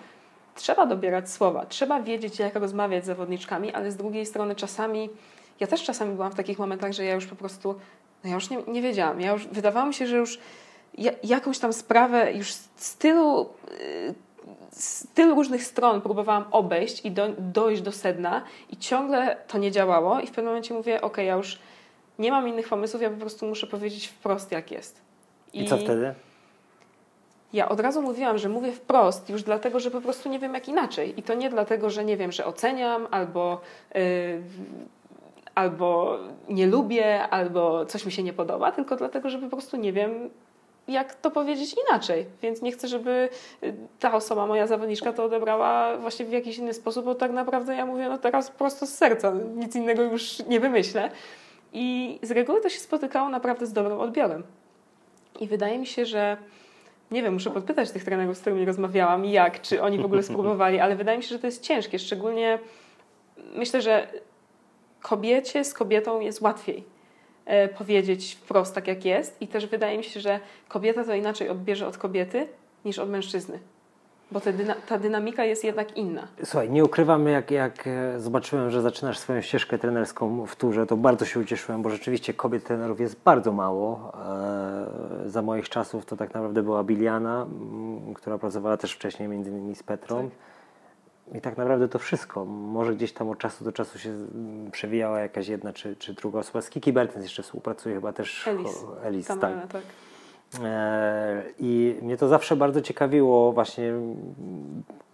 trzeba 0.56 0.86
dobierać 0.86 1.32
słowa, 1.32 1.66
trzeba 1.66 2.02
wiedzieć, 2.02 2.40
jak 2.40 2.56
rozmawiać 2.56 3.04
z 3.04 3.08
zawodniczkami, 3.08 3.74
ale 3.74 3.92
z 3.92 3.96
drugiej 3.96 4.26
strony 4.26 4.56
czasami, 4.56 5.10
ja 5.60 5.68
też 5.68 5.84
czasami 5.84 6.16
byłam 6.16 6.32
w 6.32 6.36
takich 6.36 6.60
momentach, 6.60 6.94
że 6.94 7.06
ja 7.06 7.16
już 7.16 7.26
po 7.26 7.36
prostu, 7.36 7.76
no 8.24 8.30
ja 8.30 8.36
już 8.36 8.50
nie, 8.50 8.58
nie 8.68 8.82
wiedziałam. 8.82 9.22
Ja 9.22 9.32
już, 9.32 9.48
wydawało 9.48 9.86
mi 9.86 9.94
się, 9.94 10.08
że 10.08 10.18
już 10.18 10.40
jakąś 11.24 11.60
tam 11.60 11.74
sprawę 11.74 12.34
już 12.34 12.54
z 12.76 12.98
tylu, 12.98 13.50
z 14.72 15.08
tylu 15.14 15.36
różnych 15.36 15.64
stron 15.64 16.02
próbowałam 16.02 16.46
obejść 16.52 17.06
i 17.06 17.12
do, 17.12 17.28
dojść 17.38 17.82
do 17.82 17.92
sedna 17.92 18.42
i 18.70 18.78
ciągle 18.78 19.38
to 19.48 19.58
nie 19.58 19.72
działało 19.72 20.20
i 20.20 20.28
w 20.28 20.30
pewnym 20.30 20.46
momencie 20.46 20.74
mówię, 20.74 21.02
ok, 21.02 21.18
ja 21.18 21.36
już 21.36 21.60
nie 22.20 22.32
mam 22.32 22.48
innych 22.48 22.70
pomysłów, 22.70 23.02
ja 23.02 23.10
po 23.10 23.18
prostu 23.18 23.46
muszę 23.46 23.68
powiedzieć 23.68 24.08
wprost 24.08 24.52
jak 24.52 24.72
jest. 24.72 25.07
I, 25.58 25.64
I 25.64 25.68
co 25.68 25.78
wtedy? 25.78 26.14
Ja 27.54 27.70
od 27.70 27.80
razu 27.80 28.02
mówiłam, 28.02 28.38
że 28.38 28.50
mówię 28.50 28.72
wprost, 28.72 29.30
już 29.30 29.44
dlatego, 29.44 29.80
że 29.80 29.92
po 29.92 30.02
prostu 30.02 30.30
nie 30.30 30.40
wiem 30.40 30.54
jak 30.54 30.68
inaczej. 30.68 31.20
I 31.20 31.24
to 31.24 31.34
nie 31.34 31.50
dlatego, 31.50 31.90
że 31.90 32.06
nie 32.06 32.18
wiem, 32.18 32.32
że 32.32 32.46
oceniam 32.46 33.08
albo, 33.12 33.62
yy, 33.96 34.02
albo 35.56 36.18
nie 36.50 36.68
lubię, 36.68 37.28
albo 37.30 37.86
coś 37.86 38.06
mi 38.06 38.12
się 38.12 38.24
nie 38.24 38.34
podoba, 38.34 38.72
tylko 38.72 38.96
dlatego, 38.96 39.30
że 39.30 39.40
po 39.40 39.48
prostu 39.50 39.78
nie 39.78 39.94
wiem, 39.94 40.30
jak 40.88 41.16
to 41.16 41.32
powiedzieć 41.32 41.76
inaczej. 41.90 42.26
Więc 42.42 42.62
nie 42.62 42.72
chcę, 42.72 42.88
żeby 42.88 43.30
y, 43.64 43.74
ta 44.00 44.14
osoba, 44.14 44.48
moja 44.48 44.68
zawodniczka, 44.68 45.14
to 45.14 45.24
odebrała 45.24 45.98
właśnie 45.98 46.26
w 46.26 46.32
jakiś 46.32 46.58
inny 46.58 46.74
sposób, 46.74 47.06
bo 47.06 47.16
tak 47.16 47.32
naprawdę 47.32 47.76
ja 47.76 47.86
mówię 47.86 48.10
no 48.10 48.18
teraz 48.18 48.52
prosto 48.52 48.86
z 48.86 48.94
serca, 48.94 49.34
nic 49.56 49.76
innego 49.76 50.04
już 50.04 50.40
nie 50.40 50.60
wymyślę. 50.60 51.12
I 51.74 52.20
z 52.22 52.32
reguły 52.32 52.62
to 52.62 52.70
się 52.70 52.80
spotykało 52.80 53.30
naprawdę 53.30 53.66
z 53.66 53.74
dobrym 53.74 54.00
odbiorem. 54.00 54.44
I 55.40 55.48
wydaje 55.48 55.80
mi 55.80 55.88
się, 55.88 56.06
że 56.06 56.38
nie 57.12 57.24
wiem, 57.24 57.34
muszę 57.34 57.52
podpytać 57.52 57.92
tych 57.92 58.04
trenerów, 58.04 58.38
z 58.38 58.42
którymi 58.42 58.66
rozmawiałam, 58.66 59.26
jak, 59.26 59.62
czy 59.62 59.82
oni 59.82 59.98
w 59.98 60.06
ogóle 60.06 60.24
spróbowali, 60.34 60.80
ale 60.80 60.96
wydaje 60.96 61.18
mi 61.18 61.24
się, 61.24 61.30
że 61.30 61.40
to 61.40 61.48
jest 61.48 61.64
ciężkie. 61.64 62.00
Szczególnie 62.00 62.60
myślę, 63.56 63.82
że 63.82 64.08
kobiecie 65.02 65.64
z 65.64 65.74
kobietą 65.74 66.20
jest 66.20 66.42
łatwiej 66.42 66.84
e, 67.46 67.68
powiedzieć 67.68 68.38
wprost 68.42 68.76
tak, 68.76 68.88
jak 68.88 69.06
jest, 69.06 69.42
i 69.42 69.48
też 69.48 69.68
wydaje 69.68 69.98
mi 69.98 70.04
się, 70.04 70.20
że 70.20 70.40
kobieta 70.68 71.04
to 71.04 71.14
inaczej 71.14 71.50
odbierze 71.50 71.88
od 71.88 71.98
kobiety 71.98 72.48
niż 72.86 73.00
od 73.00 73.10
mężczyzny. 73.10 73.60
Bo 74.32 74.40
dyna 74.40 74.76
ta 74.88 74.98
dynamika 74.98 75.46
jest 75.46 75.64
jednak 75.64 75.98
inna. 75.98 76.28
Słuchaj, 76.44 76.70
nie 76.70 76.86
ukrywam, 76.86 77.28
jak, 77.28 77.52
jak 77.52 77.88
e, 77.88 78.20
zobaczyłem, 78.20 78.72
że 78.72 78.82
zaczynasz 78.82 79.20
swoją 79.20 79.42
ścieżkę 79.42 79.78
trenerską 79.78 80.46
w 80.46 80.56
turze, 80.56 80.86
to 80.86 80.98
bardzo 80.98 81.26
się 81.26 81.40
ucieszyłem, 81.40 81.82
bo 81.82 81.90
rzeczywiście 81.90 82.34
kobiet 82.34 82.64
trenerów 82.64 83.00
jest 83.00 83.16
bardzo 83.26 83.52
mało. 83.52 84.14
E, 85.26 85.30
za 85.30 85.42
moich 85.42 85.70
czasów 85.70 86.06
to 86.06 86.18
tak 86.18 86.34
naprawdę 86.34 86.64
była 86.64 86.84
Biliana, 86.84 87.48
która 88.16 88.38
pracowała 88.38 88.78
też 88.78 88.94
wcześniej 88.94 89.30
między 89.30 89.50
innymi 89.50 89.76
z 89.76 89.84
Petrą. 89.84 90.30
Tak. 90.30 91.38
I 91.38 91.42
tak 91.42 91.58
naprawdę 91.58 91.88
to 91.88 92.00
wszystko. 92.00 92.46
Może 92.46 92.96
gdzieś 92.96 93.14
tam 93.14 93.30
od 93.30 93.38
czasu 93.38 93.64
do 93.64 93.72
czasu 93.72 94.00
się 94.00 94.14
przewijała 94.72 95.20
jakaś 95.20 95.48
jedna 95.48 95.74
czy, 95.74 95.96
czy 95.96 96.14
druga 96.14 96.40
osoba. 96.40 96.62
Z 96.62 96.70
Kiki 96.70 96.94
Bertens 96.94 97.24
jeszcze 97.24 97.44
współpracuje 97.44 97.96
chyba 97.96 98.14
też. 98.14 98.48
Elis. 98.48 98.86
Elis 99.04 99.28
tak. 99.28 99.40
tak. 99.40 99.82
E, 100.64 101.44
I 101.60 102.00
mnie 102.02 102.18
to 102.18 102.28
zawsze 102.28 102.56
bardzo 102.56 102.82
ciekawiło, 102.82 103.52
właśnie 103.52 103.94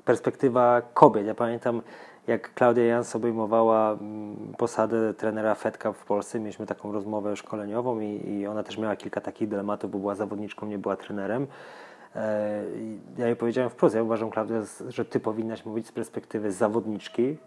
perspektywa 0.05 0.81
kobiet. 0.93 1.27
Ja 1.27 1.35
pamiętam, 1.35 1.81
jak 2.27 2.53
Klaudia 2.53 2.83
Jans 2.83 3.15
obejmowała 3.15 3.91
mm, 3.91 4.53
posadę 4.57 5.13
trenera 5.13 5.55
Fedka 5.55 5.93
w 5.93 6.05
Polsce, 6.05 6.39
mieliśmy 6.39 6.65
taką 6.65 6.91
rozmowę 6.91 7.35
szkoleniową 7.35 7.99
i, 7.99 8.29
i 8.29 8.47
ona 8.47 8.63
też 8.63 8.77
miała 8.77 8.95
kilka 8.95 9.21
takich 9.21 9.47
dylematów, 9.47 9.91
bo 9.91 9.99
była 9.99 10.15
zawodniczką, 10.15 10.67
nie 10.67 10.77
była 10.77 10.95
trenerem. 10.95 11.47
E, 12.15 12.63
ja 13.17 13.27
jej 13.27 13.35
powiedziałem 13.35 13.69
wprost, 13.69 13.95
ja 13.95 14.03
uważam, 14.03 14.29
Klaudia, 14.29 14.61
że 14.87 15.05
ty 15.05 15.19
powinnaś 15.19 15.65
mówić 15.65 15.87
z 15.87 15.91
perspektywy 15.91 16.51
zawodniczki 16.51 17.37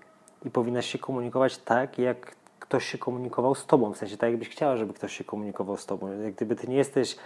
i 0.44 0.50
powinnaś 0.50 0.86
się 0.86 0.98
komunikować 0.98 1.58
tak, 1.58 1.98
jak 1.98 2.36
ktoś 2.60 2.84
się 2.84 2.98
komunikował 2.98 3.54
z 3.54 3.66
tobą, 3.66 3.92
w 3.92 3.96
sensie 3.96 4.16
tak, 4.16 4.30
jakbyś 4.30 4.48
chciała, 4.48 4.76
żeby 4.76 4.94
ktoś 4.94 5.16
się 5.16 5.24
komunikował 5.24 5.76
z 5.76 5.86
tobą. 5.86 6.22
Jak 6.22 6.34
gdyby 6.34 6.56
ty 6.56 6.68
nie 6.68 6.76
jesteś 6.76 7.16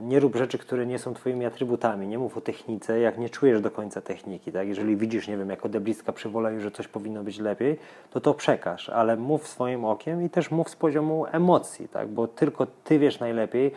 nie 0.00 0.20
rób 0.20 0.36
rzeczy, 0.36 0.58
które 0.58 0.86
nie 0.86 0.98
są 0.98 1.14
Twoimi 1.14 1.46
atrybutami. 1.46 2.06
Nie 2.06 2.18
mów 2.18 2.36
o 2.36 2.40
technice, 2.40 3.00
jak 3.00 3.18
nie 3.18 3.30
czujesz 3.30 3.60
do 3.60 3.70
końca 3.70 4.00
techniki. 4.00 4.52
Tak? 4.52 4.68
Jeżeli 4.68 4.96
widzisz, 4.96 5.28
nie 5.28 5.36
wiem, 5.36 5.50
jako 5.50 5.68
deblistka 5.68 6.12
przy 6.12 6.30
że 6.58 6.70
coś 6.70 6.88
powinno 6.88 7.24
być 7.24 7.38
lepiej, 7.38 7.78
to 8.10 8.20
to 8.20 8.34
przekaż, 8.34 8.88
ale 8.88 9.16
mów 9.16 9.48
swoim 9.48 9.84
okiem 9.84 10.24
i 10.24 10.30
też 10.30 10.50
mów 10.50 10.70
z 10.70 10.76
poziomu 10.76 11.26
emocji, 11.32 11.88
tak? 11.88 12.08
bo 12.08 12.26
tylko 12.26 12.66
Ty 12.84 12.98
wiesz 12.98 13.20
najlepiej. 13.20 13.72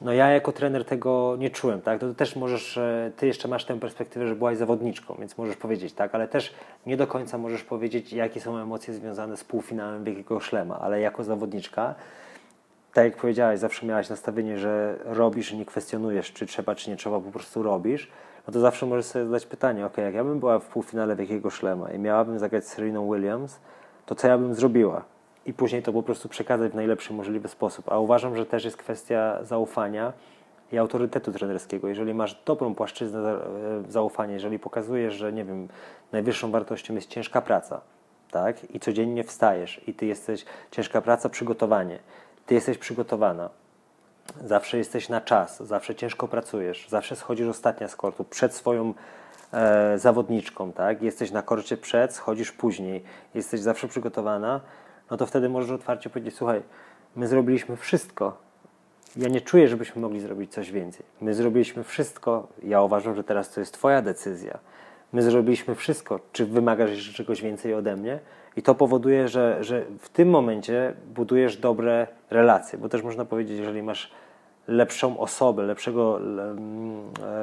No 0.00 0.12
ja 0.12 0.30
jako 0.30 0.52
trener 0.52 0.84
tego 0.84 1.36
nie 1.38 1.50
czułem, 1.50 1.80
tak? 1.80 2.00
To 2.00 2.14
też 2.14 2.36
możesz, 2.36 2.78
e, 2.78 3.12
ty 3.16 3.26
jeszcze 3.26 3.48
masz 3.48 3.64
tę 3.64 3.80
perspektywę, 3.80 4.28
że 4.28 4.34
byłaś 4.34 4.56
zawodniczką, 4.56 5.16
więc 5.18 5.38
możesz 5.38 5.56
powiedzieć, 5.56 5.92
tak? 5.92 6.14
Ale 6.14 6.28
też 6.28 6.54
nie 6.86 6.96
do 6.96 7.06
końca 7.06 7.38
możesz 7.38 7.64
powiedzieć, 7.64 8.12
jakie 8.12 8.40
są 8.40 8.58
emocje 8.58 8.94
związane 8.94 9.36
z 9.36 9.44
półfinałem 9.44 10.04
Wielkiego 10.04 10.40
Szlema, 10.40 10.78
ale 10.80 11.00
jako 11.00 11.24
zawodniczka 11.24 11.94
tak 12.92 13.04
jak 13.04 13.16
powiedziałaś, 13.16 13.58
zawsze 13.58 13.86
miałaś 13.86 14.08
nastawienie, 14.08 14.58
że 14.58 14.98
robisz 15.04 15.52
i 15.52 15.56
nie 15.56 15.64
kwestionujesz, 15.64 16.32
czy 16.32 16.46
trzeba, 16.46 16.74
czy 16.74 16.90
nie 16.90 16.96
trzeba, 16.96 17.20
po 17.20 17.30
prostu 17.30 17.62
robisz, 17.62 18.10
no 18.46 18.52
to 18.52 18.60
zawsze 18.60 18.86
możesz 18.86 19.06
sobie 19.06 19.24
zadać 19.24 19.46
pytanie, 19.46 19.86
ok, 19.86 19.96
jak 19.96 20.14
ja 20.14 20.24
bym 20.24 20.40
była 20.40 20.58
w 20.58 20.66
półfinale 20.66 21.16
Wielkiego 21.16 21.50
Szlema 21.50 21.90
i 21.90 21.98
miałabym 21.98 22.38
zagrać 22.38 22.64
z 22.64 22.68
Sereną 22.68 23.12
Williams, 23.12 23.60
to 24.06 24.14
co 24.14 24.28
ja 24.28 24.38
bym 24.38 24.54
zrobiła? 24.54 25.04
I 25.46 25.52
później 25.52 25.82
to 25.82 25.92
po 25.92 26.02
prostu 26.02 26.28
przekazać 26.28 26.72
w 26.72 26.74
najlepszy 26.74 27.12
możliwy 27.12 27.48
sposób. 27.48 27.92
A 27.92 27.98
uważam, 27.98 28.36
że 28.36 28.46
też 28.46 28.64
jest 28.64 28.76
kwestia 28.76 29.38
zaufania 29.42 30.12
i 30.72 30.78
autorytetu 30.78 31.32
trenerskiego. 31.32 31.88
Jeżeli 31.88 32.14
masz 32.14 32.42
dobrą 32.44 32.74
płaszczyznę 32.74 33.20
e, 33.20 33.38
zaufania, 33.88 34.34
jeżeli 34.34 34.58
pokazujesz, 34.58 35.14
że 35.14 35.32
nie 35.32 35.44
wiem, 35.44 35.68
najwyższą 36.12 36.50
wartością 36.50 36.94
jest 36.94 37.08
ciężka 37.08 37.40
praca, 37.40 37.80
tak? 38.30 38.74
I 38.74 38.80
codziennie 38.80 39.24
wstajesz 39.24 39.80
i 39.88 39.94
ty 39.94 40.06
jesteś 40.06 40.44
ciężka 40.70 41.02
praca, 41.02 41.28
przygotowanie 41.28 41.98
ty 42.46 42.54
jesteś 42.54 42.78
przygotowana. 42.78 43.50
Zawsze 44.44 44.78
jesteś 44.78 45.08
na 45.08 45.20
czas, 45.20 45.62
zawsze 45.62 45.94
ciężko 45.94 46.28
pracujesz, 46.28 46.88
zawsze 46.88 47.16
schodzisz 47.16 47.48
ostatnia 47.48 47.88
z 47.88 47.96
kortu 47.96 48.24
przed 48.24 48.54
swoją 48.54 48.94
e, 49.52 49.98
zawodniczką, 49.98 50.72
tak? 50.72 51.02
Jesteś 51.02 51.30
na 51.30 51.42
korcie 51.42 51.76
przed, 51.76 52.14
schodzisz 52.14 52.52
później, 52.52 53.04
jesteś 53.34 53.60
zawsze 53.60 53.88
przygotowana, 53.88 54.60
no 55.10 55.16
to 55.16 55.26
wtedy 55.26 55.48
możesz 55.48 55.70
otwarcie 55.70 56.10
powiedzieć: 56.10 56.34
Słuchaj, 56.34 56.62
my 57.16 57.28
zrobiliśmy 57.28 57.76
wszystko. 57.76 58.36
Ja 59.16 59.28
nie 59.28 59.40
czuję, 59.40 59.68
żebyśmy 59.68 60.02
mogli 60.02 60.20
zrobić 60.20 60.52
coś 60.52 60.70
więcej. 60.72 61.06
My 61.20 61.34
zrobiliśmy 61.34 61.84
wszystko. 61.84 62.48
Ja 62.62 62.82
uważam, 62.82 63.14
że 63.14 63.24
teraz 63.24 63.50
to 63.50 63.60
jest 63.60 63.74
Twoja 63.74 64.02
decyzja. 64.02 64.58
My 65.12 65.22
zrobiliśmy 65.22 65.74
wszystko. 65.74 66.20
Czy 66.32 66.46
wymagasz 66.46 66.90
jeszcze 66.90 67.12
czegoś 67.12 67.42
więcej 67.42 67.74
ode 67.74 67.96
mnie? 67.96 68.18
I 68.56 68.62
to 68.62 68.74
powoduje, 68.74 69.28
że, 69.28 69.64
że 69.64 69.84
w 69.98 70.08
tym 70.08 70.30
momencie 70.30 70.94
budujesz 71.14 71.56
dobre 71.56 72.06
relacje, 72.30 72.78
bo 72.78 72.88
też 72.88 73.02
można 73.02 73.24
powiedzieć, 73.24 73.58
jeżeli 73.58 73.82
masz 73.82 74.12
lepszą 74.68 75.18
osobę, 75.18 75.62
lepszego, 75.62 76.20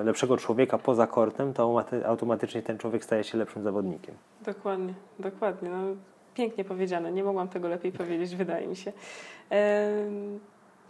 lepszego 0.03 0.37
człowieka 0.37 0.77
poza 0.77 1.07
kortem, 1.07 1.53
to 1.53 1.83
automatycznie 2.05 2.61
ten 2.61 2.77
człowiek 2.77 3.03
staje 3.03 3.23
się 3.23 3.37
lepszym 3.37 3.63
zawodnikiem. 3.63 4.15
Dokładnie, 4.45 4.93
dokładnie. 5.19 5.69
No, 5.69 5.77
pięknie 6.33 6.63
powiedziane. 6.63 7.11
Nie 7.11 7.23
mogłam 7.23 7.47
tego 7.47 7.67
lepiej 7.67 7.91
powiedzieć, 7.91 8.35
wydaje 8.35 8.67
mi 8.67 8.75
się. 8.75 8.91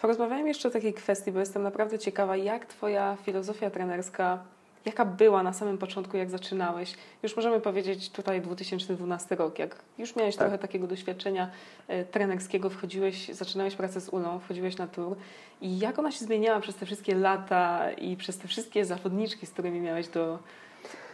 Porozmawiajmy 0.01 0.47
jeszcze 0.47 0.67
o 0.67 0.71
takiej 0.71 0.93
kwestii, 0.93 1.31
bo 1.31 1.39
jestem 1.39 1.63
naprawdę 1.63 1.99
ciekawa, 1.99 2.35
jak 2.35 2.65
Twoja 2.65 3.17
filozofia 3.23 3.69
trenerska 3.69 4.39
jaka 4.85 5.05
była 5.05 5.43
na 5.43 5.53
samym 5.53 5.77
początku, 5.77 6.17
jak 6.17 6.29
zaczynałeś? 6.29 6.95
Już 7.23 7.35
możemy 7.35 7.59
powiedzieć 7.61 8.09
tutaj 8.09 8.41
2012 8.41 9.35
rok, 9.35 9.59
jak 9.59 9.75
już 9.97 10.15
miałeś 10.15 10.35
tak. 10.35 10.47
trochę 10.47 10.57
takiego 10.57 10.87
doświadczenia 10.87 11.49
e, 11.87 12.05
trenerskiego, 12.05 12.69
wchodziłeś, 12.69 13.29
zaczynałeś 13.29 13.75
pracę 13.75 14.01
z 14.01 14.09
Ulą, 14.09 14.39
wchodziłeś 14.39 14.77
na 14.77 14.87
tour 14.87 15.17
i 15.61 15.79
jak 15.79 15.99
ona 15.99 16.11
się 16.11 16.25
zmieniała 16.25 16.59
przez 16.59 16.75
te 16.75 16.85
wszystkie 16.85 17.15
lata 17.15 17.91
i 17.91 18.17
przez 18.17 18.37
te 18.37 18.47
wszystkie 18.47 18.85
zawodniczki, 18.85 19.45
z 19.45 19.51
którymi 19.51 19.81
miałeś 19.81 20.07
do, 20.07 20.39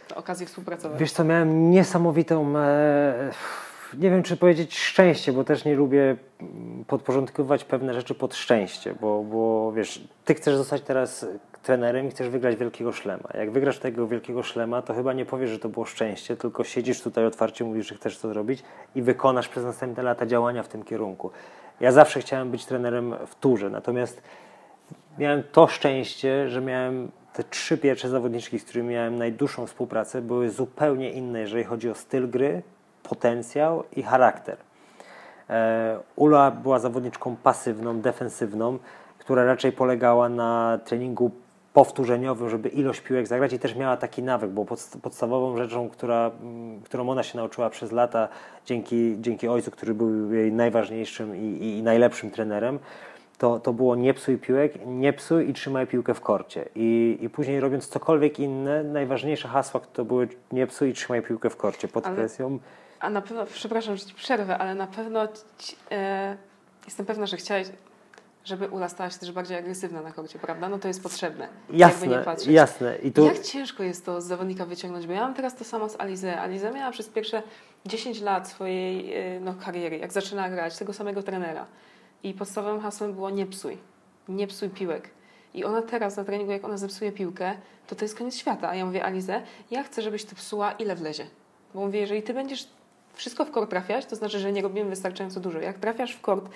do 0.08 0.16
okazji 0.16 0.46
współpracować? 0.46 1.00
Wiesz 1.00 1.12
co, 1.12 1.24
miałem 1.24 1.70
niesamowitą... 1.70 2.58
E 2.58 3.30
nie 3.94 4.10
wiem, 4.10 4.22
czy 4.22 4.36
powiedzieć 4.36 4.78
szczęście, 4.78 5.32
bo 5.32 5.44
też 5.44 5.64
nie 5.64 5.74
lubię 5.74 6.16
podporządkowywać 6.86 7.64
pewne 7.64 7.94
rzeczy 7.94 8.14
pod 8.14 8.34
szczęście, 8.34 8.94
bo, 9.00 9.22
bo 9.22 9.72
wiesz, 9.72 10.08
ty 10.24 10.34
chcesz 10.34 10.56
zostać 10.56 10.82
teraz 10.82 11.26
trenerem 11.66 12.06
i 12.06 12.10
chcesz 12.10 12.28
wygrać 12.28 12.56
wielkiego 12.56 12.92
szlema. 12.92 13.28
Jak 13.34 13.50
wygrasz 13.50 13.78
tego 13.78 14.08
wielkiego 14.08 14.42
szlema, 14.42 14.82
to 14.82 14.94
chyba 14.94 15.12
nie 15.12 15.24
powiesz, 15.24 15.50
że 15.50 15.58
to 15.58 15.68
było 15.68 15.84
szczęście, 15.84 16.36
tylko 16.36 16.64
siedzisz 16.64 17.02
tutaj 17.02 17.26
otwarcie, 17.26 17.64
mówisz, 17.64 17.88
że 17.88 17.94
chcesz 17.94 18.18
to 18.18 18.28
zrobić 18.28 18.62
i 18.94 19.02
wykonasz 19.02 19.48
przez 19.48 19.64
następne 19.64 20.02
lata 20.02 20.26
działania 20.26 20.62
w 20.62 20.68
tym 20.68 20.82
kierunku. 20.82 21.30
Ja 21.80 21.92
zawsze 21.92 22.20
chciałem 22.20 22.50
być 22.50 22.66
trenerem 22.66 23.14
w 23.26 23.34
turze, 23.34 23.70
natomiast 23.70 24.22
miałem 25.18 25.42
to 25.52 25.66
szczęście, 25.66 26.48
że 26.48 26.60
miałem 26.60 27.10
te 27.32 27.44
trzy 27.44 27.78
pierwsze 27.78 28.08
zawodniczki, 28.08 28.58
z 28.58 28.64
którymi 28.64 28.88
miałem 28.88 29.18
najdłuższą 29.18 29.66
współpracę, 29.66 30.22
były 30.22 30.50
zupełnie 30.50 31.10
inne, 31.10 31.40
jeżeli 31.40 31.64
chodzi 31.64 31.90
o 31.90 31.94
styl 31.94 32.30
gry, 32.30 32.62
potencjał 33.02 33.84
i 33.96 34.02
charakter. 34.02 34.56
E, 35.50 35.98
Ula 36.16 36.50
była 36.50 36.78
zawodniczką 36.78 37.36
pasywną, 37.36 38.00
defensywną, 38.00 38.78
która 39.18 39.44
raczej 39.44 39.72
polegała 39.72 40.28
na 40.28 40.78
treningu 40.84 41.30
powtórzeniowym, 41.76 42.50
żeby 42.50 42.68
ilość 42.68 43.00
piłek 43.00 43.26
zagrać 43.26 43.52
i 43.52 43.58
też 43.58 43.74
miała 43.74 43.96
taki 43.96 44.22
nawyk, 44.22 44.50
bo 44.50 44.64
podstawową 45.02 45.56
rzeczą, 45.56 45.88
która, 45.90 46.30
mm, 46.40 46.80
którą 46.80 47.08
ona 47.08 47.22
się 47.22 47.38
nauczyła 47.38 47.70
przez 47.70 47.92
lata 47.92 48.28
dzięki, 48.66 49.16
dzięki 49.20 49.48
ojcu, 49.48 49.70
który 49.70 49.94
był 49.94 50.32
jej 50.32 50.52
najważniejszym 50.52 51.36
i, 51.36 51.76
i 51.78 51.82
najlepszym 51.82 52.30
trenerem, 52.30 52.78
to, 53.38 53.58
to 53.58 53.72
było 53.72 53.96
nie 53.96 54.14
psuj 54.14 54.38
piłek, 54.38 54.72
nie 54.86 55.12
psuj 55.12 55.48
i 55.50 55.52
trzymaj 55.52 55.86
piłkę 55.86 56.14
w 56.14 56.20
korcie. 56.20 56.68
I, 56.74 57.18
I 57.20 57.30
później 57.30 57.60
robiąc 57.60 57.88
cokolwiek 57.88 58.38
inne, 58.38 58.84
najważniejsze 58.84 59.48
hasła 59.48 59.80
to 59.92 60.04
były 60.04 60.28
nie 60.52 60.66
psuj 60.66 60.88
i 60.88 60.92
trzymaj 60.92 61.22
piłkę 61.22 61.50
w 61.50 61.56
korcie 61.56 61.88
pod 61.88 62.06
Ale- 62.06 62.16
presją. 62.16 62.58
A 63.00 63.10
na 63.10 63.22
pewno, 63.22 63.46
przepraszam, 63.46 63.96
że 63.96 64.06
ci 64.06 64.14
przerwę, 64.14 64.58
ale 64.58 64.74
na 64.74 64.86
pewno 64.86 65.28
ci, 65.58 65.76
e, 65.90 66.36
jestem 66.86 67.06
pewna, 67.06 67.26
że 67.26 67.36
chciałeś, 67.36 67.68
żeby 68.46 68.68
Ula 68.68 68.88
stała 68.88 69.10
się 69.10 69.18
też 69.18 69.32
bardziej 69.32 69.58
agresywna 69.58 70.02
na 70.02 70.12
korcie, 70.12 70.38
prawda? 70.38 70.68
No 70.68 70.78
to 70.78 70.88
jest 70.88 71.02
potrzebne. 71.02 71.48
jakby 71.70 72.06
nie 72.06 72.14
Jasne, 72.14 72.52
jasne. 72.52 72.96
I 72.96 73.12
tu, 73.12 73.24
Jak 73.24 73.38
ciężko 73.38 73.82
jest 73.82 74.04
to 74.06 74.20
z 74.20 74.24
zawodnika 74.24 74.66
wyciągnąć? 74.66 75.06
Bo 75.06 75.12
ja 75.12 75.20
mam 75.20 75.34
teraz 75.34 75.56
to 75.56 75.64
samo 75.64 75.88
z 75.88 76.00
Alizę. 76.00 76.40
Aliza 76.40 76.70
miała 76.70 76.90
przez 76.90 77.08
pierwsze 77.08 77.42
10 77.86 78.20
lat 78.20 78.48
swojej 78.48 79.14
e, 79.14 79.40
no, 79.40 79.54
kariery, 79.54 79.98
jak 79.98 80.12
zaczynała 80.12 80.50
grać, 80.50 80.78
tego 80.78 80.92
samego 80.92 81.22
trenera. 81.22 81.66
I 82.22 82.34
podstawowym 82.34 82.80
hasłem 82.80 83.12
było 83.12 83.30
nie 83.30 83.46
psuj. 83.46 83.78
Nie 84.28 84.46
psuj 84.46 84.68
piłek. 84.68 85.10
I 85.54 85.64
ona 85.64 85.82
teraz 85.82 86.16
na 86.16 86.24
treningu, 86.24 86.52
jak 86.52 86.64
ona 86.64 86.76
zepsuje 86.76 87.12
piłkę, 87.12 87.54
to 87.86 87.94
to 87.94 88.04
jest 88.04 88.18
koniec 88.18 88.36
świata. 88.36 88.68
A 88.68 88.74
ja 88.74 88.86
mówię, 88.86 89.04
Alizę, 89.04 89.42
ja 89.70 89.82
chcę, 89.82 90.02
żebyś 90.02 90.24
ty 90.24 90.34
psuła 90.34 90.72
ile 90.72 90.96
wlezie. 90.96 91.26
Bo 91.74 91.80
mówię, 91.80 92.00
jeżeli 92.00 92.22
ty 92.22 92.34
będziesz 92.34 92.68
wszystko 93.14 93.44
w 93.44 93.50
kort 93.50 93.70
trafiać, 93.70 94.06
to 94.06 94.16
znaczy, 94.16 94.38
że 94.38 94.52
nie 94.52 94.62
robimy 94.62 94.90
wystarczająco 94.90 95.40
dużo. 95.40 95.60
Jak 95.60 95.78
trafiasz 95.78 96.12
w 96.12 96.20
kort 96.20 96.50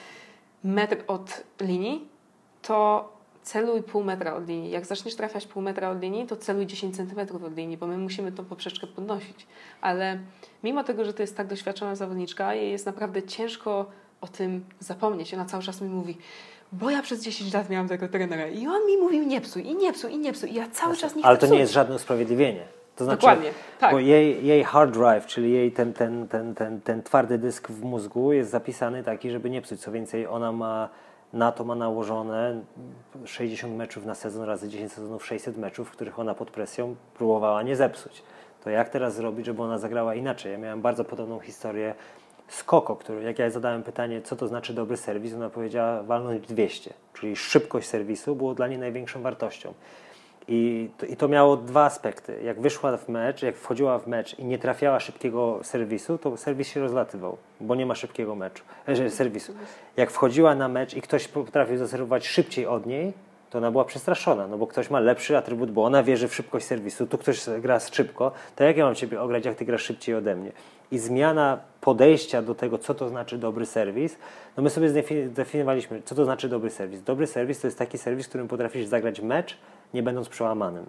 metr 0.64 0.96
od 1.06 1.42
linii, 1.60 2.08
to 2.62 3.08
celuj 3.42 3.82
pół 3.82 4.04
metra 4.04 4.34
od 4.34 4.48
linii. 4.48 4.70
Jak 4.70 4.86
zaczniesz 4.86 5.14
trafiać 5.14 5.46
pół 5.46 5.62
metra 5.62 5.90
od 5.90 6.00
linii, 6.02 6.26
to 6.26 6.36
celuj 6.36 6.66
10 6.66 6.96
centymetrów 6.96 7.44
od 7.44 7.56
linii, 7.56 7.76
bo 7.76 7.86
my 7.86 7.98
musimy 7.98 8.32
tą 8.32 8.44
poprzeczkę 8.44 8.86
podnosić. 8.86 9.46
Ale 9.80 10.18
mimo 10.64 10.84
tego, 10.84 11.04
że 11.04 11.14
to 11.14 11.22
jest 11.22 11.36
tak 11.36 11.46
doświadczona 11.46 11.96
zawodniczka, 11.96 12.54
jej 12.54 12.70
jest 12.72 12.86
naprawdę 12.86 13.22
ciężko 13.22 13.86
o 14.20 14.28
tym 14.28 14.64
zapomnieć. 14.80 15.34
Ona 15.34 15.44
cały 15.44 15.62
czas 15.62 15.80
mi 15.80 15.88
mówi, 15.88 16.18
bo 16.72 16.90
ja 16.90 17.02
przez 17.02 17.22
10 17.22 17.54
lat 17.54 17.70
miałam 17.70 17.88
tego 17.88 18.08
trenera 18.08 18.48
i 18.48 18.66
on 18.66 18.86
mi 18.86 18.96
mówił 18.96 19.24
nie 19.24 19.40
psuj, 19.40 19.66
i 19.66 19.76
nie 19.76 19.92
psuj, 19.92 20.12
i 20.12 20.18
nie 20.18 20.32
psuj. 20.32 20.50
I 20.50 20.54
ja 20.54 20.68
cały 20.68 20.96
czas 20.96 21.14
nie 21.14 21.22
chcę 21.22 21.28
ale 21.28 21.38
to 21.38 21.46
nie 21.46 21.50
psuć. 21.50 21.60
jest 21.60 21.72
żadne 21.72 21.94
usprawiedliwienie. 21.94 22.79
To 23.00 23.04
znaczy, 23.04 23.20
Dokładnie, 23.20 23.50
tak. 23.78 23.92
Bo 23.92 23.98
jej, 23.98 24.46
jej 24.46 24.64
hard 24.64 24.90
drive, 24.90 25.26
czyli 25.26 25.52
jej 25.52 25.72
ten, 25.72 25.92
ten, 25.92 26.28
ten, 26.28 26.54
ten, 26.54 26.80
ten 26.80 27.02
twardy 27.02 27.38
dysk 27.38 27.68
w 27.68 27.84
mózgu 27.84 28.32
jest 28.32 28.50
zapisany 28.50 29.04
taki, 29.04 29.30
żeby 29.30 29.50
nie 29.50 29.62
psuć. 29.62 29.80
Co 29.80 29.92
więcej, 29.92 30.26
ona 30.26 30.52
ma 30.52 30.88
na 31.32 31.52
to 31.52 31.64
ma 31.64 31.74
nałożone 31.74 32.60
60 33.24 33.76
meczów 33.76 34.04
na 34.04 34.14
sezon 34.14 34.44
razy 34.44 34.68
10 34.68 34.92
sezonów, 34.92 35.26
600 35.26 35.56
meczów, 35.56 35.88
w 35.88 35.90
których 35.90 36.18
ona 36.18 36.34
pod 36.34 36.50
presją 36.50 36.96
próbowała 37.14 37.62
nie 37.62 37.76
zepsuć. 37.76 38.22
To 38.64 38.70
jak 38.70 38.88
teraz 38.88 39.14
zrobić, 39.14 39.46
żeby 39.46 39.62
ona 39.62 39.78
zagrała 39.78 40.14
inaczej? 40.14 40.52
Ja 40.52 40.58
miałem 40.58 40.80
bardzo 40.80 41.04
podobną 41.04 41.40
historię 41.40 41.94
z 42.48 42.64
Koko, 42.64 42.96
który, 42.96 43.22
jak 43.22 43.38
ja 43.38 43.50
zadałem 43.50 43.82
pytanie, 43.82 44.22
co 44.22 44.36
to 44.36 44.48
znaczy 44.48 44.74
dobry 44.74 44.96
serwis, 44.96 45.34
ona 45.34 45.50
powiedziała 45.50 46.02
walnąć 46.02 46.46
200, 46.46 46.94
czyli 47.14 47.36
szybkość 47.36 47.88
serwisu 47.88 48.36
było 48.36 48.54
dla 48.54 48.68
niej 48.68 48.78
największą 48.78 49.22
wartością. 49.22 49.74
I 50.52 50.90
to, 50.98 51.06
I 51.06 51.16
to 51.16 51.28
miało 51.28 51.56
dwa 51.56 51.84
aspekty. 51.84 52.40
Jak 52.44 52.60
wyszła 52.60 52.96
w 52.96 53.08
mecz, 53.08 53.42
jak 53.42 53.56
wchodziła 53.56 53.98
w 53.98 54.06
mecz 54.06 54.38
i 54.38 54.44
nie 54.44 54.58
trafiała 54.58 55.00
szybkiego 55.00 55.60
serwisu, 55.62 56.18
to 56.18 56.36
serwis 56.36 56.68
się 56.68 56.80
rozlatywał, 56.80 57.36
bo 57.60 57.74
nie 57.74 57.86
ma 57.86 57.94
szybkiego 57.94 58.34
meczu, 58.34 58.64
e, 58.86 59.10
serwisu. 59.10 59.52
Jak 59.96 60.10
wchodziła 60.10 60.54
na 60.54 60.68
mecz 60.68 60.94
i 60.94 61.02
ktoś 61.02 61.28
potrafił 61.28 61.76
zaserwować 61.76 62.26
szybciej 62.26 62.66
od 62.66 62.86
niej, 62.86 63.12
to 63.50 63.58
ona 63.58 63.70
była 63.70 63.84
przestraszona, 63.84 64.46
no 64.46 64.58
bo 64.58 64.66
ktoś 64.66 64.90
ma 64.90 65.00
lepszy 65.00 65.36
atrybut, 65.36 65.70
bo 65.70 65.84
ona 65.84 66.02
wierzy 66.02 66.28
w 66.28 66.34
szybkość 66.34 66.66
serwisu, 66.66 67.06
tu 67.06 67.18
ktoś 67.18 67.40
gra 67.60 67.80
szybko, 67.80 68.32
to 68.56 68.64
jak 68.64 68.76
ja 68.76 68.84
mam 68.84 68.94
Ciebie 68.94 69.20
ograć, 69.20 69.44
jak 69.44 69.54
Ty 69.54 69.64
grasz 69.64 69.82
szybciej 69.82 70.14
ode 70.14 70.36
mnie? 70.36 70.52
I 70.92 70.98
zmiana 70.98 71.58
podejścia 71.80 72.42
do 72.42 72.54
tego, 72.54 72.78
co 72.78 72.94
to 72.94 73.08
znaczy 73.08 73.38
dobry 73.38 73.66
serwis, 73.66 74.16
no 74.56 74.62
my 74.62 74.70
sobie 74.70 74.88
zdefi- 74.88 75.28
zdefiniowaliśmy, 75.28 76.02
co 76.04 76.14
to 76.14 76.24
znaczy 76.24 76.48
dobry 76.48 76.70
serwis. 76.70 77.02
Dobry 77.02 77.26
serwis 77.26 77.60
to 77.60 77.66
jest 77.66 77.78
taki 77.78 77.98
serwis, 77.98 78.28
którym 78.28 78.48
potrafisz 78.48 78.86
zagrać 78.86 79.20
mecz, 79.20 79.56
nie 79.94 80.02
będąc 80.02 80.28
przełamanym. 80.28 80.86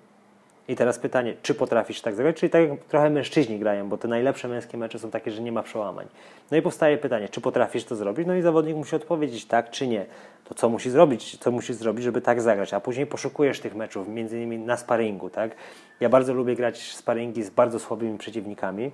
I 0.68 0.76
teraz 0.76 1.00
pytanie, 1.00 1.36
czy 1.42 1.56
potrafisz 1.56 2.02
tak 2.02 2.16
zagrać? 2.16 2.36
Czyli 2.36 2.50
tak 2.50 2.70
jak 2.70 2.80
trochę 2.80 3.10
mężczyźni 3.10 3.60
grają, 3.60 3.90
bo 3.90 3.98
te 3.98 4.08
najlepsze 4.08 4.48
męskie 4.48 4.78
mecze 4.78 5.00
są 5.00 5.12
takie, 5.12 5.32
że 5.32 5.42
nie 5.42 5.52
ma 5.52 5.64
przełamań. 5.64 6.08
No 6.52 6.58
i 6.58 6.62
powstaje 6.62 6.98
pytanie, 6.98 7.30
czy 7.30 7.42
potrafisz 7.42 7.84
to 7.84 7.96
zrobić? 7.96 8.28
No 8.28 8.36
i 8.36 8.42
zawodnik 8.42 8.76
musi 8.76 8.96
odpowiedzieć 8.96 9.46
tak 9.46 9.70
czy 9.70 9.88
nie. 9.88 10.06
To 10.44 10.56
co 10.56 10.70
musi 10.70 10.90
zrobić? 10.90 11.38
Co 11.38 11.52
musi 11.52 11.74
zrobić, 11.74 12.04
żeby 12.04 12.22
tak 12.22 12.42
zagrać? 12.42 12.74
A 12.74 12.80
później 12.80 13.06
poszukujesz 13.06 13.60
tych 13.60 13.76
meczów, 13.76 14.08
między 14.08 14.38
innymi 14.38 14.58
na 14.58 14.78
sparingu, 14.78 15.30
tak? 15.30 15.52
Ja 16.00 16.10
bardzo 16.10 16.34
lubię 16.34 16.56
grać 16.56 16.96
sparingi 16.96 17.44
z 17.44 17.50
bardzo 17.50 17.80
słabymi 17.80 18.18
przeciwnikami, 18.18 18.92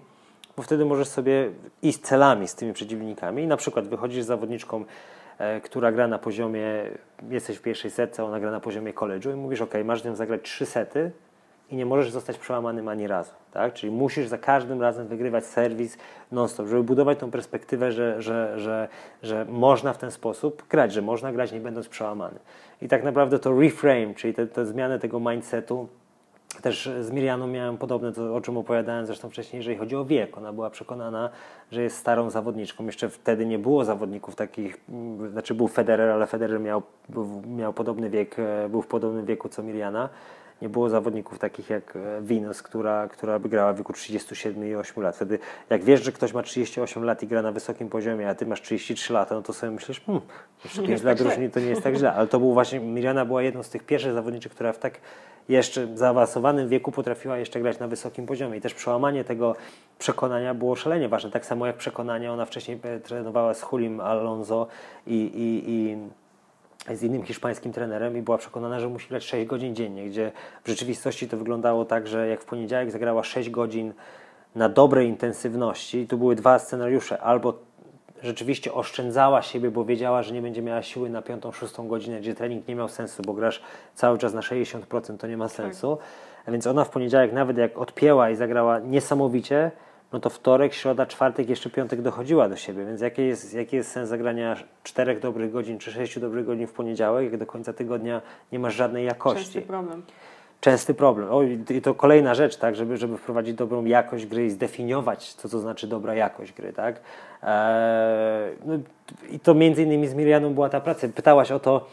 bo 0.58 0.64
wtedy 0.64 0.86
możesz 0.86 1.08
sobie 1.08 1.50
iść 1.82 2.00
celami 2.00 2.48
z 2.48 2.56
tymi 2.56 2.74
przeciwnikami 2.74 3.44
i 3.44 3.48
na 3.48 3.58
przykład 3.58 3.88
wychodzisz 3.88 4.24
z 4.24 4.28
zawodniczką, 4.28 4.86
która 5.64 5.92
gra 5.92 6.08
na 6.08 6.20
poziomie, 6.20 6.66
jesteś 7.30 7.58
w 7.58 7.62
pierwszej 7.62 7.92
setce, 7.92 8.24
ona 8.24 8.40
gra 8.40 8.52
na 8.52 8.60
poziomie 8.60 8.94
college'u 8.94 9.34
i 9.34 9.36
mówisz, 9.36 9.62
ok, 9.62 9.74
masz 9.86 10.02
z 10.02 10.06
nią 10.06 10.16
zagrać 10.16 10.42
trzy 10.42 10.66
sety 10.66 11.12
i 11.70 11.76
nie 11.76 11.86
możesz 11.86 12.12
zostać 12.12 12.38
przełamanym 12.38 12.88
ani 12.88 13.08
razu, 13.08 13.34
tak? 13.52 13.74
Czyli 13.74 13.92
musisz 13.92 14.28
za 14.28 14.38
każdym 14.38 14.82
razem 14.82 15.08
wygrywać 15.08 15.46
serwis 15.46 15.98
non-stop, 16.32 16.68
żeby 16.68 16.84
budować 16.84 17.20
tą 17.20 17.32
perspektywę, 17.32 17.92
że, 17.92 18.22
że, 18.22 18.60
że, 18.60 18.88
że 19.24 19.46
można 19.50 19.94
w 19.94 19.98
ten 19.98 20.12
sposób 20.12 20.68
grać, 20.70 20.94
że 20.94 21.02
można 21.02 21.32
grać 21.32 21.52
nie 21.52 21.60
będąc 21.60 21.88
przełamany. 21.88 22.40
I 22.82 22.88
tak 22.88 23.04
naprawdę 23.04 23.40
to 23.40 23.60
reframe, 23.60 24.14
czyli 24.14 24.34
te, 24.34 24.48
te 24.48 24.66
zmiany 24.66 25.00
tego 25.00 25.20
mindsetu, 25.20 25.88
też 26.62 26.90
z 27.02 27.12
Mirianą 27.12 27.48
miałem 27.48 27.78
podobne, 27.78 28.14
to 28.14 28.36
o 28.36 28.42
czym 28.42 28.58
opowiadałem 28.58 29.06
zresztą 29.06 29.30
wcześniej, 29.30 29.58
jeżeli 29.58 29.78
chodzi 29.78 29.96
o 29.96 30.06
wiek. 30.06 30.38
Ona 30.38 30.54
była 30.54 30.70
przekonana, 30.70 31.30
że 31.72 31.82
jest 31.82 31.98
starą 31.98 32.30
zawodniczką. 32.30 32.86
Jeszcze 32.86 33.10
wtedy 33.10 33.46
nie 33.46 33.60
było 33.60 33.86
zawodników 33.86 34.36
takich, 34.36 34.78
mm, 34.90 35.32
znaczy 35.32 35.56
był 35.56 35.68
Federer, 35.68 36.10
ale 36.10 36.28
Federer 36.28 36.60
miał, 36.60 36.82
miał 37.58 37.74
podobny 37.74 38.10
wiek, 38.10 38.40
e, 38.40 38.70
był 38.70 38.82
w 38.82 38.88
podobnym 38.88 39.26
wieku 39.26 39.50
co 39.50 39.64
Miriana. 39.64 40.10
Nie 40.62 40.70
było 40.70 40.90
zawodników 40.90 41.40
takich 41.40 41.70
jak 41.70 41.98
Venus, 42.22 42.62
która, 42.62 43.08
która 43.08 43.40
by 43.40 43.50
grała 43.50 43.74
w 43.74 43.78
wieku 43.78 43.94
37 43.94 44.68
i 44.68 44.76
8 44.76 45.04
lat. 45.04 45.16
Wtedy 45.16 45.40
jak 45.70 45.84
wiesz, 45.84 46.04
że 46.04 46.12
ktoś 46.12 46.34
ma 46.34 46.44
38 46.44 47.04
lat 47.04 47.24
i 47.24 47.28
gra 47.28 47.42
na 47.42 47.52
wysokim 47.52 47.90
poziomie, 47.90 48.30
a 48.30 48.36
ty 48.36 48.46
masz 48.46 48.62
33 48.62 49.14
lata, 49.14 49.36
no 49.36 49.42
to 49.42 49.54
sobie 49.54 49.72
myślisz, 49.72 50.02
hmm, 50.02 50.24
jeszcze 50.64 50.82
Nie 50.82 50.88
5 50.88 50.92
jest 50.92 51.04
lat 51.04 51.18
tak 51.18 51.28
różni 51.28 51.50
to 51.50 51.60
nie 51.60 51.66
jest 51.66 51.82
tak 51.82 51.96
źle. 51.96 52.14
Ale 52.14 52.28
to 52.28 52.40
był 52.40 52.54
właśnie, 52.54 52.80
Miriana 52.80 53.26
była 53.26 53.42
jedną 53.42 53.64
z 53.64 53.70
tych 53.70 53.84
pierwszych 53.84 54.14
zawodniczek, 54.14 54.52
która 54.52 54.74
w 54.74 54.80
tak 54.80 55.00
jeszcze 55.50 55.88
zaawansowanym 55.98 56.70
wieku 56.70 56.92
potrafiła 56.92 57.38
jeszcze 57.38 57.60
grać 57.60 57.80
na 57.80 57.88
wysokim 57.88 58.26
poziomie. 58.26 58.58
I 58.58 58.62
też 58.62 58.74
przełamanie 58.74 59.24
tego 59.24 59.56
przekonania 60.00 60.54
było 60.54 60.76
szalenie 60.76 61.10
ważne. 61.10 61.32
Tak 61.32 61.46
samo 61.46 61.66
jak 61.68 61.78
przekonanie, 61.78 62.32
ona 62.32 62.46
wcześniej 62.46 62.80
e, 62.84 63.00
trenowała 63.00 63.54
z 63.54 63.66
Julim 63.72 64.00
Alonso 64.00 64.68
i, 65.08 65.16
i, 65.16 65.72
i 65.72 65.98
z 66.96 67.04
innym 67.04 67.24
hiszpańskim 67.24 67.74
trenerem 67.74 68.18
i 68.18 68.22
była 68.22 68.38
przekonana, 68.38 68.80
że 68.80 68.90
musi 68.90 69.10
grać 69.10 69.24
6 69.24 69.48
godzin 69.48 69.76
dziennie, 69.76 70.06
gdzie 70.10 70.32
w 70.64 70.68
rzeczywistości 70.68 71.28
to 71.28 71.38
wyglądało 71.38 71.86
tak, 71.86 72.08
że 72.08 72.28
jak 72.28 72.42
w 72.42 72.46
poniedziałek 72.46 72.92
zagrała 72.92 73.24
6 73.24 73.50
godzin 73.50 73.94
na 74.56 74.70
dobrej 74.70 75.08
intensywności, 75.08 76.08
tu 76.08 76.18
były 76.18 76.36
dwa 76.36 76.60
scenariusze, 76.60 77.22
albo 77.22 77.54
rzeczywiście 78.24 78.74
oszczędzała 78.74 79.42
siebie, 79.42 79.72
bo 79.72 79.86
wiedziała, 79.86 80.24
że 80.24 80.34
nie 80.34 80.42
będzie 80.42 80.62
miała 80.62 80.82
siły 80.82 81.10
na 81.10 81.22
piątą, 81.22 81.52
szóstą 81.52 81.88
godzinę, 81.88 82.20
gdzie 82.20 82.36
trening 82.36 82.68
nie 82.68 82.76
miał 82.76 82.90
sensu, 82.90 83.24
bo 83.26 83.34
grasz 83.34 83.62
cały 83.96 84.18
czas 84.18 84.34
na 84.34 84.42
60%, 84.42 85.18
to 85.18 85.28
nie 85.28 85.38
ma 85.38 85.50
sensu. 85.50 85.98
A 86.46 86.52
więc 86.52 86.68
ona 86.68 86.84
w 86.84 86.90
poniedziałek, 86.90 87.34
nawet 87.34 87.58
jak 87.58 87.78
odpięła 87.78 88.30
i 88.30 88.36
zagrała 88.36 88.80
niesamowicie, 88.80 89.72
no 90.14 90.20
to 90.20 90.30
wtorek, 90.30 90.74
środa, 90.74 91.06
czwartek, 91.06 91.50
jeszcze 91.50 91.70
piątek 91.70 92.02
dochodziła 92.02 92.50
do 92.50 92.56
siebie. 92.56 92.86
Więc 92.86 93.02
jaki 93.02 93.22
jest, 93.22 93.54
jaki 93.54 93.76
jest 93.76 93.92
sens 93.92 94.10
zagrania 94.10 94.56
czterech 94.84 95.20
dobrych 95.20 95.52
godzin 95.52 95.80
czy 95.80 95.92
sześciu 95.92 96.20
dobrych 96.20 96.46
godzin 96.46 96.68
w 96.68 96.74
poniedziałek, 96.74 97.32
jak 97.32 97.40
do 97.40 97.46
końca 97.46 97.74
tygodnia 97.74 98.22
nie 98.52 98.60
masz 98.60 98.76
żadnej 98.76 99.06
jakości? 99.06 99.44
Częsty 99.44 99.62
problem. 99.62 100.04
częsty 100.62 100.94
problem. 100.94 101.30
O, 101.32 101.44
i 101.44 101.82
to 101.82 101.94
kolejna 101.94 102.36
rzecz, 102.36 102.58
tak, 102.58 102.76
żeby, 102.76 102.98
żeby 102.98 103.18
wprowadzić 103.18 103.54
dobrą 103.54 103.86
jakość 103.86 104.26
gry 104.26 104.46
i 104.46 104.50
zdefiniować, 104.50 105.34
co 105.34 105.50
to 105.50 105.60
znaczy 105.60 105.88
dobra 105.88 106.16
jakość 106.16 106.54
gry, 106.54 106.74
tak. 106.74 107.02
Eee, 107.44 108.56
no, 108.66 108.74
I 109.30 109.40
to 109.40 109.54
między 109.54 109.84
innymi 109.84 110.08
z 110.08 110.14
Mirianą 110.14 110.54
była 110.54 110.70
ta 110.70 110.82
praca. 110.82 111.08
Pytałaś 111.16 111.52
o 111.52 111.60
to, 111.60 111.88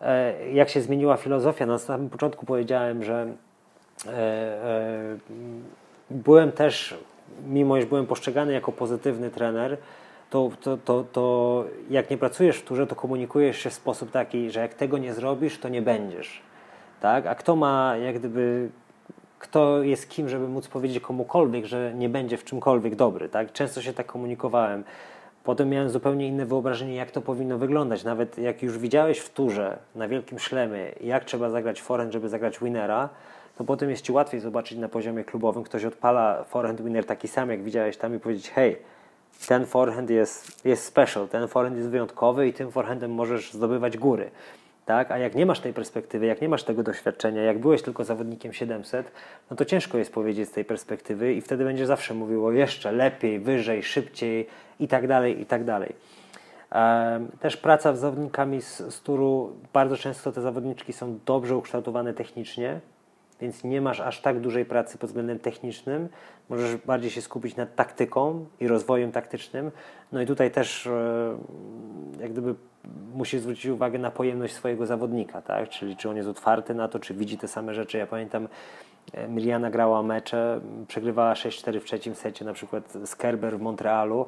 e, 0.00 0.50
jak 0.52 0.68
się 0.68 0.80
zmieniła 0.80 1.16
filozofia. 1.16 1.66
Na 1.66 1.78
samym 1.78 2.10
początku 2.10 2.46
powiedziałem, 2.46 3.04
że 3.04 3.26
e, 4.06 4.10
e, 4.10 5.16
byłem 6.10 6.52
też, 6.52 6.94
mimo 7.46 7.76
iż 7.76 7.84
byłem 7.84 8.06
postrzegany 8.06 8.52
jako 8.52 8.72
pozytywny 8.72 9.30
trener, 9.30 9.76
to, 10.30 10.50
to, 10.60 10.76
to, 10.76 11.04
to 11.12 11.64
jak 11.90 12.10
nie 12.10 12.18
pracujesz 12.18 12.56
w 12.56 12.64
turze, 12.64 12.86
to 12.86 12.94
komunikujesz 12.96 13.58
się 13.58 13.70
w 13.70 13.74
sposób 13.74 14.10
taki, 14.10 14.50
że 14.50 14.60
jak 14.60 14.74
tego 14.74 14.98
nie 14.98 15.14
zrobisz, 15.14 15.58
to 15.58 15.68
nie 15.68 15.82
będziesz. 15.82 16.42
Tak? 17.00 17.26
A 17.26 17.34
kto 17.34 17.56
ma 17.56 17.96
jak 17.96 18.18
gdyby 18.18 18.70
kto 19.38 19.82
jest 19.82 20.08
kim, 20.08 20.28
żeby 20.28 20.48
móc 20.48 20.68
powiedzieć 20.68 21.00
komukolwiek, 21.00 21.64
że 21.64 21.92
nie 21.94 22.08
będzie 22.08 22.36
w 22.36 22.44
czymkolwiek 22.44 22.94
dobry. 22.94 23.28
Tak? 23.28 23.52
Często 23.52 23.82
się 23.82 23.92
tak 23.92 24.06
komunikowałem. 24.06 24.84
Potem 25.44 25.68
miałem 25.68 25.90
zupełnie 25.90 26.28
inne 26.28 26.46
wyobrażenie, 26.46 26.94
jak 26.94 27.10
to 27.10 27.20
powinno 27.20 27.58
wyglądać. 27.58 28.04
Nawet 28.04 28.38
jak 28.38 28.62
już 28.62 28.78
widziałeś 28.78 29.18
w 29.18 29.30
turze 29.30 29.78
na 29.94 30.08
wielkim 30.08 30.38
szlemie, 30.38 30.92
jak 31.00 31.24
trzeba 31.24 31.50
zagrać 31.50 31.82
forehand, 31.82 32.12
żeby 32.12 32.28
zagrać 32.28 32.58
winnera, 32.58 33.08
to 33.60 33.64
potem 33.64 33.90
jest 33.90 34.04
ci 34.04 34.12
łatwiej 34.12 34.40
zobaczyć 34.40 34.78
na 34.78 34.88
poziomie 34.88 35.24
klubowym. 35.24 35.62
Ktoś 35.62 35.84
odpala 35.84 36.44
forehand 36.44 36.82
winner 36.82 37.06
taki 37.06 37.28
sam, 37.28 37.50
jak 37.50 37.62
widziałeś 37.62 37.96
tam 37.96 38.16
i 38.16 38.18
powiedzieć, 38.18 38.50
hej, 38.50 38.76
ten 39.48 39.66
forehand 39.66 40.10
jest, 40.10 40.66
jest 40.66 40.84
special, 40.84 41.28
ten 41.28 41.48
forehand 41.48 41.76
jest 41.76 41.88
wyjątkowy 41.88 42.48
i 42.48 42.52
tym 42.52 42.70
forehandem 42.70 43.14
możesz 43.14 43.52
zdobywać 43.52 43.98
góry. 43.98 44.30
Tak? 44.86 45.10
A 45.10 45.18
jak 45.18 45.34
nie 45.34 45.46
masz 45.46 45.60
tej 45.60 45.72
perspektywy, 45.72 46.26
jak 46.26 46.40
nie 46.40 46.48
masz 46.48 46.64
tego 46.64 46.82
doświadczenia, 46.82 47.42
jak 47.42 47.58
byłeś 47.58 47.82
tylko 47.82 48.04
zawodnikiem 48.04 48.52
700, 48.52 49.12
no 49.50 49.56
to 49.56 49.64
ciężko 49.64 49.98
jest 49.98 50.12
powiedzieć 50.12 50.48
z 50.48 50.52
tej 50.52 50.64
perspektywy 50.64 51.34
i 51.34 51.40
wtedy 51.40 51.64
będziesz 51.64 51.86
zawsze 51.86 52.14
mówił 52.14 52.46
o 52.46 52.52
jeszcze 52.52 52.92
lepiej, 52.92 53.40
wyżej, 53.40 53.82
szybciej 53.82 54.46
i 54.80 54.88
tak 54.88 55.06
dalej, 55.06 55.40
i 55.40 55.46
tak 55.46 55.64
dalej. 55.64 55.94
Też 57.40 57.56
praca 57.56 57.96
z 57.96 57.98
zawodnikami 57.98 58.62
z, 58.62 58.78
z 58.78 59.00
turu, 59.00 59.52
bardzo 59.72 59.96
często 59.96 60.32
te 60.32 60.40
zawodniczki 60.40 60.92
są 60.92 61.18
dobrze 61.26 61.56
ukształtowane 61.56 62.14
technicznie, 62.14 62.80
więc 63.40 63.64
nie 63.64 63.80
masz 63.80 64.00
aż 64.00 64.20
tak 64.20 64.40
dużej 64.40 64.64
pracy 64.64 64.98
pod 64.98 65.10
względem 65.10 65.38
technicznym. 65.38 66.08
Możesz 66.48 66.76
bardziej 66.76 67.10
się 67.10 67.22
skupić 67.22 67.56
nad 67.56 67.74
taktyką 67.74 68.46
i 68.60 68.68
rozwojem 68.68 69.12
taktycznym. 69.12 69.70
No 70.12 70.22
i 70.22 70.26
tutaj 70.26 70.50
też 70.50 70.86
e, 70.86 71.38
jak 72.20 72.32
gdyby 72.32 72.54
musisz 73.14 73.40
zwrócić 73.40 73.66
uwagę 73.66 73.98
na 73.98 74.10
pojemność 74.10 74.54
swojego 74.54 74.86
zawodnika, 74.86 75.42
tak? 75.42 75.68
Czyli 75.68 75.96
czy 75.96 76.10
on 76.10 76.16
jest 76.16 76.28
otwarty 76.28 76.74
na 76.74 76.88
to, 76.88 76.98
czy 76.98 77.14
widzi 77.14 77.38
te 77.38 77.48
same 77.48 77.74
rzeczy. 77.74 77.98
Ja 77.98 78.06
pamiętam, 78.06 78.48
e, 79.12 79.28
Miliana 79.28 79.70
grała 79.70 80.02
mecze, 80.02 80.60
przegrywała 80.88 81.34
6-4 81.34 81.80
w 81.80 81.84
trzecim 81.84 82.14
secie, 82.14 82.44
na 82.44 82.52
przykład 82.52 82.92
z 83.04 83.16
Kerber 83.16 83.58
w 83.58 83.60
Montrealu 83.60 84.26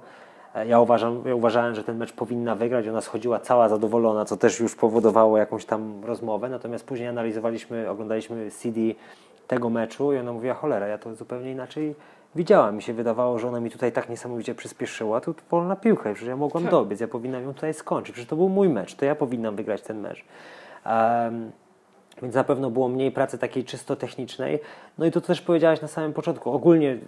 ja, 0.66 0.80
uważam, 0.80 1.22
ja 1.26 1.34
uważałem, 1.34 1.74
że 1.74 1.84
ten 1.84 1.96
mecz 1.96 2.12
powinna 2.12 2.54
wygrać. 2.54 2.88
Ona 2.88 3.00
schodziła 3.00 3.40
cała 3.40 3.68
zadowolona, 3.68 4.24
co 4.24 4.36
też 4.36 4.60
już 4.60 4.74
powodowało 4.74 5.38
jakąś 5.38 5.64
tam 5.64 6.04
rozmowę. 6.04 6.48
Natomiast 6.48 6.86
później 6.86 7.08
analizowaliśmy, 7.08 7.90
oglądaliśmy 7.90 8.50
CD 8.50 8.80
tego 9.48 9.70
meczu 9.70 10.12
i 10.12 10.18
ona 10.18 10.32
mówiła, 10.32 10.54
cholera, 10.54 10.86
ja 10.86 10.98
to 10.98 11.14
zupełnie 11.14 11.50
inaczej 11.50 11.94
widziałam. 12.34 12.76
Mi 12.76 12.82
się 12.82 12.92
wydawało, 12.92 13.38
że 13.38 13.48
ona 13.48 13.60
mi 13.60 13.70
tutaj 13.70 13.92
tak 13.92 14.08
niesamowicie 14.08 14.54
przyspieszyła. 14.54 15.20
Tu 15.20 15.34
wolna 15.50 15.76
piłka, 15.76 16.02
przecież 16.02 16.28
ja 16.28 16.36
mogłam 16.36 16.62
tak. 16.62 16.70
dobiec, 16.70 17.00
ja 17.00 17.08
powinnam 17.08 17.42
ją 17.42 17.54
tutaj 17.54 17.74
skończyć. 17.74 18.12
Przecież 18.12 18.28
to 18.28 18.36
był 18.36 18.48
mój 18.48 18.68
mecz, 18.68 18.94
to 18.94 19.04
ja 19.04 19.14
powinnam 19.14 19.56
wygrać 19.56 19.82
ten 19.82 20.00
mecz. 20.00 20.24
Um, 20.86 21.50
więc 22.22 22.34
na 22.34 22.44
pewno 22.44 22.70
było 22.70 22.88
mniej 22.88 23.12
pracy 23.12 23.38
takiej 23.38 23.64
czysto 23.64 23.96
technicznej. 23.96 24.60
No 24.98 25.06
i 25.06 25.10
to 25.10 25.20
też 25.20 25.40
powiedziałaś 25.40 25.80
na 25.80 25.88
samym 25.88 26.12
początku. 26.12 26.50
Ogólnie 26.50 26.98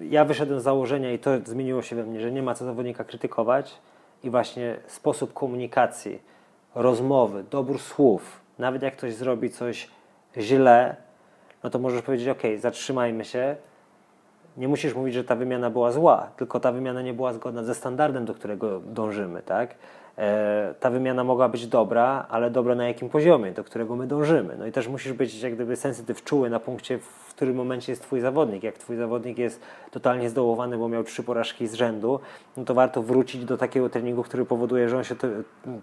ja 0.00 0.24
wyszedłem 0.24 0.60
z 0.60 0.62
założenia 0.62 1.12
i 1.12 1.18
to 1.18 1.30
zmieniło 1.44 1.82
się 1.82 1.96
we 1.96 2.04
mnie, 2.04 2.20
że 2.20 2.32
nie 2.32 2.42
ma 2.42 2.54
co 2.54 2.64
zawodnika 2.64 3.04
krytykować 3.04 3.78
i 4.24 4.30
właśnie 4.30 4.76
sposób 4.86 5.32
komunikacji, 5.32 6.22
rozmowy, 6.74 7.44
dobór 7.50 7.78
słów, 7.78 8.40
nawet 8.58 8.82
jak 8.82 8.96
ktoś 8.96 9.14
zrobi 9.14 9.50
coś 9.50 9.88
źle, 10.36 10.96
no 11.62 11.70
to 11.70 11.78
możesz 11.78 12.02
powiedzieć, 12.02 12.28
ok, 12.28 12.42
zatrzymajmy 12.58 13.24
się, 13.24 13.56
nie 14.56 14.68
musisz 14.68 14.94
mówić, 14.94 15.14
że 15.14 15.24
ta 15.24 15.36
wymiana 15.36 15.70
była 15.70 15.92
zła, 15.92 16.30
tylko 16.36 16.60
ta 16.60 16.72
wymiana 16.72 17.02
nie 17.02 17.14
była 17.14 17.32
zgodna 17.32 17.64
ze 17.64 17.74
standardem, 17.74 18.24
do 18.24 18.34
którego 18.34 18.80
dążymy, 18.80 19.42
tak? 19.42 19.74
E, 20.18 20.74
ta 20.80 20.90
wymiana 20.90 21.24
mogła 21.24 21.48
być 21.48 21.66
dobra, 21.66 22.26
ale 22.30 22.50
dobra 22.50 22.74
na 22.74 22.88
jakim 22.88 23.08
poziomie, 23.08 23.52
do 23.52 23.64
którego 23.64 23.96
my 23.96 24.06
dążymy. 24.06 24.56
No 24.58 24.66
i 24.66 24.72
też 24.72 24.88
musisz 24.88 25.12
być 25.12 25.42
jak 25.42 25.54
gdyby 25.54 25.76
sensytyw, 25.76 26.24
czuły 26.24 26.50
na 26.50 26.60
punkcie, 26.60 26.98
którym 27.36 27.56
momencie 27.56 27.92
jest 27.92 28.02
Twój 28.02 28.20
zawodnik. 28.20 28.62
Jak 28.62 28.78
Twój 28.78 28.96
zawodnik 28.96 29.38
jest 29.38 29.60
totalnie 29.90 30.30
zdołowany, 30.30 30.78
bo 30.78 30.88
miał 30.88 31.04
trzy 31.04 31.22
porażki 31.22 31.66
z 31.66 31.74
rzędu, 31.74 32.20
no 32.56 32.64
to 32.64 32.74
warto 32.74 33.02
wrócić 33.02 33.44
do 33.44 33.56
takiego 33.56 33.88
treningu, 33.88 34.22
który 34.22 34.44
powoduje, 34.44 34.88
że 34.88 34.96
on 34.96 35.04
się 35.04 35.16
to, 35.16 35.28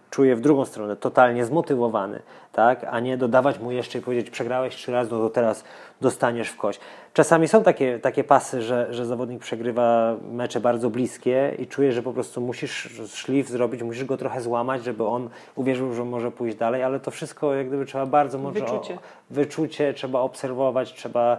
czuje 0.09 0.35
w 0.35 0.41
drugą 0.41 0.65
stronę, 0.65 0.95
totalnie 0.95 1.45
zmotywowany, 1.45 2.21
tak? 2.51 2.85
a 2.91 2.99
nie 2.99 3.17
dodawać 3.17 3.59
mu 3.59 3.71
jeszcze 3.71 3.99
i 3.99 4.01
powiedzieć, 4.01 4.29
przegrałeś 4.29 4.75
trzy 4.75 4.91
razy, 4.91 5.11
no 5.11 5.17
to 5.17 5.29
teraz 5.29 5.63
dostaniesz 6.03 6.49
w 6.49 6.57
kość. 6.57 6.79
Czasami 7.13 7.47
są 7.47 7.63
takie, 7.63 7.99
takie 7.99 8.23
pasy, 8.23 8.61
że, 8.61 8.87
że 8.93 9.05
zawodnik 9.05 9.39
przegrywa 9.39 10.15
mecze 10.31 10.59
bardzo 10.59 10.89
bliskie 10.89 11.55
i 11.59 11.67
czuje, 11.67 11.91
że 11.91 12.03
po 12.03 12.13
prostu 12.13 12.41
musisz 12.41 13.01
szlif 13.07 13.49
zrobić, 13.49 13.83
musisz 13.83 14.05
go 14.05 14.17
trochę 14.17 14.41
złamać, 14.41 14.83
żeby 14.83 15.05
on 15.05 15.29
uwierzył, 15.55 15.93
że 15.93 16.05
może 16.05 16.31
pójść 16.31 16.57
dalej, 16.57 16.83
ale 16.83 16.99
to 16.99 17.11
wszystko 17.11 17.53
jak 17.53 17.67
gdyby 17.67 17.85
trzeba 17.85 18.05
bardzo 18.05 18.37
mocno... 18.37 18.61
Wyczucie. 18.61 18.93
O, 18.93 18.99
wyczucie, 19.29 19.93
trzeba 19.93 20.19
obserwować, 20.19 20.93
trzeba 20.93 21.37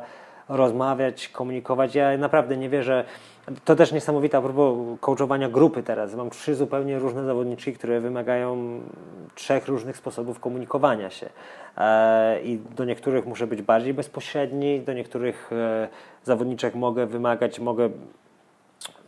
rozmawiać, 0.48 1.28
komunikować. 1.28 1.94
Ja 1.94 2.18
naprawdę 2.18 2.56
nie 2.56 2.68
wierzę. 2.68 3.04
To 3.64 3.76
też 3.76 3.92
niesamowite 3.92 4.38
a 4.38 4.42
propos 4.42 4.76
coachowania 5.00 5.48
grupy 5.48 5.82
teraz. 5.82 6.14
Mam 6.14 6.30
trzy 6.30 6.54
zupełnie 6.54 6.98
różne 6.98 7.24
zawodniczki, 7.24 7.72
które 7.72 8.00
wymagają 8.00 8.80
trzech 9.34 9.68
różnych 9.68 9.96
sposobów 9.96 10.40
komunikowania 10.40 11.10
się. 11.10 11.28
E, 11.76 12.42
I 12.42 12.58
do 12.76 12.84
niektórych 12.84 13.26
muszę 13.26 13.46
być 13.46 13.62
bardziej 13.62 13.94
bezpośredni, 13.94 14.80
do 14.80 14.92
niektórych 14.92 15.50
e, 15.52 15.88
zawodniczek 16.22 16.74
mogę 16.74 17.06
wymagać, 17.06 17.60
mogę 17.60 17.90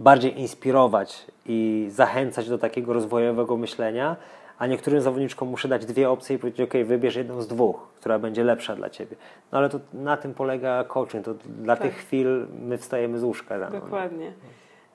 bardziej 0.01 0.41
inspirować 0.41 1.27
i 1.47 1.87
zachęcać 1.91 2.49
do 2.49 2.59
takiego 2.59 2.93
rozwojowego 2.93 3.57
myślenia, 3.57 4.17
a 4.59 4.67
niektórym 4.67 5.01
zawodniczkom 5.01 5.49
muszę 5.49 5.69
dać 5.69 5.87
dwie 5.87 6.11
opcje 6.11 6.37
i 6.37 6.39
powiedzieć, 6.39 6.61
ok, 6.61 6.73
wybierz 6.85 7.17
jedną 7.17 7.43
z 7.43 7.49
dwóch, 7.49 7.89
która 7.97 8.19
będzie 8.19 8.45
lepsza 8.45 8.77
dla 8.77 8.91
Ciebie. 8.91 9.17
No 9.53 9.59
ale 9.59 9.69
to 9.69 9.81
na 9.93 10.17
tym 10.17 10.35
polega 10.35 10.85
coaching, 10.85 11.25
to 11.25 11.35
dla 11.35 11.77
tak. 11.77 11.83
tych 11.83 11.97
chwil 11.97 12.47
my 12.61 12.79
wstajemy 12.79 13.19
z 13.19 13.25
łóżka 13.25 13.59
rano. 13.59 13.81
Dokładnie. 13.81 14.33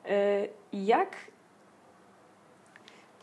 E, 0.10 0.47
jak 0.74 1.15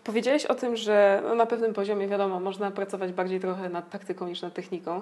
Powiedziałeś 0.09 0.47
o 0.47 0.55
tym, 0.55 0.77
że 0.77 1.23
no 1.25 1.35
na 1.35 1.47
pewnym 1.47 1.75
poziomie, 1.75 2.09
wiadomo, 2.09 2.41
można 2.41 2.71
pracować 2.71 3.13
bardziej 3.13 3.41
trochę 3.41 3.69
nad 3.69 3.91
taktyką 3.91 4.29
niż 4.29 4.43
nad 4.43 4.55
techniką. 4.55 5.01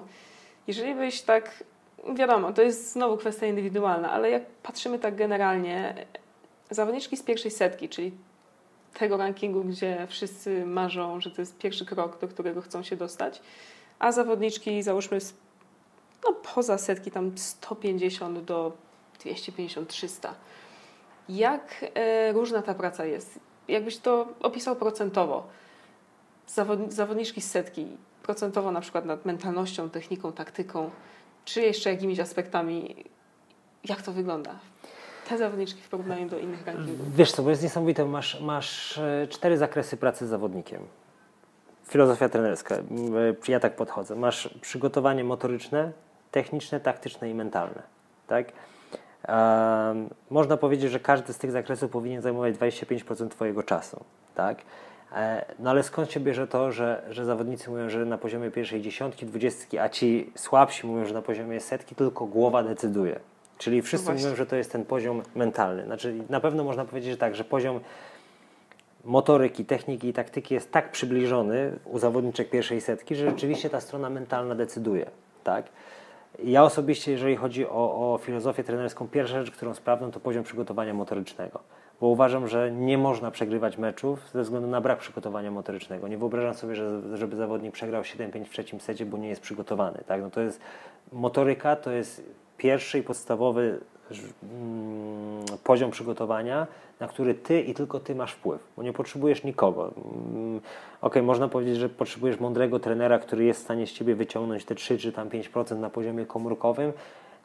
Jeżeli 0.67 0.95
byś 0.95 1.21
tak, 1.21 1.63
wiadomo, 2.15 2.53
to 2.53 2.61
jest 2.61 2.91
znowu 2.91 3.17
kwestia 3.17 3.45
indywidualna, 3.45 4.11
ale 4.11 4.31
jak 4.31 4.45
patrzymy 4.45 4.99
tak 4.99 5.15
generalnie, 5.15 5.95
zawodniczki 6.69 7.17
z 7.17 7.23
pierwszej 7.23 7.51
setki, 7.51 7.89
czyli 7.89 8.11
tego 8.99 9.17
rankingu, 9.17 9.63
gdzie 9.63 10.07
wszyscy 10.09 10.65
marzą, 10.65 11.21
że 11.21 11.31
to 11.31 11.41
jest 11.41 11.57
pierwszy 11.57 11.85
krok, 11.85 12.19
do 12.19 12.27
którego 12.27 12.61
chcą 12.61 12.83
się 12.83 12.95
dostać, 12.95 13.41
a 13.99 14.11
zawodniczki 14.11 14.83
załóżmy 14.83 15.19
no, 16.23 16.33
poza 16.55 16.77
setki 16.77 17.11
tam 17.11 17.37
150 17.37 18.39
do 18.39 18.71
250-300. 19.23 20.29
Jak 21.29 21.85
e, 21.95 22.31
różna 22.31 22.61
ta 22.61 22.73
praca 22.73 23.05
jest? 23.05 23.39
Jakbyś 23.67 23.97
to 23.97 24.27
opisał 24.41 24.75
procentowo? 24.75 25.47
Zawod, 26.47 26.93
zawodniczki 26.93 27.41
z 27.41 27.51
setki, 27.51 27.87
procentowo 28.23 28.71
na 28.71 28.81
przykład 28.81 29.05
nad 29.05 29.25
mentalnością, 29.25 29.89
techniką, 29.89 30.31
taktyką, 30.31 30.91
czy 31.45 31.61
jeszcze 31.61 31.89
jakimiś 31.89 32.19
aspektami, 32.19 33.05
jak 33.83 34.01
to 34.01 34.11
wygląda 34.11 34.59
te 35.29 35.37
zawodniczki 35.37 35.81
w 35.81 35.89
porównaniu 35.89 36.29
do 36.29 36.39
innych 36.39 36.65
rankingów? 36.65 37.15
Wiesz 37.15 37.31
co, 37.31 37.43
bo 37.43 37.49
jest 37.49 37.63
niesamowite, 37.63 38.05
masz, 38.05 38.41
masz 38.41 38.97
e, 38.97 39.27
cztery 39.29 39.57
zakresy 39.57 39.97
pracy 39.97 40.27
z 40.27 40.29
zawodnikiem. 40.29 40.81
Filozofia 41.87 42.29
trenerska, 42.29 42.75
e, 42.75 42.81
ja 43.47 43.59
tak 43.59 43.75
podchodzę. 43.75 44.15
Masz 44.15 44.49
przygotowanie 44.61 45.23
motoryczne, 45.23 45.91
techniczne, 46.31 46.79
taktyczne 46.79 47.29
i 47.29 47.33
mentalne. 47.33 47.83
Tak? 48.27 48.47
Um, 49.27 50.09
można 50.29 50.57
powiedzieć, 50.57 50.91
że 50.91 50.99
każdy 50.99 51.33
z 51.33 51.37
tych 51.37 51.51
zakresów 51.51 51.91
powinien 51.91 52.21
zajmować 52.21 52.55
25% 52.55 53.29
Twojego 53.29 53.63
czasu. 53.63 54.03
Tak? 54.35 54.57
E, 55.15 55.45
no 55.59 55.69
ale 55.69 55.83
skąd 55.83 56.11
się 56.11 56.19
bierze 56.19 56.47
to, 56.47 56.71
że, 56.71 57.03
że 57.09 57.25
zawodnicy 57.25 57.69
mówią, 57.69 57.89
że 57.89 58.05
na 58.05 58.17
poziomie 58.17 58.51
pierwszej 58.51 58.81
dziesiątki, 58.81 59.25
dwudziestki, 59.25 59.79
a 59.79 59.89
ci 59.89 60.31
słabsi 60.35 60.87
mówią, 60.87 61.05
że 61.05 61.13
na 61.13 61.21
poziomie 61.21 61.59
setki 61.59 61.95
tylko 61.95 62.25
głowa 62.25 62.63
decyduje. 62.63 63.19
Czyli 63.57 63.81
wszyscy 63.81 64.13
mówią, 64.13 64.35
że 64.35 64.45
to 64.45 64.55
jest 64.55 64.71
ten 64.71 64.85
poziom 64.85 65.21
mentalny. 65.35 65.85
Znaczy, 65.85 66.13
na 66.29 66.39
pewno 66.39 66.63
można 66.63 66.85
powiedzieć, 66.85 67.11
że 67.11 67.17
tak, 67.17 67.35
że 67.35 67.43
poziom 67.43 67.79
motoryki, 69.05 69.65
techniki 69.65 70.07
i 70.07 70.13
taktyki 70.13 70.53
jest 70.53 70.71
tak 70.71 70.91
przybliżony 70.91 71.79
u 71.85 71.99
zawodniczek 71.99 72.49
pierwszej 72.49 72.81
setki, 72.81 73.15
że 73.15 73.29
rzeczywiście 73.29 73.69
ta 73.69 73.81
strona 73.81 74.09
mentalna 74.09 74.55
decyduje. 74.55 75.09
Tak? 75.43 75.65
Ja 76.43 76.63
osobiście, 76.63 77.11
jeżeli 77.11 77.35
chodzi 77.35 77.65
o, 77.65 78.13
o 78.13 78.19
filozofię 78.23 78.63
trenerską, 78.63 79.07
pierwsza 79.07 79.39
rzecz, 79.45 79.51
którą 79.51 79.73
sprawdzam, 79.73 80.11
to 80.11 80.19
poziom 80.19 80.43
przygotowania 80.43 80.93
motorycznego. 80.93 81.59
Bo 82.01 82.07
uważam, 82.07 82.47
że 82.47 82.71
nie 82.71 82.97
można 82.97 83.31
przegrywać 83.31 83.77
meczów 83.77 84.29
ze 84.33 84.41
względu 84.41 84.67
na 84.67 84.81
brak 84.81 84.99
przygotowania 84.99 85.51
motorycznego. 85.51 86.07
Nie 86.07 86.17
wyobrażam 86.17 86.53
sobie, 86.53 86.75
że, 86.75 87.17
żeby 87.17 87.35
zawodnik 87.35 87.73
przegrał 87.73 88.01
7-5 88.01 88.45
w 88.45 88.49
trzecim 88.49 88.79
secie, 88.79 89.05
bo 89.05 89.17
nie 89.17 89.29
jest 89.29 89.41
przygotowany. 89.41 90.03
Tak? 90.07 90.21
No 90.21 90.29
to 90.29 90.41
jest 90.41 90.59
motoryka, 91.11 91.75
to 91.75 91.91
jest 91.91 92.23
pierwszy 92.57 92.99
i 92.99 93.03
podstawowy 93.03 93.79
mm, 94.43 95.45
poziom 95.63 95.91
przygotowania, 95.91 96.67
na 96.99 97.07
który 97.07 97.33
ty 97.33 97.61
i 97.61 97.73
tylko 97.73 97.99
ty 97.99 98.15
masz 98.15 98.31
wpływ, 98.31 98.61
bo 98.77 98.83
nie 98.83 98.93
potrzebujesz 98.93 99.43
nikogo. 99.43 99.91
Mm, 100.31 100.61
ok, 101.01 101.15
można 101.23 101.47
powiedzieć, 101.47 101.77
że 101.77 101.89
potrzebujesz 101.89 102.39
mądrego 102.39 102.79
trenera, 102.79 103.19
który 103.19 103.43
jest 103.43 103.59
w 103.59 103.63
stanie 103.63 103.87
z 103.87 103.91
ciebie 103.91 104.15
wyciągnąć 104.15 104.65
te 104.65 104.75
3 104.75 104.97
czy 104.97 105.11
tam 105.11 105.29
5% 105.29 105.79
na 105.79 105.89
poziomie 105.89 106.25
komórkowym, 106.25 106.93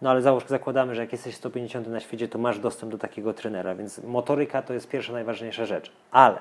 no 0.02 0.10
ale 0.10 0.22
załóż, 0.22 0.44
zakładamy, 0.46 0.94
że 0.94 1.00
jak 1.00 1.12
jesteś 1.12 1.34
150 1.34 1.88
na 1.88 2.00
świecie, 2.00 2.28
to 2.28 2.38
masz 2.38 2.58
dostęp 2.58 2.92
do 2.92 2.98
takiego 2.98 3.34
trenera, 3.34 3.74
więc 3.74 4.04
motoryka 4.04 4.62
to 4.62 4.74
jest 4.74 4.88
pierwsza, 4.88 5.12
najważniejsza 5.12 5.66
rzecz. 5.66 5.92
Ale, 6.10 6.38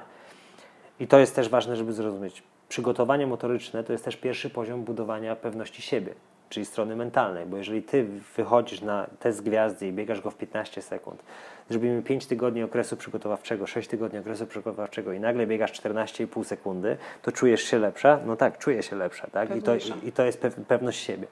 i 1.00 1.08
to 1.08 1.20
jest 1.20 1.36
też 1.36 1.50
ważne, 1.50 1.76
żeby 1.76 1.94
zrozumieć, 1.94 2.44
przygotowanie 2.70 3.28
motoryczne 3.28 3.84
to 3.84 3.92
jest 3.92 4.06
też 4.06 4.16
pierwszy 4.16 4.50
poziom 4.50 4.84
budowania 4.84 5.36
pewności 5.36 5.82
siebie 5.82 6.14
czyli 6.52 6.66
strony 6.66 6.96
mentalnej, 6.96 7.46
bo 7.46 7.58
jeżeli 7.58 7.84
ty 7.84 8.06
wychodzisz 8.38 8.82
na 8.82 9.08
test 9.20 9.44
gwiazdy 9.44 9.88
i 9.88 9.92
biegasz 9.92 10.22
go 10.22 10.32
w 10.32 10.36
15 10.36 10.82
sekund, 10.82 11.24
zrobimy 11.70 12.02
5 12.02 12.26
tygodni 12.26 12.64
okresu 12.64 12.98
przygotowawczego, 12.98 13.68
6 13.68 13.90
tygodni 13.90 14.20
okresu 14.20 14.48
przygotowawczego 14.48 15.14
i 15.14 15.20
nagle 15.20 15.48
biegasz 15.48 15.82
14,5 15.82 16.44
sekundy, 16.44 16.98
to 17.22 17.32
czujesz 17.32 17.64
się 17.64 17.80
lepsza? 17.80 18.20
No 18.26 18.36
tak, 18.36 18.58
czuję 18.58 18.84
się 18.84 18.96
lepsza, 18.96 19.28
tak? 19.28 19.56
I 19.56 19.62
to, 19.62 19.76
I 20.04 20.12
to 20.12 20.26
jest 20.26 20.40
pewność 20.68 21.00
siebie. 21.04 21.28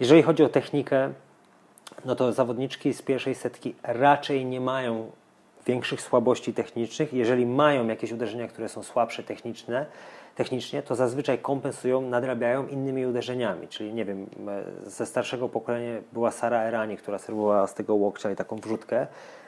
Jeżeli 0.00 0.22
chodzi 0.22 0.42
o 0.42 0.48
technikę, 0.48 1.12
no 2.04 2.16
to 2.16 2.32
zawodniczki 2.32 2.94
z 2.94 3.02
pierwszej 3.02 3.34
setki 3.34 3.74
raczej 3.82 4.44
nie 4.44 4.60
mają 4.60 5.10
większych 5.66 6.00
słabości 6.00 6.54
technicznych. 6.54 7.12
Jeżeli 7.12 7.46
mają 7.46 7.86
jakieś 7.86 8.12
uderzenia, 8.12 8.48
które 8.48 8.68
są 8.68 8.82
słabsze 8.82 9.22
techniczne, 9.22 9.86
technicznie, 10.34 10.82
to 10.82 10.94
zazwyczaj 10.94 11.38
kompensują, 11.38 12.00
nadrabiają 12.00 12.66
innymi 12.66 13.06
uderzeniami. 13.06 13.68
Czyli 13.68 13.94
nie 13.94 14.04
wiem, 14.04 14.26
e, 14.86 14.90
ze 14.90 15.06
starszego 15.06 15.48
pokolenia 15.48 16.00
była 16.12 16.30
Sara 16.30 16.62
Erani, 16.62 16.96
która 16.96 17.18
serwowała 17.18 17.66
z 17.66 17.74
tego 17.74 17.94
łokcia 17.94 18.30
i 18.30 18.36
taką 18.36 18.56
wrzutkę, 18.56 19.06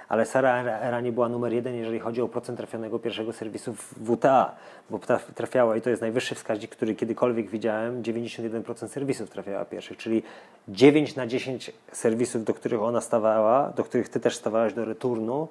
ale 0.08 0.26
Sara 0.26 0.80
Erani 0.80 1.12
była 1.12 1.28
numer 1.28 1.52
jeden, 1.52 1.74
jeżeli 1.74 1.98
chodzi 1.98 2.22
o 2.22 2.28
procent 2.28 2.58
trafionego 2.58 2.98
pierwszego 2.98 3.32
serwisu 3.32 3.74
w 3.74 3.94
WTA, 4.16 4.54
bo 4.90 5.00
trafiała 5.34 5.76
i 5.76 5.80
to 5.80 5.90
jest 5.90 6.02
najwyższy 6.02 6.34
wskaźnik, 6.34 6.70
który 6.70 6.94
kiedykolwiek 6.94 7.50
widziałem, 7.50 8.02
91% 8.02 8.88
serwisów 8.88 9.30
trafiała 9.30 9.64
pierwszych, 9.64 9.96
czyli 9.96 10.22
9 10.68 11.16
na 11.16 11.26
10 11.26 11.72
serwisów, 11.92 12.44
do 12.44 12.54
których 12.54 12.82
ona 12.82 13.00
stawała, 13.00 13.72
do 13.76 13.84
których 13.84 14.08
ty 14.08 14.20
też 14.20 14.36
stawałeś 14.36 14.74
do 14.74 14.84
returnu, 14.84 15.48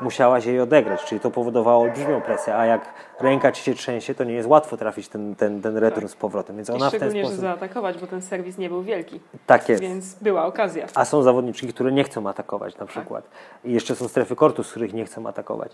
musiałaś 0.00 0.46
jej 0.46 0.60
odegrać, 0.60 1.04
czyli 1.04 1.20
to 1.20 1.30
powodowało 1.30 1.82
olbrzymią 1.84 2.20
presję, 2.20 2.56
a 2.56 2.66
jak 2.66 2.94
ręka 3.20 3.52
ci 3.52 3.62
się 3.62 3.74
trzęsie, 3.74 4.14
to 4.14 4.24
nie 4.24 4.34
jest 4.34 4.48
łatwo 4.48 4.76
trafić 4.76 5.08
ten, 5.08 5.34
ten, 5.34 5.62
ten 5.62 5.76
return 5.76 6.06
tak. 6.06 6.10
z 6.10 6.16
powrotem. 6.16 6.56
Więc 6.56 6.70
ona 6.70 6.88
I 6.88 6.90
w 6.90 7.00
ten 7.00 7.10
sposób... 7.10 7.30
że 7.30 7.36
zaatakować, 7.36 7.98
bo 7.98 8.06
ten 8.06 8.22
serwis 8.22 8.58
nie 8.58 8.68
był 8.68 8.82
wielki. 8.82 9.20
Tak 9.46 9.68
jest. 9.68 9.82
Więc 9.82 10.14
była 10.14 10.46
okazja. 10.46 10.86
A 10.94 11.04
są 11.04 11.22
zawodniczki, 11.22 11.68
które 11.68 11.92
nie 11.92 12.04
chcą 12.04 12.28
atakować 12.28 12.78
na 12.78 12.86
przykład. 12.86 13.24
Tak. 13.24 13.64
I 13.64 13.72
jeszcze 13.72 13.94
są 13.94 14.08
strefy 14.08 14.36
kortu, 14.36 14.62
z 14.62 14.70
których 14.70 14.94
nie 14.94 15.04
chcą 15.04 15.26
atakować. 15.26 15.72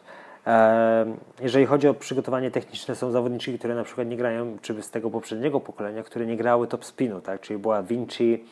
Jeżeli 1.40 1.66
chodzi 1.66 1.88
o 1.88 1.94
przygotowanie 1.94 2.50
techniczne, 2.50 2.94
są 2.94 3.10
zawodniczki, 3.10 3.58
które 3.58 3.74
na 3.74 3.84
przykład 3.84 4.08
nie 4.08 4.16
grają, 4.16 4.58
czy 4.62 4.82
z 4.82 4.90
tego 4.90 5.10
poprzedniego 5.10 5.60
pokolenia, 5.60 6.02
które 6.02 6.26
nie 6.26 6.36
grały 6.36 6.66
top 6.66 6.84
spinu, 6.84 7.20
tak? 7.20 7.40
czyli 7.40 7.58
była 7.58 7.82
Vinci, 7.82 8.44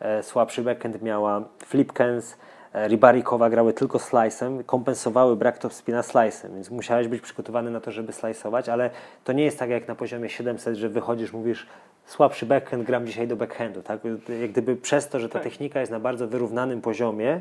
e, 0.00 0.22
słabszy 0.22 0.62
backend 0.62 1.02
miała, 1.02 1.42
Flipkens, 1.64 2.36
Ribarikowa 2.74 3.50
grały 3.50 3.72
tylko 3.72 3.98
slice'em, 3.98 4.64
kompensowały 4.64 5.36
brak 5.36 5.58
topspina 5.58 6.00
slice'em, 6.00 6.54
więc 6.54 6.70
musiałeś 6.70 7.08
być 7.08 7.20
przygotowany 7.20 7.70
na 7.70 7.80
to, 7.80 7.92
żeby 7.92 8.12
slice'ować, 8.12 8.70
ale 8.70 8.90
to 9.24 9.32
nie 9.32 9.44
jest 9.44 9.58
tak 9.58 9.70
jak 9.70 9.88
na 9.88 9.94
poziomie 9.94 10.28
700, 10.28 10.76
że 10.76 10.88
wychodzisz, 10.88 11.32
mówisz 11.32 11.66
słabszy 12.06 12.46
backhand, 12.46 12.84
gram 12.84 13.06
dzisiaj 13.06 13.28
do 13.28 13.36
backhandu, 13.36 13.82
tak? 13.82 14.00
Jak 14.40 14.50
gdyby 14.50 14.76
przez 14.76 15.08
to, 15.08 15.20
że 15.20 15.28
ta 15.28 15.32
tak. 15.32 15.42
technika 15.42 15.80
jest 15.80 15.92
na 15.92 16.00
bardzo 16.00 16.28
wyrównanym 16.28 16.80
poziomie, 16.80 17.40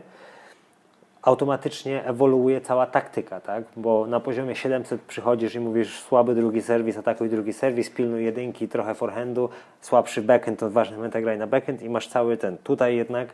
automatycznie 1.22 2.06
ewoluuje 2.06 2.62
cała 2.62 2.86
taktyka, 2.86 3.42
tak? 3.42 3.64
Bo 3.78 4.08
na 4.08 4.20
poziomie 4.20 4.56
700 4.56 5.02
przychodzisz 5.02 5.56
i 5.56 5.60
mówisz 5.60 6.00
słaby 6.00 6.36
drugi 6.36 6.62
serwis, 6.62 6.98
atakuj 6.98 7.30
drugi 7.30 7.54
serwis, 7.54 7.90
pilnuj 7.90 8.26
jedynki, 8.26 8.68
trochę 8.68 8.96
forehandu, 8.96 9.50
słabszy 9.82 10.22
backhand, 10.22 10.60
to 10.60 10.70
w 10.70 10.74
ważnych 10.74 10.98
momentach 10.98 11.24
graj 11.24 11.38
na 11.38 11.48
backhand 11.48 11.82
i 11.82 11.90
masz 11.90 12.08
cały 12.08 12.38
ten. 12.38 12.58
Tutaj 12.58 12.96
jednak 12.96 13.28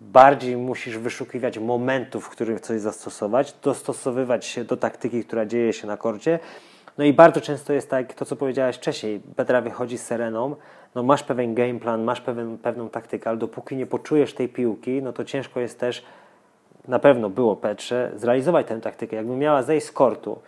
bardziej 0.00 0.56
musisz 0.56 0.98
wyszukiwać 0.98 1.58
momentów, 1.58 2.24
w 2.24 2.28
których 2.28 2.60
coś 2.60 2.80
zastosować, 2.80 3.54
dostosowywać 3.62 4.46
się 4.46 4.64
do 4.64 4.76
taktyki, 4.76 5.24
która 5.24 5.46
dzieje 5.46 5.72
się 5.72 5.86
na 5.86 5.96
korcie. 5.96 6.38
No 6.98 7.04
i 7.04 7.12
bardzo 7.12 7.40
często 7.40 7.72
jest 7.72 7.90
tak, 7.90 8.14
to 8.14 8.24
co 8.24 8.36
powiedziałeś 8.36 8.76
wcześniej, 8.76 9.20
Petra 9.36 9.60
wychodzi 9.60 9.98
z 9.98 10.06
Sereną, 10.06 10.56
no 10.94 11.02
masz 11.02 11.22
pewien 11.22 11.54
game 11.54 11.78
plan, 11.78 12.04
masz 12.04 12.20
pewien, 12.20 12.58
pewną 12.58 12.88
taktykę, 12.88 13.30
ale 13.30 13.38
dopóki 13.38 13.76
nie 13.76 13.86
poczujesz 13.86 14.34
tej 14.34 14.48
piłki, 14.48 15.02
no 15.02 15.12
to 15.12 15.24
ciężko 15.24 15.60
jest 15.60 15.80
też, 15.80 16.04
na 16.88 16.98
pewno 16.98 17.30
było 17.30 17.56
Petrze, 17.56 18.12
zrealizować 18.16 18.66
tę 18.66 18.80
taktykę. 18.80 19.16
Jakby 19.16 19.36
miała 19.36 19.62
zejść 19.62 19.86
z 19.86 19.92
kortu, 19.92 20.38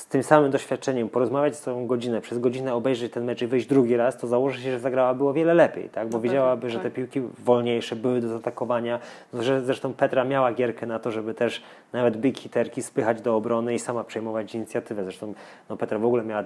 z 0.00 0.06
tym 0.06 0.22
samym 0.22 0.50
doświadczeniem, 0.50 1.08
porozmawiać 1.08 1.56
z 1.56 1.62
tą 1.62 1.86
godzinę, 1.86 2.20
przez 2.20 2.38
godzinę 2.38 2.74
obejrzeć 2.74 3.12
ten 3.12 3.24
mecz 3.24 3.42
i 3.42 3.46
wyjść 3.46 3.66
drugi 3.66 3.96
raz, 3.96 4.18
to 4.18 4.26
założy 4.26 4.62
się, 4.62 4.70
że 4.70 4.80
zagrała 4.80 5.14
było 5.14 5.32
wiele 5.32 5.54
lepiej, 5.54 5.88
tak? 5.88 6.08
bo 6.08 6.18
no 6.18 6.22
wiedziałaby, 6.22 6.62
tak, 6.62 6.70
że 6.70 6.78
te 6.78 6.90
piłki 6.90 7.20
wolniejsze 7.38 7.96
były 7.96 8.20
do 8.20 8.28
zaatakowania, 8.28 8.98
że 9.34 9.60
zresztą 9.60 9.94
Petra 9.94 10.24
miała 10.24 10.52
gierkę 10.52 10.86
na 10.86 10.98
to, 10.98 11.10
żeby 11.10 11.34
też 11.34 11.62
nawet 11.92 12.16
big 12.16 12.38
hiterki 12.38 12.82
spychać 12.82 13.22
do 13.22 13.36
obrony 13.36 13.74
i 13.74 13.78
sama 13.78 14.04
przejmować 14.04 14.54
inicjatywę. 14.54 15.04
Zresztą 15.04 15.34
no, 15.70 15.76
Petra 15.76 15.98
w 15.98 16.04
ogóle 16.04 16.24
miała 16.24 16.42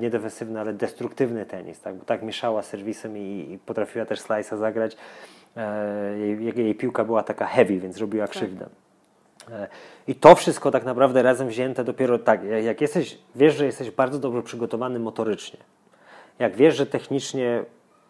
nie 0.00 0.10
defensywny, 0.10 0.60
ale 0.60 0.72
destruktywny 0.72 1.46
tenis, 1.46 1.80
tak? 1.80 1.94
bo 1.94 2.04
tak 2.04 2.22
mieszała 2.22 2.62
serwisem 2.62 3.18
i, 3.18 3.52
i 3.52 3.58
potrafiła 3.58 4.04
też 4.04 4.20
slice'a 4.20 4.58
zagrać. 4.58 4.96
E, 5.56 6.18
jej, 6.18 6.54
jej, 6.56 6.74
piłka 6.74 7.04
była 7.04 7.22
taka 7.22 7.46
heavy, 7.46 7.80
więc 7.80 7.98
robiła 7.98 8.26
tak. 8.26 8.36
krzywdę. 8.36 8.64
Tak. 8.64 8.87
I 10.08 10.14
to 10.14 10.34
wszystko 10.34 10.70
tak 10.70 10.84
naprawdę 10.84 11.22
razem 11.22 11.48
wzięte 11.48 11.84
dopiero 11.84 12.18
tak, 12.18 12.40
jak 12.44 12.80
jesteś, 12.80 13.18
wiesz, 13.34 13.56
że 13.56 13.66
jesteś 13.66 13.90
bardzo 13.90 14.18
dobrze 14.18 14.42
przygotowany 14.42 14.98
motorycznie, 14.98 15.58
jak 16.38 16.56
wiesz, 16.56 16.76
że 16.76 16.86
technicznie 16.86 17.64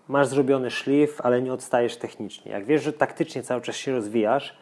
masz 0.09 0.27
zrobiony 0.27 0.71
szlif, 0.71 1.21
ale 1.21 1.43
nie 1.43 1.53
odstajesz 1.53 1.97
technicznie, 1.97 2.53
jak 2.53 2.65
wiesz, 2.65 2.83
że 2.83 2.93
taktycznie 2.93 3.43
cały 3.43 3.61
czas 3.61 3.77
się 3.77 3.93
rozwijasz, 3.93 4.57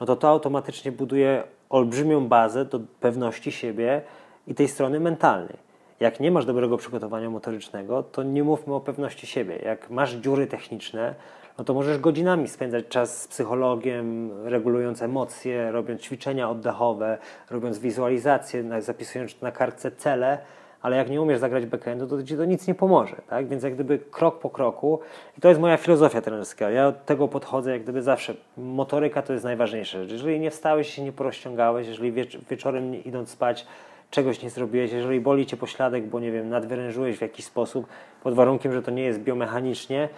no 0.00 0.06
to 0.06 0.16
to 0.16 0.28
automatycznie 0.28 0.92
buduje 0.92 1.42
olbrzymią 1.70 2.28
bazę 2.28 2.64
do 2.64 2.80
pewności 3.00 3.52
siebie 3.52 4.02
i 4.46 4.54
tej 4.54 4.68
strony 4.68 5.00
mentalnej. 5.00 5.56
Jak 6.00 6.20
nie 6.20 6.30
masz 6.30 6.44
dobrego 6.44 6.76
przygotowania 6.76 7.30
motorycznego, 7.30 8.02
to 8.02 8.22
nie 8.22 8.44
mówmy 8.44 8.74
o 8.74 8.80
pewności 8.80 9.26
siebie. 9.26 9.58
Jak 9.64 9.90
masz 9.90 10.12
dziury 10.12 10.46
techniczne, 10.46 11.14
no 11.60 11.64
to 11.64 11.74
możesz 11.74 11.98
godzinami 11.98 12.48
spędzać 12.48 12.84
czas 12.88 13.22
z 13.22 13.28
psychologiem, 13.28 14.30
regulując 14.44 15.02
emocje, 15.02 15.72
robiąc 15.72 16.00
ćwiczenia 16.00 16.50
oddechowe, 16.50 17.18
robiąc 17.50 17.78
wizualizacje, 17.78 18.82
zapisując 18.82 19.42
na 19.42 19.52
kartce 19.52 19.90
cele, 19.90 20.38
ale 20.82 20.96
jak 20.96 21.10
nie 21.10 21.22
umiesz 21.22 21.38
zagrać 21.38 21.66
backendu, 21.66 22.06
to 22.06 22.22
ci 22.22 22.36
to 22.36 22.44
nic 22.44 22.66
nie 22.66 22.74
pomoże, 22.74 23.16
tak? 23.28 23.48
Więc 23.48 23.62
jak 23.62 23.74
gdyby 23.74 23.98
krok 23.98 24.38
po 24.38 24.50
kroku, 24.50 25.00
i 25.38 25.40
to 25.40 25.48
jest 25.48 25.60
moja 25.60 25.76
filozofia 25.76 26.20
trenerska, 26.20 26.70
ja 26.70 26.86
od 26.86 27.04
tego 27.04 27.28
podchodzę 27.28 27.72
jak 27.72 27.82
gdyby 27.82 28.02
zawsze. 28.02 28.34
Motoryka 28.56 29.22
to 29.22 29.32
jest 29.32 29.44
najważniejsza 29.44 29.98
rzecz. 29.98 30.12
Jeżeli 30.12 30.40
nie 30.40 30.50
wstałeś 30.50 30.94
się 30.94 31.02
nie 31.02 31.12
porozciągałeś, 31.12 31.86
jeżeli 31.86 32.12
wieczorem 32.50 33.04
idąc 33.04 33.30
spać 33.30 33.66
czegoś 34.10 34.42
nie 34.42 34.50
zrobiłeś, 34.50 34.92
jeżeli 34.92 35.20
boli 35.20 35.46
cię 35.46 35.56
pośladek, 35.56 36.06
bo 36.06 36.20
nie 36.20 36.32
wiem, 36.32 36.48
nadwyrężyłeś 36.48 37.18
w 37.18 37.22
jakiś 37.22 37.44
sposób, 37.44 37.86
pod 38.22 38.34
warunkiem, 38.34 38.72
że 38.72 38.82
to 38.82 38.90
nie 38.90 39.02
jest 39.02 39.20
biomechanicznie, 39.20 40.08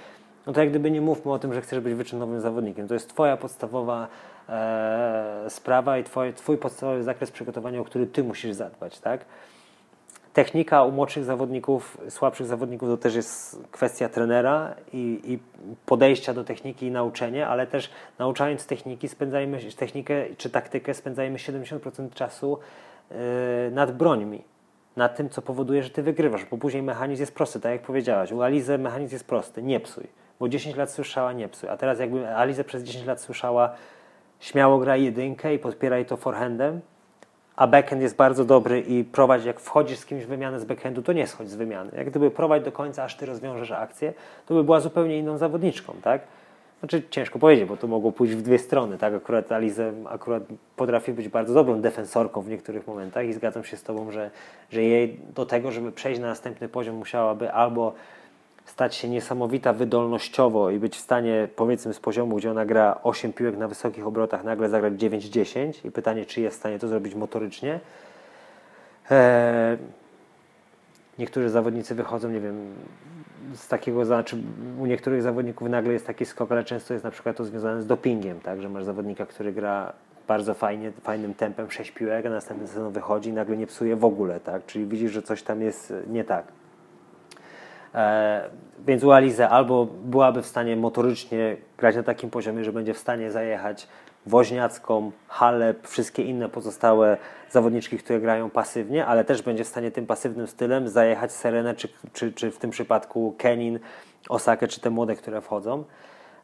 no 0.46 0.52
to 0.52 0.60
jak 0.60 0.70
gdyby 0.70 0.90
nie 0.90 1.00
mówmy 1.00 1.32
o 1.32 1.38
tym, 1.38 1.54
że 1.54 1.60
chcesz 1.60 1.80
być 1.80 1.94
wyczynowym 1.94 2.40
zawodnikiem. 2.40 2.88
To 2.88 2.94
jest 2.94 3.08
Twoja 3.08 3.36
podstawowa 3.36 4.08
e, 4.48 5.44
sprawa 5.48 5.98
i 5.98 6.04
twoje, 6.04 6.32
Twój 6.32 6.58
podstawowy 6.58 7.02
zakres 7.02 7.30
przygotowania, 7.30 7.80
o 7.80 7.84
który 7.84 8.06
Ty 8.06 8.24
musisz 8.24 8.52
zadbać, 8.52 8.98
tak? 8.98 9.24
Technika 10.32 10.84
u 10.84 10.92
młodszych 10.92 11.24
zawodników, 11.24 11.98
słabszych 12.08 12.46
zawodników 12.46 12.88
to 12.88 12.96
też 12.96 13.14
jest 13.14 13.62
kwestia 13.70 14.08
trenera 14.08 14.74
i, 14.92 15.20
i 15.24 15.38
podejścia 15.86 16.34
do 16.34 16.44
techniki 16.44 16.86
i 16.86 16.90
nauczenia, 16.90 17.48
ale 17.48 17.66
też 17.66 17.90
nauczając 18.18 18.66
techniki, 18.66 19.08
spędzajmy 19.08 19.58
technikę 19.76 20.14
czy 20.36 20.50
taktykę, 20.50 20.94
spędzajmy 20.94 21.38
70% 21.38 22.14
czasu 22.14 22.58
yy, 23.10 23.16
nad 23.72 23.96
brońmi 23.96 24.42
nad 24.96 25.16
tym, 25.16 25.30
co 25.30 25.42
powoduje, 25.42 25.82
że 25.82 25.90
ty 25.90 26.02
wygrywasz, 26.02 26.44
bo 26.44 26.58
później 26.58 26.82
mechanizm 26.82 27.22
jest 27.22 27.34
prosty, 27.34 27.60
tak 27.60 27.72
jak 27.72 27.82
powiedziałaś. 27.82 28.32
U 28.32 28.42
Alizy 28.42 28.78
mechanizm 28.78 29.14
jest 29.14 29.26
prosty, 29.26 29.62
nie 29.62 29.80
psuj 29.80 30.21
bo 30.42 30.48
10 30.48 30.76
lat 30.76 30.90
słyszała 30.90 31.32
nie 31.32 31.48
psuj. 31.48 31.68
A 31.68 31.76
teraz 31.76 31.98
jakby 31.98 32.36
Alize 32.36 32.64
przez 32.64 32.82
10 32.82 33.06
lat 33.06 33.20
słyszała 33.20 33.70
śmiało 34.40 34.78
graj 34.78 35.04
jedynkę 35.04 35.54
i 35.54 35.58
podpieraj 35.58 36.06
to 36.06 36.16
forehandem, 36.16 36.80
a 37.56 37.66
backhand 37.66 38.02
jest 38.02 38.16
bardzo 38.16 38.44
dobry 38.44 38.80
i 38.80 39.04
prowadź, 39.04 39.44
jak 39.44 39.60
wchodzisz 39.60 39.98
z 39.98 40.06
kimś 40.06 40.24
w 40.24 40.28
wymianę 40.28 40.60
z 40.60 40.64
backhandu, 40.64 41.02
to 41.02 41.12
nie 41.12 41.26
schodź 41.26 41.50
z 41.50 41.54
wymiany. 41.54 41.90
Jak 41.96 42.10
gdyby 42.10 42.30
prowadź 42.30 42.64
do 42.64 42.72
końca, 42.72 43.04
aż 43.04 43.16
ty 43.16 43.26
rozwiążesz 43.26 43.70
akcję, 43.70 44.12
to 44.46 44.54
by 44.54 44.64
była 44.64 44.80
zupełnie 44.80 45.18
inną 45.18 45.38
zawodniczką, 45.38 45.94
tak? 46.02 46.20
Znaczy 46.78 47.02
ciężko 47.10 47.38
powiedzieć, 47.38 47.68
bo 47.68 47.76
to 47.76 47.86
mogło 47.86 48.12
pójść 48.12 48.34
w 48.34 48.42
dwie 48.42 48.58
strony, 48.58 48.98
tak? 48.98 49.14
Akurat 49.14 49.52
Alize 49.52 49.92
akurat 50.08 50.42
potrafi 50.76 51.12
być 51.12 51.28
bardzo 51.28 51.54
dobrą 51.54 51.80
defensorką 51.80 52.40
w 52.40 52.48
niektórych 52.48 52.86
momentach 52.86 53.26
i 53.26 53.32
zgadzam 53.32 53.64
się 53.64 53.76
z 53.76 53.82
Tobą, 53.82 54.10
że, 54.10 54.30
że 54.70 54.82
jej 54.82 55.20
do 55.34 55.46
tego, 55.46 55.72
żeby 55.72 55.92
przejść 55.92 56.20
na 56.20 56.26
następny 56.26 56.68
poziom 56.68 56.96
musiałaby 56.96 57.52
albo 57.52 57.94
stać 58.64 58.94
się 58.94 59.08
niesamowita 59.08 59.72
wydolnościowo 59.72 60.70
i 60.70 60.78
być 60.78 60.96
w 60.96 61.00
stanie, 61.00 61.48
powiedzmy 61.56 61.94
z 61.94 62.00
poziomu, 62.00 62.36
gdzie 62.36 62.50
ona 62.50 62.64
gra 62.64 63.00
8 63.02 63.32
piłek 63.32 63.56
na 63.56 63.68
wysokich 63.68 64.06
obrotach, 64.06 64.44
nagle 64.44 64.68
zagrać 64.68 64.94
9-10 64.94 65.86
i 65.86 65.90
pytanie, 65.90 66.26
czy 66.26 66.40
jest 66.40 66.56
w 66.56 66.60
stanie 66.60 66.78
to 66.78 66.88
zrobić 66.88 67.14
motorycznie. 67.14 67.80
Eee, 69.10 69.78
niektórzy 71.18 71.50
zawodnicy 71.50 71.94
wychodzą, 71.94 72.30
nie 72.30 72.40
wiem, 72.40 72.74
z 73.54 73.68
takiego, 73.68 74.04
znaczy 74.04 74.36
u 74.78 74.86
niektórych 74.86 75.22
zawodników 75.22 75.68
nagle 75.68 75.92
jest 75.92 76.06
taki 76.06 76.26
skok, 76.26 76.52
ale 76.52 76.64
często 76.64 76.94
jest 76.94 77.04
na 77.04 77.10
przykład 77.10 77.36
to 77.36 77.44
związane 77.44 77.82
z 77.82 77.86
dopingiem, 77.86 78.40
tak, 78.40 78.62
że 78.62 78.68
masz 78.68 78.84
zawodnika, 78.84 79.26
który 79.26 79.52
gra 79.52 79.92
bardzo 80.28 80.54
fajnie, 80.54 80.92
fajnym 81.02 81.34
tempem 81.34 81.70
6 81.70 81.90
piłek, 81.90 82.26
a 82.26 82.30
następny 82.30 82.66
sezon 82.66 82.92
wychodzi 82.92 83.30
i 83.30 83.32
nagle 83.32 83.56
nie 83.56 83.66
psuje 83.66 83.96
w 83.96 84.04
ogóle, 84.04 84.40
tak, 84.40 84.66
czyli 84.66 84.86
widzisz, 84.86 85.12
że 85.12 85.22
coś 85.22 85.42
tam 85.42 85.62
jest 85.62 85.92
nie 86.08 86.24
tak. 86.24 86.44
E, 87.94 88.50
więc 88.86 89.04
u 89.04 89.12
Alize 89.12 89.48
albo 89.48 89.86
byłaby 90.04 90.42
w 90.42 90.46
stanie 90.46 90.76
motorycznie 90.76 91.56
grać 91.78 91.96
na 91.96 92.02
takim 92.02 92.30
poziomie, 92.30 92.64
że 92.64 92.72
będzie 92.72 92.94
w 92.94 92.98
stanie 92.98 93.30
zajechać 93.30 93.88
Woźniacką, 94.26 95.12
Halep, 95.28 95.88
wszystkie 95.88 96.22
inne 96.22 96.48
pozostałe 96.48 97.16
zawodniczki, 97.50 97.98
które 97.98 98.20
grają 98.20 98.50
pasywnie, 98.50 99.06
ale 99.06 99.24
też 99.24 99.42
będzie 99.42 99.64
w 99.64 99.68
stanie 99.68 99.90
tym 99.90 100.06
pasywnym 100.06 100.46
stylem 100.46 100.88
zajechać 100.88 101.32
Serenę, 101.32 101.74
czy, 101.74 101.88
czy, 102.12 102.32
czy 102.32 102.50
w 102.50 102.58
tym 102.58 102.70
przypadku 102.70 103.34
Kenin, 103.38 103.78
Osakę, 104.28 104.68
czy 104.68 104.80
te 104.80 104.90
młode, 104.90 105.16
które 105.16 105.40
wchodzą. 105.40 105.84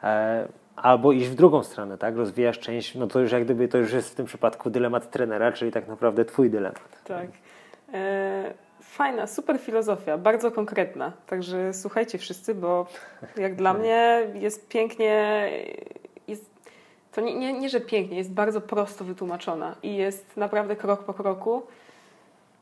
E, 0.02 0.48
albo 0.76 1.12
iść 1.12 1.28
w 1.28 1.34
drugą 1.34 1.62
stronę, 1.62 1.98
tak? 1.98 2.16
Rozwijasz 2.16 2.58
część, 2.58 2.94
no 2.94 3.06
to 3.06 3.20
już 3.20 3.32
jak 3.32 3.44
gdyby 3.44 3.68
to 3.68 3.78
już 3.78 3.92
jest 3.92 4.10
w 4.10 4.14
tym 4.14 4.26
przypadku 4.26 4.70
dylemat 4.70 5.10
trenera, 5.10 5.52
czyli 5.52 5.72
tak 5.72 5.88
naprawdę 5.88 6.24
twój 6.24 6.50
dylemat. 6.50 7.04
Tak. 7.04 7.26
E, 7.94 8.54
fajna, 8.98 9.26
super 9.26 9.58
filozofia, 9.58 10.18
bardzo 10.18 10.50
konkretna. 10.50 11.12
Także 11.26 11.74
słuchajcie 11.74 12.18
wszyscy, 12.18 12.54
bo 12.54 12.86
jak 13.36 13.54
dla 13.54 13.74
mnie 13.78 14.20
jest 14.34 14.68
pięknie, 14.68 15.48
jest, 16.28 16.50
to 17.12 17.20
nie, 17.20 17.34
nie, 17.34 17.52
nie, 17.52 17.68
że 17.68 17.80
pięknie, 17.80 18.18
jest 18.18 18.32
bardzo 18.32 18.60
prosto 18.60 19.04
wytłumaczona 19.04 19.74
i 19.82 19.96
jest 19.96 20.36
naprawdę 20.36 20.76
krok 20.76 21.04
po 21.04 21.14
kroku 21.14 21.62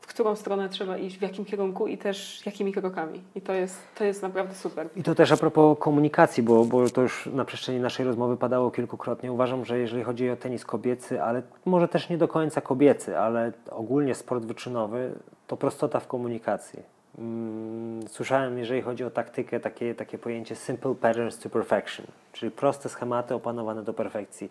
w 0.07 0.09
którą 0.09 0.35
stronę 0.35 0.69
trzeba 0.69 0.97
iść, 0.97 1.17
w 1.17 1.21
jakim 1.21 1.45
kierunku 1.45 1.87
i 1.87 1.97
też 1.97 2.45
jakimi 2.45 2.73
krokami. 2.73 3.21
I 3.35 3.41
to 3.41 3.53
jest, 3.53 3.77
to 3.95 4.03
jest 4.03 4.21
naprawdę 4.21 4.55
super. 4.55 4.89
I 4.95 5.03
to 5.03 5.15
też 5.15 5.31
a 5.31 5.37
propos 5.37 5.77
komunikacji, 5.79 6.43
bo, 6.43 6.65
bo 6.65 6.89
to 6.89 7.01
już 7.01 7.29
na 7.33 7.45
przestrzeni 7.45 7.79
naszej 7.79 8.05
rozmowy 8.05 8.37
padało 8.37 8.71
kilkukrotnie. 8.71 9.31
Uważam, 9.31 9.65
że 9.65 9.79
jeżeli 9.79 10.03
chodzi 10.03 10.29
o 10.29 10.35
tenis 10.35 10.65
kobiecy, 10.65 11.23
ale 11.23 11.41
może 11.65 11.87
też 11.87 12.09
nie 12.09 12.17
do 12.17 12.27
końca 12.27 12.61
kobiecy, 12.61 13.19
ale 13.19 13.51
ogólnie 13.71 14.15
sport 14.15 14.45
wyczynowy, 14.45 15.11
to 15.47 15.57
prostota 15.57 15.99
w 15.99 16.07
komunikacji. 16.07 16.79
Mm, 17.19 18.07
słyszałem, 18.07 18.57
jeżeli 18.57 18.81
chodzi 18.81 19.03
o 19.03 19.09
taktykę, 19.09 19.59
takie, 19.59 19.95
takie 19.95 20.17
pojęcie 20.17 20.55
simple 20.55 20.95
patterns 20.95 21.39
to 21.39 21.49
perfection, 21.49 22.05
czyli 22.33 22.51
proste 22.51 22.89
schematy 22.89 23.35
opanowane 23.35 23.83
do 23.83 23.93
perfekcji. 23.93 24.49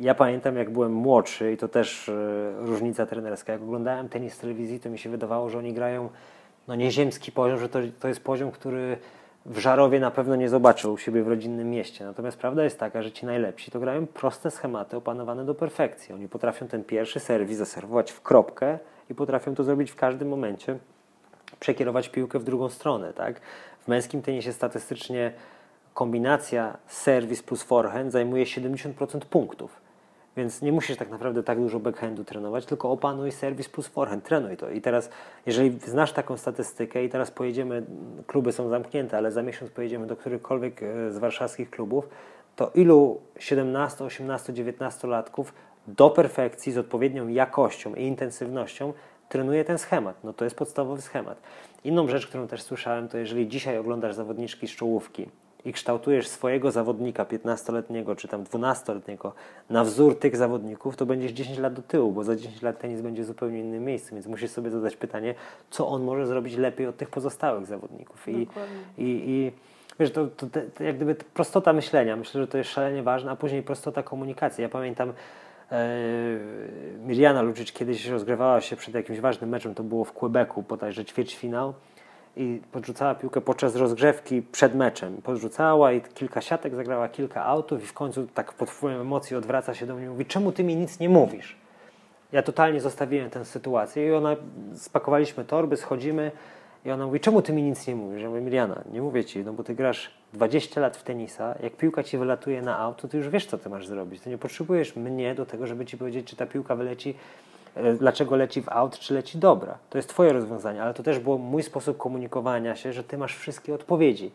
Ja 0.00 0.14
pamiętam, 0.14 0.56
jak 0.56 0.70
byłem 0.70 0.92
młodszy, 0.92 1.52
i 1.52 1.56
to 1.56 1.68
też 1.68 2.08
e, 2.08 2.12
różnica 2.58 3.06
trenerska, 3.06 3.52
jak 3.52 3.62
oglądałem 3.62 4.08
tenis 4.08 4.34
w 4.34 4.40
telewizji, 4.40 4.80
to 4.80 4.90
mi 4.90 4.98
się 4.98 5.10
wydawało, 5.10 5.50
że 5.50 5.58
oni 5.58 5.72
grają 5.72 6.08
no, 6.68 6.74
nieziemski 6.74 7.32
poziom, 7.32 7.58
że 7.58 7.68
to, 7.68 7.78
to 8.00 8.08
jest 8.08 8.20
poziom, 8.20 8.50
który 8.50 8.96
w 9.46 9.58
Żarowie 9.58 10.00
na 10.00 10.10
pewno 10.10 10.36
nie 10.36 10.48
zobaczył 10.48 10.92
u 10.92 10.98
siebie 10.98 11.22
w 11.22 11.28
rodzinnym 11.28 11.70
mieście. 11.70 12.04
Natomiast 12.04 12.36
prawda 12.36 12.64
jest 12.64 12.78
taka, 12.78 13.02
że 13.02 13.12
ci 13.12 13.26
najlepsi 13.26 13.70
to 13.70 13.80
grają 13.80 14.06
proste 14.06 14.50
schematy 14.50 14.96
opanowane 14.96 15.44
do 15.44 15.54
perfekcji. 15.54 16.14
Oni 16.14 16.28
potrafią 16.28 16.68
ten 16.68 16.84
pierwszy 16.84 17.20
serwis 17.20 17.58
zaserwować 17.58 18.12
w 18.12 18.22
kropkę 18.22 18.78
i 19.10 19.14
potrafią 19.14 19.54
to 19.54 19.64
zrobić 19.64 19.90
w 19.90 19.96
każdym 19.96 20.28
momencie, 20.28 20.78
przekierować 21.60 22.08
piłkę 22.08 22.38
w 22.38 22.44
drugą 22.44 22.68
stronę. 22.68 23.12
Tak? 23.12 23.40
W 23.80 23.88
męskim 23.88 24.22
tenisie 24.22 24.52
statystycznie 24.52 25.32
kombinacja 25.94 26.76
serwis 26.86 27.42
plus 27.42 27.62
forehand 27.62 28.12
zajmuje 28.12 28.44
70% 28.44 29.20
punktów. 29.20 29.83
Więc 30.36 30.62
nie 30.62 30.72
musisz 30.72 30.96
tak 30.96 31.10
naprawdę 31.10 31.42
tak 31.42 31.60
dużo 31.60 31.80
backhandu 31.80 32.24
trenować, 32.24 32.66
tylko 32.66 32.90
opanuj 32.90 33.32
serwis 33.32 33.68
plus 33.68 33.86
forehand, 33.86 34.24
trenuj 34.24 34.56
to. 34.56 34.70
I 34.70 34.80
teraz, 34.80 35.10
jeżeli 35.46 35.78
znasz 35.80 36.12
taką 36.12 36.36
statystykę 36.36 37.04
i 37.04 37.08
teraz 37.08 37.30
pojedziemy, 37.30 37.82
kluby 38.26 38.52
są 38.52 38.68
zamknięte, 38.68 39.16
ale 39.16 39.32
za 39.32 39.42
miesiąc 39.42 39.70
pojedziemy 39.70 40.06
do 40.06 40.16
którychkolwiek 40.16 40.82
e, 40.82 41.10
z 41.10 41.18
warszawskich 41.18 41.70
klubów, 41.70 42.08
to 42.56 42.70
ilu 42.74 43.20
17, 43.38 44.04
18, 44.04 44.52
19 44.52 45.08
latków 45.08 45.54
do 45.86 46.10
perfekcji 46.10 46.72
z 46.72 46.78
odpowiednią 46.78 47.28
jakością 47.28 47.94
i 47.94 48.02
intensywnością 48.02 48.92
trenuje 49.28 49.64
ten 49.64 49.78
schemat. 49.78 50.24
No 50.24 50.32
to 50.32 50.44
jest 50.44 50.56
podstawowy 50.56 51.02
schemat. 51.02 51.42
Inną 51.84 52.08
rzecz, 52.08 52.26
którą 52.26 52.46
też 52.46 52.62
słyszałem, 52.62 53.08
to 53.08 53.18
jeżeli 53.18 53.48
dzisiaj 53.48 53.78
oglądasz 53.78 54.14
zawodniczki 54.14 54.68
z 54.68 54.70
czołówki 54.70 55.28
i 55.64 55.72
kształtujesz 55.72 56.28
swojego 56.28 56.70
zawodnika 56.70 57.24
15-letniego 57.24 58.16
czy 58.16 58.28
tam 58.28 58.44
12-letniego 58.44 59.32
na 59.70 59.84
wzór 59.84 60.18
tych 60.18 60.36
zawodników, 60.36 60.96
to 60.96 61.06
będziesz 61.06 61.32
10 61.32 61.58
lat 61.58 61.74
do 61.74 61.82
tyłu, 61.82 62.12
bo 62.12 62.24
za 62.24 62.36
10 62.36 62.62
lat 62.62 62.78
tenis 62.78 63.00
będzie 63.00 63.22
w 63.22 63.26
zupełnie 63.26 63.60
innym 63.60 63.84
miejscu, 63.84 64.14
więc 64.14 64.26
musisz 64.26 64.50
sobie 64.50 64.70
zadać 64.70 64.96
pytanie, 64.96 65.34
co 65.70 65.88
on 65.88 66.02
może 66.02 66.26
zrobić 66.26 66.56
lepiej 66.56 66.86
od 66.86 66.96
tych 66.96 67.10
pozostałych 67.10 67.66
zawodników. 67.66 68.28
I, 68.28 68.32
i, 68.32 68.48
i 68.98 69.52
wiesz, 70.00 70.10
to, 70.10 70.26
to, 70.26 70.46
to, 70.74 70.84
jak 70.84 70.96
gdyby 70.96 71.14
prostota 71.14 71.72
myślenia, 71.72 72.16
myślę, 72.16 72.40
że 72.40 72.46
to 72.46 72.58
jest 72.58 72.70
szalenie 72.70 73.02
ważne, 73.02 73.30
a 73.30 73.36
później 73.36 73.62
prostota 73.62 74.02
komunikacji. 74.02 74.62
Ja 74.62 74.68
pamiętam 74.68 75.12
e, 75.72 75.88
Mirjana 77.06 77.42
Luczyć 77.42 77.72
kiedyś 77.72 78.06
rozgrywała 78.06 78.60
się 78.60 78.76
przed 78.76 78.94
jakimś 78.94 79.20
ważnym 79.20 79.50
meczem, 79.50 79.74
to 79.74 79.82
było 79.82 80.04
w 80.04 80.12
Quebecu, 80.12 80.62
bodajże 80.62 81.04
ćwierćfinał 81.04 81.74
i 82.36 82.60
podrzucała 82.72 83.14
piłkę 83.14 83.40
podczas 83.40 83.76
rozgrzewki 83.76 84.42
przed 84.42 84.74
meczem. 84.74 85.16
Podrzucała 85.22 85.92
i 85.92 86.00
kilka 86.00 86.40
siatek, 86.40 86.74
zagrała 86.74 87.08
kilka 87.08 87.44
autów 87.44 87.82
i 87.82 87.86
w 87.86 87.92
końcu 87.92 88.26
tak 88.26 88.52
pod 88.52 88.70
wpływem 88.70 89.00
emocji 89.00 89.36
odwraca 89.36 89.74
się 89.74 89.86
do 89.86 89.94
mnie 89.94 90.06
i 90.06 90.08
mówi, 90.08 90.26
czemu 90.26 90.52
ty 90.52 90.64
mi 90.64 90.76
nic 90.76 91.00
nie 91.00 91.08
mówisz? 91.08 91.56
Ja 92.32 92.42
totalnie 92.42 92.80
zostawiłem 92.80 93.30
tę 93.30 93.44
sytuację 93.44 94.08
i 94.08 94.12
ona, 94.12 94.36
spakowaliśmy 94.74 95.44
torby, 95.44 95.76
schodzimy 95.76 96.30
i 96.84 96.90
ona 96.90 97.06
mówi, 97.06 97.20
czemu 97.20 97.42
ty 97.42 97.52
mi 97.52 97.62
nic 97.62 97.86
nie 97.86 97.94
mówisz? 97.96 98.22
Ja 98.22 98.28
mówię, 98.28 98.40
Miriana, 98.40 98.82
nie 98.92 99.02
mówię 99.02 99.24
ci, 99.24 99.44
no 99.44 99.52
bo 99.52 99.64
ty 99.64 99.74
grasz 99.74 100.10
20 100.32 100.80
lat 100.80 100.96
w 100.96 101.02
tenisa, 101.02 101.54
jak 101.62 101.76
piłka 101.76 102.02
ci 102.02 102.18
wylatuje 102.18 102.62
na 102.62 102.78
auto, 102.78 103.08
to 103.08 103.16
już 103.16 103.28
wiesz, 103.28 103.46
co 103.46 103.58
ty 103.58 103.68
masz 103.68 103.86
zrobić. 103.86 104.22
Ty 104.22 104.30
nie 104.30 104.38
potrzebujesz 104.38 104.96
mnie 104.96 105.34
do 105.34 105.46
tego, 105.46 105.66
żeby 105.66 105.86
ci 105.86 105.98
powiedzieć, 105.98 106.26
czy 106.26 106.36
ta 106.36 106.46
piłka 106.46 106.76
wyleci 106.76 107.14
dlaczego 107.98 108.36
leci 108.36 108.62
w 108.62 108.68
aut, 108.68 108.98
czy 108.98 109.14
leci 109.14 109.38
dobra. 109.38 109.78
To 109.90 109.98
jest 109.98 110.08
Twoje 110.08 110.32
rozwiązanie, 110.32 110.82
ale 110.82 110.94
to 110.94 111.02
też 111.02 111.18
było 111.18 111.38
mój 111.38 111.62
sposób 111.62 111.96
komunikowania 111.96 112.76
się, 112.76 112.92
że 112.92 113.04
Ty 113.04 113.18
masz 113.18 113.36
wszystkie 113.36 113.74
odpowiedzi. 113.74 114.30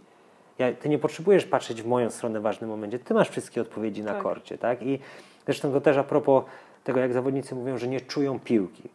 Ja, 0.59 0.73
ty 0.73 0.89
nie 0.89 0.99
potrzebujesz 0.99 1.45
patrzeć 1.45 1.81
w 1.81 1.85
moją 1.85 2.09
stronę 2.09 2.39
w 2.39 2.43
ważnym 2.43 2.69
momencie, 2.69 2.99
Ty 2.99 3.13
masz 3.13 3.29
wszystkie 3.29 3.61
odpowiedzi 3.61 4.03
na 4.03 4.13
tak. 4.13 4.23
korcie. 4.23 4.57
Tak? 4.57 4.81
I 4.81 4.99
zresztą 5.45 5.71
to 5.71 5.81
też 5.81 5.97
a 5.97 6.03
propos 6.03 6.43
tego, 6.83 6.99
jak 6.99 7.13
zawodnicy 7.13 7.55
mówią, 7.55 7.77
że 7.77 7.87
nie 7.87 8.01
czują 8.01 8.39
piłki. 8.39 8.89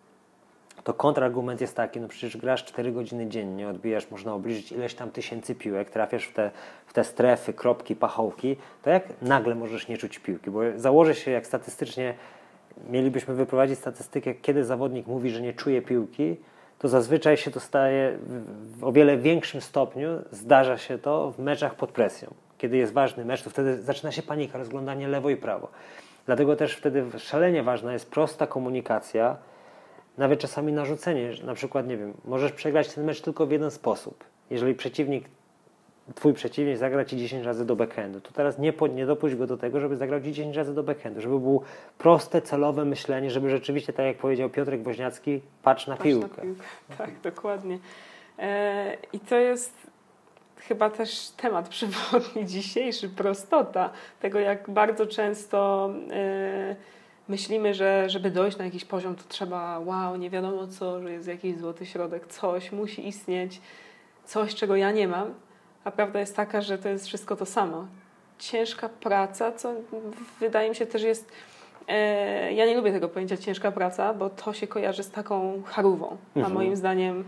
To 0.84 0.94
kontrargument 0.94 1.60
jest 1.60 1.76
taki, 1.76 2.00
no 2.00 2.08
przecież 2.08 2.36
grasz 2.36 2.64
4 2.64 2.92
godziny 2.92 3.26
dziennie, 3.26 3.68
odbijasz, 3.68 4.10
można 4.10 4.34
obliczyć 4.34 4.72
ileś 4.72 4.94
tam 4.94 5.10
tysięcy 5.10 5.54
piłek, 5.54 5.90
trafiasz 5.90 6.24
w 6.24 6.32
te, 6.32 6.50
w 6.86 6.92
te 6.92 7.04
strefy, 7.04 7.52
kropki, 7.52 7.96
pachołki, 7.96 8.56
to 8.82 8.90
jak 8.90 9.22
nagle 9.22 9.54
możesz 9.54 9.88
nie 9.88 9.98
czuć 9.98 10.18
piłki? 10.18 10.50
Bo 10.50 10.60
założę 10.76 11.14
się, 11.14 11.30
jak 11.30 11.46
statystycznie 11.46 12.14
mielibyśmy 12.90 13.34
wyprowadzić 13.34 13.78
statystykę, 13.78 14.34
kiedy 14.34 14.64
zawodnik 14.64 15.06
mówi, 15.06 15.30
że 15.30 15.40
nie 15.40 15.52
czuje 15.52 15.82
piłki, 15.82 16.36
to 16.78 16.88
zazwyczaj 16.88 17.36
się 17.36 17.50
to 17.50 17.60
staje 17.60 18.18
w 18.78 18.84
o 18.84 18.92
wiele 18.92 19.16
większym 19.16 19.60
stopniu, 19.60 20.08
zdarza 20.30 20.78
się 20.78 20.98
to 20.98 21.30
w 21.30 21.38
meczach 21.38 21.74
pod 21.74 21.92
presją. 21.92 22.34
Kiedy 22.58 22.76
jest 22.76 22.92
ważny 22.92 23.24
mecz, 23.24 23.42
to 23.42 23.50
wtedy 23.50 23.82
zaczyna 23.82 24.12
się 24.12 24.22
panika, 24.22 24.58
rozglądanie 24.58 25.08
lewo 25.08 25.30
i 25.30 25.36
prawo. 25.36 25.68
Dlatego 26.26 26.56
też 26.56 26.76
wtedy 26.76 27.04
szalenie 27.18 27.62
ważna 27.62 27.92
jest 27.92 28.10
prosta 28.10 28.46
komunikacja, 28.46 29.36
nawet 30.18 30.40
czasami 30.40 30.72
narzucenie, 30.72 31.30
na 31.44 31.54
przykład, 31.54 31.88
nie 31.88 31.96
wiem, 31.96 32.14
możesz 32.24 32.52
przegrać 32.52 32.94
ten 32.94 33.04
mecz 33.04 33.20
tylko 33.20 33.46
w 33.46 33.50
jeden 33.50 33.70
sposób. 33.70 34.24
Jeżeli 34.50 34.74
przeciwnik 34.74 35.24
twój 36.14 36.34
przeciwnik 36.34 36.76
zagra 36.76 37.04
ci 37.04 37.16
10 37.16 37.46
razy 37.46 37.64
do 37.64 37.76
backhandu, 37.76 38.20
to 38.20 38.32
teraz 38.32 38.58
nie, 38.58 38.72
nie 38.94 39.06
dopuść 39.06 39.34
go 39.34 39.46
do 39.46 39.56
tego, 39.56 39.80
żeby 39.80 39.96
zagrał 39.96 40.20
ci 40.20 40.32
10 40.32 40.56
razy 40.56 40.74
do 40.74 40.82
backhandu, 40.82 41.20
żeby 41.20 41.40
było 41.40 41.62
proste, 41.98 42.42
celowe 42.42 42.84
myślenie, 42.84 43.30
żeby 43.30 43.50
rzeczywiście, 43.50 43.92
tak 43.92 44.06
jak 44.06 44.16
powiedział 44.16 44.50
Piotrek 44.50 44.82
Woźniacki, 44.82 45.40
patrz 45.62 45.86
na 45.86 45.96
patrz 45.96 46.04
piłkę. 46.04 46.28
Na 46.28 46.42
piłkę. 46.42 46.64
Tak, 46.98 47.20
dokładnie. 47.20 47.78
E, 48.38 48.96
I 49.12 49.20
to 49.20 49.36
jest 49.36 49.72
chyba 50.68 50.90
też 50.90 51.28
temat 51.28 51.68
przewodni 51.68 52.46
dzisiejszy, 52.56 53.08
prostota 53.08 53.90
tego, 54.20 54.38
jak 54.38 54.70
bardzo 54.70 55.06
często 55.06 55.90
e, 56.10 56.76
myślimy, 57.28 57.74
że 57.74 58.10
żeby 58.10 58.30
dojść 58.30 58.58
na 58.58 58.64
jakiś 58.64 58.84
poziom, 58.84 59.14
to 59.14 59.22
trzeba 59.28 59.78
wow, 59.78 60.16
nie 60.16 60.30
wiadomo 60.30 60.66
co, 60.66 61.00
że 61.00 61.12
jest 61.12 61.28
jakiś 61.28 61.58
złoty 61.58 61.86
środek, 61.86 62.26
coś 62.26 62.72
musi 62.72 63.08
istnieć, 63.08 63.60
coś, 64.24 64.54
czego 64.54 64.76
ja 64.76 64.92
nie 64.92 65.08
mam. 65.08 65.34
A 65.84 65.90
prawda 65.90 66.20
jest 66.20 66.36
taka, 66.36 66.60
że 66.60 66.78
to 66.78 66.88
jest 66.88 67.06
wszystko 67.06 67.36
to 67.36 67.46
samo. 67.46 67.86
Ciężka 68.38 68.88
praca, 68.88 69.52
co 69.52 69.72
wydaje 70.40 70.68
mi 70.68 70.76
się 70.76 70.86
też 70.86 71.02
jest. 71.02 71.32
E, 71.88 72.52
ja 72.52 72.66
nie 72.66 72.76
lubię 72.76 72.92
tego 72.92 73.08
pojęcia 73.08 73.36
ciężka 73.36 73.72
praca, 73.72 74.14
bo 74.14 74.30
to 74.30 74.52
się 74.52 74.66
kojarzy 74.66 75.02
z 75.02 75.10
taką 75.10 75.62
charówą. 75.66 76.16
Mhm. 76.36 76.46
A 76.46 76.58
moim 76.58 76.76
zdaniem 76.76 77.24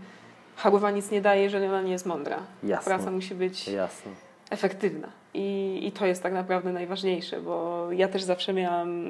charówa 0.55 0.91
nic 0.91 1.11
nie 1.11 1.21
daje, 1.21 1.43
jeżeli 1.43 1.67
ona 1.67 1.81
nie 1.81 1.91
jest 1.91 2.05
mądra. 2.05 2.39
Jasne. 2.63 2.95
Praca 2.95 3.11
musi 3.11 3.35
być 3.35 3.67
Jasne. 3.67 4.11
efektywna. 4.49 5.07
I, 5.37 5.79
I 5.87 5.91
to 5.91 6.05
jest 6.05 6.23
tak 6.23 6.33
naprawdę 6.33 6.73
najważniejsze, 6.73 7.41
bo 7.41 7.87
ja 7.91 8.07
też 8.07 8.23
zawsze 8.23 8.53
miałam 8.53 9.05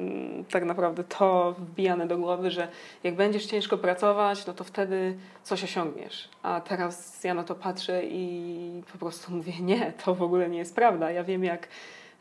tak 0.50 0.64
naprawdę 0.64 1.04
to 1.04 1.54
wbijane 1.58 2.06
do 2.06 2.18
głowy, 2.18 2.50
że 2.50 2.68
jak 3.04 3.14
będziesz 3.14 3.46
ciężko 3.46 3.78
pracować, 3.78 4.46
no 4.46 4.52
to 4.52 4.64
wtedy 4.64 5.16
coś 5.42 5.64
osiągniesz. 5.64 6.28
A 6.42 6.60
teraz 6.60 7.24
ja 7.24 7.34
na 7.34 7.44
to 7.44 7.54
patrzę 7.54 8.02
i 8.04 8.82
po 8.92 8.98
prostu 8.98 9.32
mówię, 9.32 9.52
nie, 9.72 9.92
to 10.04 10.14
w 10.14 10.22
ogóle 10.22 10.48
nie 10.48 10.58
jest 10.58 10.74
prawda. 10.74 11.10
Ja 11.10 11.24
wiem, 11.24 11.44
jak, 11.44 11.68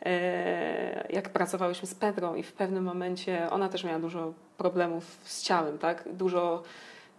e, 0.06 1.08
jak 1.10 1.30
pracowałyśmy 1.30 1.88
z 1.88 1.96
Pedrą 1.96 2.36
i 2.36 2.44
w 2.44 2.54
pewnym 2.54 2.84
momencie 2.84 3.50
ona 3.50 3.70
też 3.70 3.84
miała 3.84 4.00
dużo 4.00 4.34
problemów 4.58 5.04
z 5.24 5.44
ciałem, 5.44 5.78
tak? 5.78 6.04
Dużo 6.14 6.64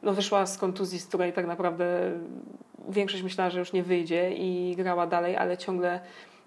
no 0.02 0.12
wyszła 0.12 0.46
z 0.46 0.58
kontuzji, 0.58 0.98
z 0.98 1.06
której 1.06 1.32
tak 1.32 1.46
naprawdę 1.46 2.12
większość 2.88 3.22
myślała, 3.22 3.50
że 3.50 3.58
już 3.58 3.72
nie 3.72 3.82
wyjdzie 3.82 4.32
i 4.34 4.76
grała 4.76 5.06
dalej, 5.06 5.36
ale 5.36 5.58
ciągle 5.58 6.00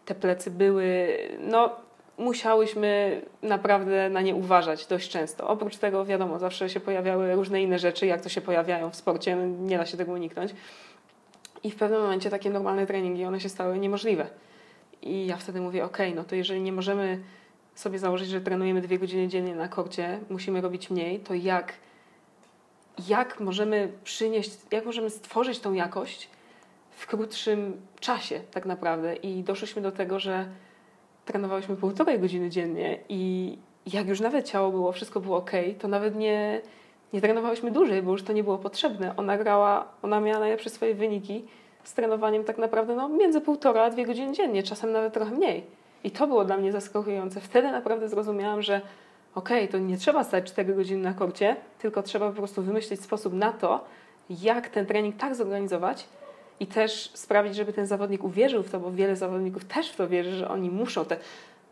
te 0.06 0.16
plecy 0.16 0.52
były, 0.52 1.18
no 1.40 1.76
musiałyśmy 2.18 3.22
naprawdę 3.42 4.10
na 4.10 4.22
nie 4.22 4.36
uważać 4.36 4.88
dość 4.88 5.10
często. 5.10 5.48
Oprócz 5.48 5.78
tego, 5.78 6.06
wiadomo, 6.06 6.40
zawsze 6.40 6.70
się 6.70 6.80
pojawiały 6.80 7.36
różne 7.36 7.62
inne 7.62 7.80
rzeczy, 7.80 8.06
jak 8.06 8.22
to 8.22 8.30
się 8.30 8.42
pojawiają 8.42 8.90
w 8.90 8.96
sporcie, 8.96 9.36
no, 9.36 9.46
nie 9.46 9.78
da 9.78 9.86
się 9.86 9.98
tego 9.98 10.12
uniknąć. 10.12 10.52
I 11.64 11.72
w 11.72 11.76
pewnym 11.76 12.02
momencie 12.02 12.30
takie 12.30 12.50
normalne 12.50 12.88
treningi, 12.88 13.26
one 13.26 13.40
się 13.40 13.50
stały 13.50 13.80
niemożliwe. 13.80 14.28
I 15.02 15.26
ja 15.26 15.38
wtedy 15.38 15.62
mówię, 15.62 15.86
ok, 15.86 15.98
no 16.16 16.24
to 16.24 16.36
jeżeli 16.36 16.62
nie 16.62 16.72
możemy 16.72 17.20
sobie 17.76 18.00
założyć, 18.00 18.30
że 18.30 18.42
trenujemy 18.42 18.82
dwie 18.82 19.00
godziny 19.00 19.28
dziennie 19.28 19.56
na 19.56 19.68
korcie, 19.68 20.20
musimy 20.30 20.62
robić 20.62 20.90
mniej, 20.90 21.20
to 21.20 21.34
jak, 21.34 21.74
jak 23.08 23.40
możemy 23.40 23.92
przynieść, 24.04 24.52
jak 24.72 24.86
możemy 24.86 25.10
stworzyć 25.10 25.60
tą 25.60 25.74
jakość 25.74 26.30
w 27.02 27.08
krótszym 27.08 27.82
czasie 28.00 28.40
tak 28.52 28.66
naprawdę. 28.66 29.16
I 29.16 29.44
doszliśmy 29.44 29.82
do 29.82 29.92
tego, 29.92 30.20
że 30.20 30.46
trenowałyśmy 31.26 31.76
półtorej 31.76 32.20
godziny 32.20 32.50
dziennie 32.50 33.00
i 33.10 33.58
jak 33.94 34.08
już 34.08 34.20
nawet 34.20 34.50
ciało 34.50 34.72
było, 34.72 34.92
wszystko 34.92 35.20
było 35.20 35.38
ok, 35.38 35.52
to 35.80 35.88
nawet 35.88 36.16
nie, 36.16 36.62
nie 37.14 37.22
trenowałyśmy 37.22 37.72
dłużej, 37.72 38.02
bo 38.02 38.12
już 38.12 38.24
to 38.24 38.34
nie 38.34 38.44
było 38.44 38.58
potrzebne. 38.58 39.14
Ona 39.18 39.38
grała, 39.38 39.88
ona 40.02 40.20
miała 40.20 40.40
najlepsze 40.40 40.70
swoje 40.70 40.96
wyniki 40.96 41.46
z 41.84 41.94
trenowaniem 41.94 42.44
tak 42.44 42.58
naprawdę 42.58 42.96
no, 42.96 43.10
między 43.10 43.42
półtora 43.42 43.84
a 43.84 43.90
dwie 43.90 44.06
godziny 44.06 44.34
dziennie, 44.34 44.64
czasem 44.64 44.92
nawet 44.92 45.14
trochę 45.14 45.32
mniej. 45.32 45.64
I 46.04 46.12
to 46.12 46.28
było 46.28 46.46
dla 46.46 46.58
mnie 46.58 46.72
zaskakujące. 46.72 47.42
Wtedy 47.42 47.72
naprawdę 47.72 48.10
zrozumiałam, 48.10 48.62
że 48.62 48.82
okej, 49.36 49.60
okay, 49.60 49.68
to 49.68 49.78
nie 49.78 49.98
trzeba 49.98 50.24
stać 50.24 50.46
4 50.46 50.74
godziny 50.74 51.04
na 51.04 51.14
korcie, 51.14 51.56
tylko 51.80 52.04
trzeba 52.04 52.30
po 52.30 52.36
prostu 52.36 52.62
wymyślić 52.62 53.02
sposób 53.02 53.34
na 53.34 53.54
to, 53.54 53.86
jak 54.30 54.70
ten 54.70 54.86
trening 54.86 55.18
tak 55.18 55.36
zorganizować 55.36 56.08
i 56.62 56.68
też 56.68 57.12
sprawić, 57.14 57.56
żeby 57.56 57.74
ten 57.74 57.88
zawodnik 57.88 58.24
uwierzył 58.24 58.64
w 58.64 58.70
to, 58.70 58.80
bo 58.80 58.92
wiele 58.92 59.16
zawodników 59.16 59.66
też 59.66 59.92
w 59.92 59.96
to 59.96 60.08
wierzy, 60.08 60.36
że 60.36 60.50
oni 60.50 60.70
muszą 60.70 61.06
te 61.06 61.18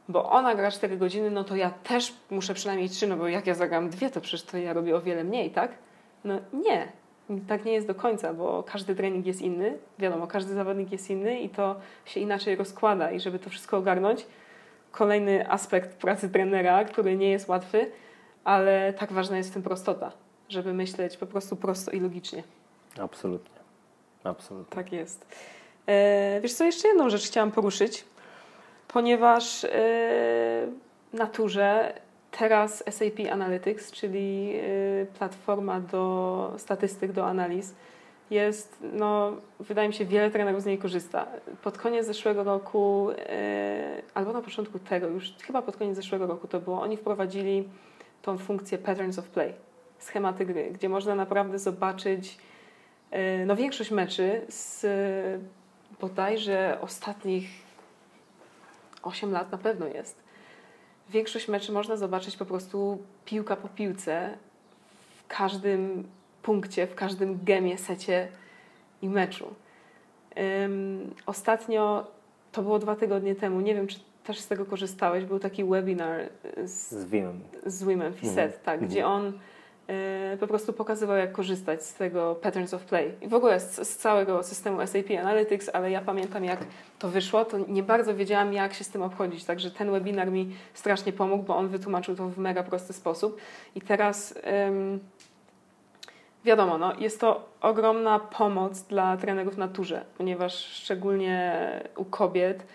bo 0.09 0.29
ona 0.29 0.55
gra 0.55 0.71
4 0.71 0.97
godziny, 0.97 1.31
no 1.31 1.43
to 1.43 1.55
ja 1.55 1.69
też 1.69 2.13
muszę 2.29 2.53
przynajmniej 2.53 2.89
3, 2.89 3.07
no 3.07 3.17
bo 3.17 3.27
jak 3.27 3.47
ja 3.47 3.55
zagram 3.55 3.89
dwie, 3.89 4.09
to 4.09 4.21
przecież 4.21 4.43
to 4.43 4.57
ja 4.57 4.73
robię 4.73 4.95
o 4.95 5.01
wiele 5.01 5.23
mniej, 5.23 5.51
tak? 5.51 5.71
No 6.23 6.39
nie, 6.53 6.87
tak 7.47 7.65
nie 7.65 7.73
jest 7.73 7.87
do 7.87 7.95
końca, 7.95 8.33
bo 8.33 8.63
każdy 8.63 8.95
trening 8.95 9.25
jest 9.25 9.41
inny, 9.41 9.77
wiadomo, 9.99 10.27
każdy 10.27 10.53
zawodnik 10.53 10.91
jest 10.91 11.09
inny 11.09 11.39
i 11.39 11.49
to 11.49 11.75
się 12.05 12.19
inaczej 12.19 12.55
rozkłada 12.55 13.11
i 13.11 13.19
żeby 13.19 13.39
to 13.39 13.49
wszystko 13.49 13.77
ogarnąć, 13.77 14.25
kolejny 14.91 15.51
aspekt 15.51 15.97
pracy 15.97 16.29
trenera, 16.29 16.85
który 16.85 17.17
nie 17.17 17.29
jest 17.29 17.47
łatwy, 17.47 17.91
ale 18.43 18.93
tak 18.93 19.13
ważna 19.13 19.37
jest 19.37 19.49
w 19.49 19.53
tym 19.53 19.63
prostota, 19.63 20.11
żeby 20.49 20.73
myśleć 20.73 21.17
po 21.17 21.25
prostu 21.25 21.55
prosto 21.55 21.91
i 21.91 21.99
logicznie. 21.99 22.43
Absolutnie. 22.99 23.58
Absolutnie. 24.23 24.75
Tak 24.75 24.91
jest. 24.91 25.25
E, 25.87 26.41
wiesz 26.41 26.53
co, 26.53 26.63
jeszcze 26.65 26.87
jedną 26.87 27.09
rzecz 27.09 27.27
chciałam 27.27 27.51
poruszyć, 27.51 28.05
ponieważ 28.87 29.63
e, 29.63 29.69
naturze 31.13 31.93
teraz 32.31 32.83
SAP 32.89 33.31
Analytics, 33.31 33.91
czyli 33.91 34.51
y, 34.55 35.07
platforma 35.19 35.79
do 35.79 36.53
statystyk, 36.57 37.11
do 37.11 37.25
analiz, 37.25 37.73
jest, 38.31 38.77
no, 38.93 39.31
wydaje 39.59 39.87
mi 39.87 39.93
się, 39.93 40.05
wiele 40.05 40.31
trenerów 40.31 40.61
z 40.61 40.65
niej 40.65 40.77
korzysta. 40.77 41.27
Pod 41.63 41.77
koniec 41.77 42.05
zeszłego 42.05 42.43
roku, 42.43 43.07
albo 44.13 44.33
na 44.33 44.41
początku 44.41 44.79
tego, 44.79 45.07
już 45.07 45.33
chyba 45.43 45.61
pod 45.61 45.77
koniec 45.77 45.95
zeszłego 45.95 46.27
roku 46.27 46.47
to 46.47 46.59
było, 46.59 46.81
oni 46.81 46.97
wprowadzili 46.97 47.69
tą 48.21 48.37
funkcję 48.37 48.77
Patterns 48.77 49.19
of 49.19 49.29
Play, 49.29 49.53
schematy 49.99 50.45
gry, 50.45 50.71
gdzie 50.71 50.89
można 50.89 51.15
naprawdę 51.15 51.59
zobaczyć 51.59 52.37
no, 53.45 53.55
większość 53.55 53.91
meczy 53.91 54.41
z 54.47 54.85
bodajże 56.01 56.77
ostatnich 56.81 57.49
8 59.03 59.31
lat 59.31 59.51
na 59.51 59.57
pewno 59.57 59.87
jest 59.87 60.29
większość 61.09 61.47
meczy 61.47 61.71
można 61.71 61.97
zobaczyć 61.97 62.37
po 62.37 62.45
prostu 62.45 62.97
piłka 63.25 63.55
po 63.55 63.67
piłce 63.67 64.37
w 65.17 65.27
każdym 65.27 66.07
punkcie, 66.43 66.87
w 66.87 66.95
każdym 66.95 67.39
gemie, 67.43 67.77
secie 67.77 68.27
i 69.01 69.09
meczu. 69.09 69.53
Um, 70.35 71.13
ostatnio, 71.25 72.07
to 72.51 72.61
było 72.61 72.79
dwa 72.79 72.95
tygodnie 72.95 73.35
temu, 73.35 73.61
nie 73.61 73.75
wiem, 73.75 73.87
czy 73.87 73.99
też 74.23 74.39
z 74.39 74.47
tego 74.47 74.65
korzystałeś, 74.65 75.25
był 75.25 75.39
taki 75.39 75.63
webinar 75.65 76.29
z, 76.65 76.89
z 76.89 77.05
Wimem. 77.05 77.41
Z 77.65 77.83
Wimem 77.83 78.13
Fiset, 78.13 78.37
mhm. 78.37 78.63
tak, 78.63 78.85
gdzie 78.85 78.99
mhm. 78.99 79.15
on 79.15 79.39
po 80.39 80.47
prostu 80.47 80.73
pokazywał, 80.73 81.17
jak 81.17 81.31
korzystać 81.31 81.85
z 81.85 81.93
tego 81.93 82.35
Patterns 82.35 82.73
of 82.73 82.83
Play. 82.83 83.11
I 83.21 83.27
w 83.27 83.33
ogóle 83.33 83.59
z, 83.59 83.87
z, 83.87 83.97
całego 83.97 84.43
systemu 84.43 84.87
SAP 84.87 85.05
Analytics, 85.19 85.69
ale 85.73 85.91
ja 85.91 86.01
pamiętam, 86.01 86.43
jak 86.43 86.59
to 86.99 87.09
wyszło, 87.09 87.45
to 87.45 87.57
nie 87.57 87.83
bardzo 87.83 88.15
wiedziałam, 88.15 88.53
jak 88.53 88.73
się 88.73 88.83
z 88.83 88.89
tym 88.89 89.01
obchodzić. 89.01 89.45
Także 89.45 89.71
ten 89.71 89.91
webinar 89.91 90.31
mi 90.31 90.55
strasznie 90.73 91.13
pomógł, 91.13 91.43
bo 91.43 91.57
on 91.57 91.67
wytłumaczył 91.67 92.15
to 92.15 92.27
w 92.27 92.37
mega 92.37 92.63
prosty 92.63 92.93
sposób. 92.93 93.41
I 93.75 93.81
teraz 93.81 94.39
ym, 94.67 94.99
wiadomo, 96.45 96.77
no, 96.77 96.93
jest 96.99 97.19
to 97.19 97.49
ogromna 97.61 98.19
pomoc 98.19 98.81
dla 98.81 99.17
trenerów 99.17 99.55
w 99.55 99.57
naturze, 99.57 100.05
ponieważ 100.17 100.55
szczególnie 100.55 101.69
u 101.95 102.05
kobiet 102.05 102.65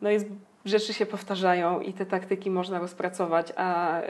no 0.00 0.10
jest 0.10 0.26
rzeczy 0.64 0.94
się 0.94 1.06
powtarzają 1.06 1.80
i 1.80 1.92
te 1.92 2.06
taktyki 2.06 2.50
można 2.50 2.78
rozpracować, 2.78 3.52
a 3.56 4.00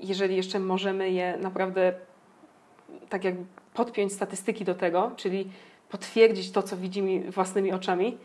jeżeli 0.00 0.36
jeszcze 0.36 0.58
możemy 0.58 1.10
je 1.10 1.36
naprawdę 1.36 1.94
tak 3.08 3.24
jak 3.24 3.34
podpiąć 3.74 4.12
statystyki 4.12 4.64
do 4.64 4.74
tego, 4.74 5.10
czyli 5.16 5.50
potwierdzić 5.88 6.50
to, 6.50 6.62
co 6.62 6.76
widzimy 6.76 7.30
własnymi 7.30 7.72
oczami, 7.72 8.18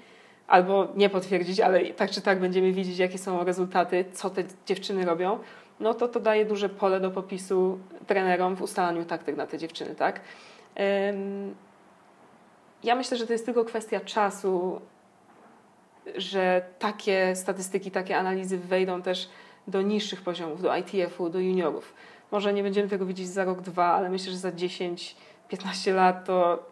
albo 0.48 0.88
nie 0.96 1.10
potwierdzić, 1.10 1.60
ale 1.60 1.86
tak 1.86 2.12
czy 2.12 2.22
tak 2.22 2.40
będziemy 2.40 2.72
widzieć, 2.72 2.98
jakie 2.98 3.18
są 3.18 3.44
rezultaty, 3.44 4.06
co 4.14 4.30
te 4.30 4.44
dziewczyny 4.66 5.06
robią, 5.06 5.40
no 5.80 5.94
to 5.94 6.08
to 6.08 6.20
daje 6.20 6.46
duże 6.46 6.70
pole 6.70 7.00
do 7.00 7.12
popisu 7.12 7.80
trenerom 8.08 8.56
w 8.56 8.62
ustalaniu 8.62 9.06
taktyk 9.06 9.38
na 9.38 9.48
te 9.48 9.58
dziewczyny, 9.58 9.96
tak? 9.96 10.22
Ja 12.84 12.96
myślę, 12.96 13.18
że 13.18 13.28
to 13.28 13.34
jest 13.34 13.46
tylko 13.46 13.66
kwestia 13.66 14.00
czasu, 14.00 14.82
że 16.16 16.66
takie 16.80 17.36
statystyki, 17.36 17.92
takie 17.92 18.18
analizy 18.18 18.58
wejdą 18.58 19.02
też 19.02 19.30
do 19.72 19.82
niższych 19.82 20.22
poziomów, 20.22 20.62
do 20.62 20.76
ITF-u, 20.76 21.30
do 21.30 21.40
juniorów. 21.40 21.94
Może 22.32 22.54
nie 22.54 22.64
będziemy 22.64 22.90
tego 22.90 23.06
widzieć 23.06 23.28
za 23.28 23.46
rok, 23.46 23.62
dwa, 23.62 23.86
ale 23.86 24.10
myślę, 24.10 24.32
że 24.32 24.38
za 24.38 24.52
10-15 24.52 25.96
lat 25.96 26.26
to 26.26 26.72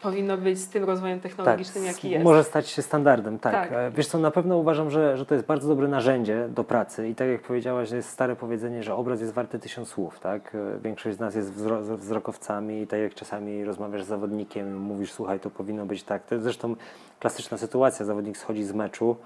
powinno 0.00 0.38
być 0.38 0.58
z 0.58 0.68
tym 0.68 0.84
rozwojem 0.84 1.20
technologicznym, 1.20 1.84
tak, 1.84 1.94
jaki 1.94 2.10
jest. 2.10 2.24
Może 2.24 2.44
stać 2.44 2.68
się 2.68 2.82
standardem, 2.82 3.38
tak. 3.38 3.52
tak. 3.52 3.72
E, 3.72 3.90
wiesz 3.90 4.06
co, 4.06 4.18
na 4.18 4.30
pewno 4.30 4.56
uważam, 4.56 4.90
że, 4.90 5.16
że 5.16 5.26
to 5.26 5.34
jest 5.34 5.46
bardzo 5.46 5.68
dobre 5.68 5.88
narzędzie 5.88 6.48
do 6.48 6.64
pracy 6.64 7.08
i 7.08 7.14
tak 7.14 7.28
jak 7.28 7.42
powiedziałaś, 7.42 7.90
jest 7.90 8.08
stare 8.08 8.36
powiedzenie, 8.36 8.82
że 8.82 8.94
obraz 8.94 9.20
jest 9.20 9.32
warty 9.32 9.58
tysiąc 9.58 9.88
słów, 9.88 10.20
tak? 10.20 10.54
E, 10.54 10.78
większość 10.82 11.16
z 11.16 11.20
nas 11.20 11.34
jest 11.34 11.52
wzro 11.52 11.80
wzrokowcami 11.82 12.82
i 12.82 12.86
tak 12.86 13.00
jak 13.00 13.14
czasami 13.14 13.64
rozmawiasz 13.64 14.04
z 14.04 14.06
zawodnikiem, 14.06 14.78
mówisz, 14.78 15.12
słuchaj, 15.12 15.40
to 15.40 15.50
powinno 15.50 15.86
być 15.86 16.02
tak. 16.02 16.26
To 16.26 16.34
jest 16.34 16.44
zresztą 16.44 16.76
klasyczna 17.20 17.58
sytuacja, 17.58 18.06
zawodnik 18.06 18.36
schodzi 18.36 18.64
z 18.64 18.72
meczu, 18.72 19.16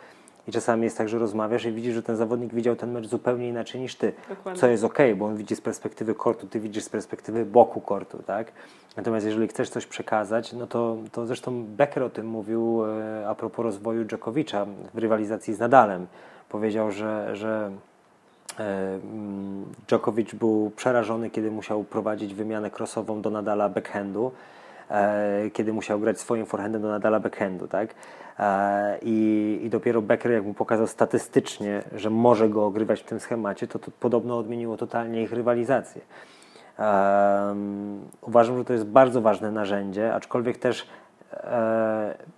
i 0.49 0.53
czasami 0.53 0.84
jest 0.84 0.99
tak, 0.99 1.09
że 1.09 1.18
rozmawiasz 1.18 1.64
i 1.64 1.72
widzisz, 1.72 1.95
że 1.95 2.03
ten 2.03 2.16
zawodnik 2.16 2.55
widział 2.55 2.76
ten 2.76 2.92
mecz 2.92 3.07
zupełnie 3.07 3.49
inaczej 3.49 3.80
niż 3.80 3.97
ty. 3.97 4.12
Dokładnie. 4.28 4.61
Co 4.61 4.66
jest 4.66 4.84
ok, 4.84 4.99
bo 5.16 5.26
on 5.26 5.36
widzi 5.36 5.57
z 5.57 5.61
perspektywy 5.61 6.14
kortu, 6.14 6.47
ty 6.47 6.61
widzisz 6.61 6.84
z 6.84 6.88
perspektywy 6.88 7.45
boku 7.45 7.80
kortu, 7.80 8.18
tak? 8.26 8.53
Natomiast 8.97 9.26
jeżeli 9.26 9.49
chcesz 9.49 9.68
coś 9.68 9.86
przekazać, 9.86 10.53
no 10.53 10.66
to, 10.66 10.97
to 11.12 11.26
zresztą 11.26 11.64
Becker 11.64 12.03
o 12.03 12.11
tym 12.11 12.26
mówił 12.26 12.84
e, 12.84 13.28
a 13.28 13.34
propos 13.34 13.64
rozwoju 13.64 14.05
Dżokowicza 14.05 14.66
w 14.95 14.99
rywalizacji 14.99 15.55
z 15.55 15.59
Nadalem. 15.59 16.07
Powiedział, 16.49 16.90
że, 16.90 17.36
że 17.36 17.70
e, 18.59 18.95
mm, 18.95 19.64
Djokovic 19.88 20.34
był 20.34 20.72
przerażony, 20.76 21.30
kiedy 21.30 21.51
musiał 21.51 21.84
prowadzić 21.84 22.34
wymianę 22.34 22.70
crossową 22.78 23.22
do 23.22 23.30
Nadala 23.30 23.68
backhandu, 23.68 24.32
kiedy 25.53 25.72
musiał 25.72 26.01
grać 26.01 26.20
swoim 26.20 26.47
forehandem 26.47 26.82
do 26.82 26.89
Nadala 26.89 27.20
backhandu, 27.20 27.68
tak? 27.68 27.95
E, 28.39 28.99
I, 29.03 29.61
I 29.62 29.70
dopiero 29.70 30.03
Becker, 30.03 30.32
jak 30.32 30.45
mu 30.45 30.55
pokazał 30.55 30.87
statystycznie, 30.87 31.82
że 31.97 32.11
może 32.11 32.49
go 32.49 32.66
ogrywać 32.66 33.01
w 33.01 33.05
tym 33.05 33.20
schemacie, 33.20 33.66
to, 33.66 33.78
to 33.78 33.91
podobno 34.01 34.39
odmieniło 34.39 34.76
totalnie 34.76 35.22
ich 35.22 35.32
rywalizację. 35.32 36.03
Um, 36.78 38.01
uważam, 38.20 38.59
że 38.59 38.64
to 38.64 38.72
jest 38.72 38.87
bardzo 38.87 39.20
ważne 39.20 39.51
narzędzie, 39.51 40.14
aczkolwiek 40.14 40.59
też 40.59 40.82
e, 40.82 40.87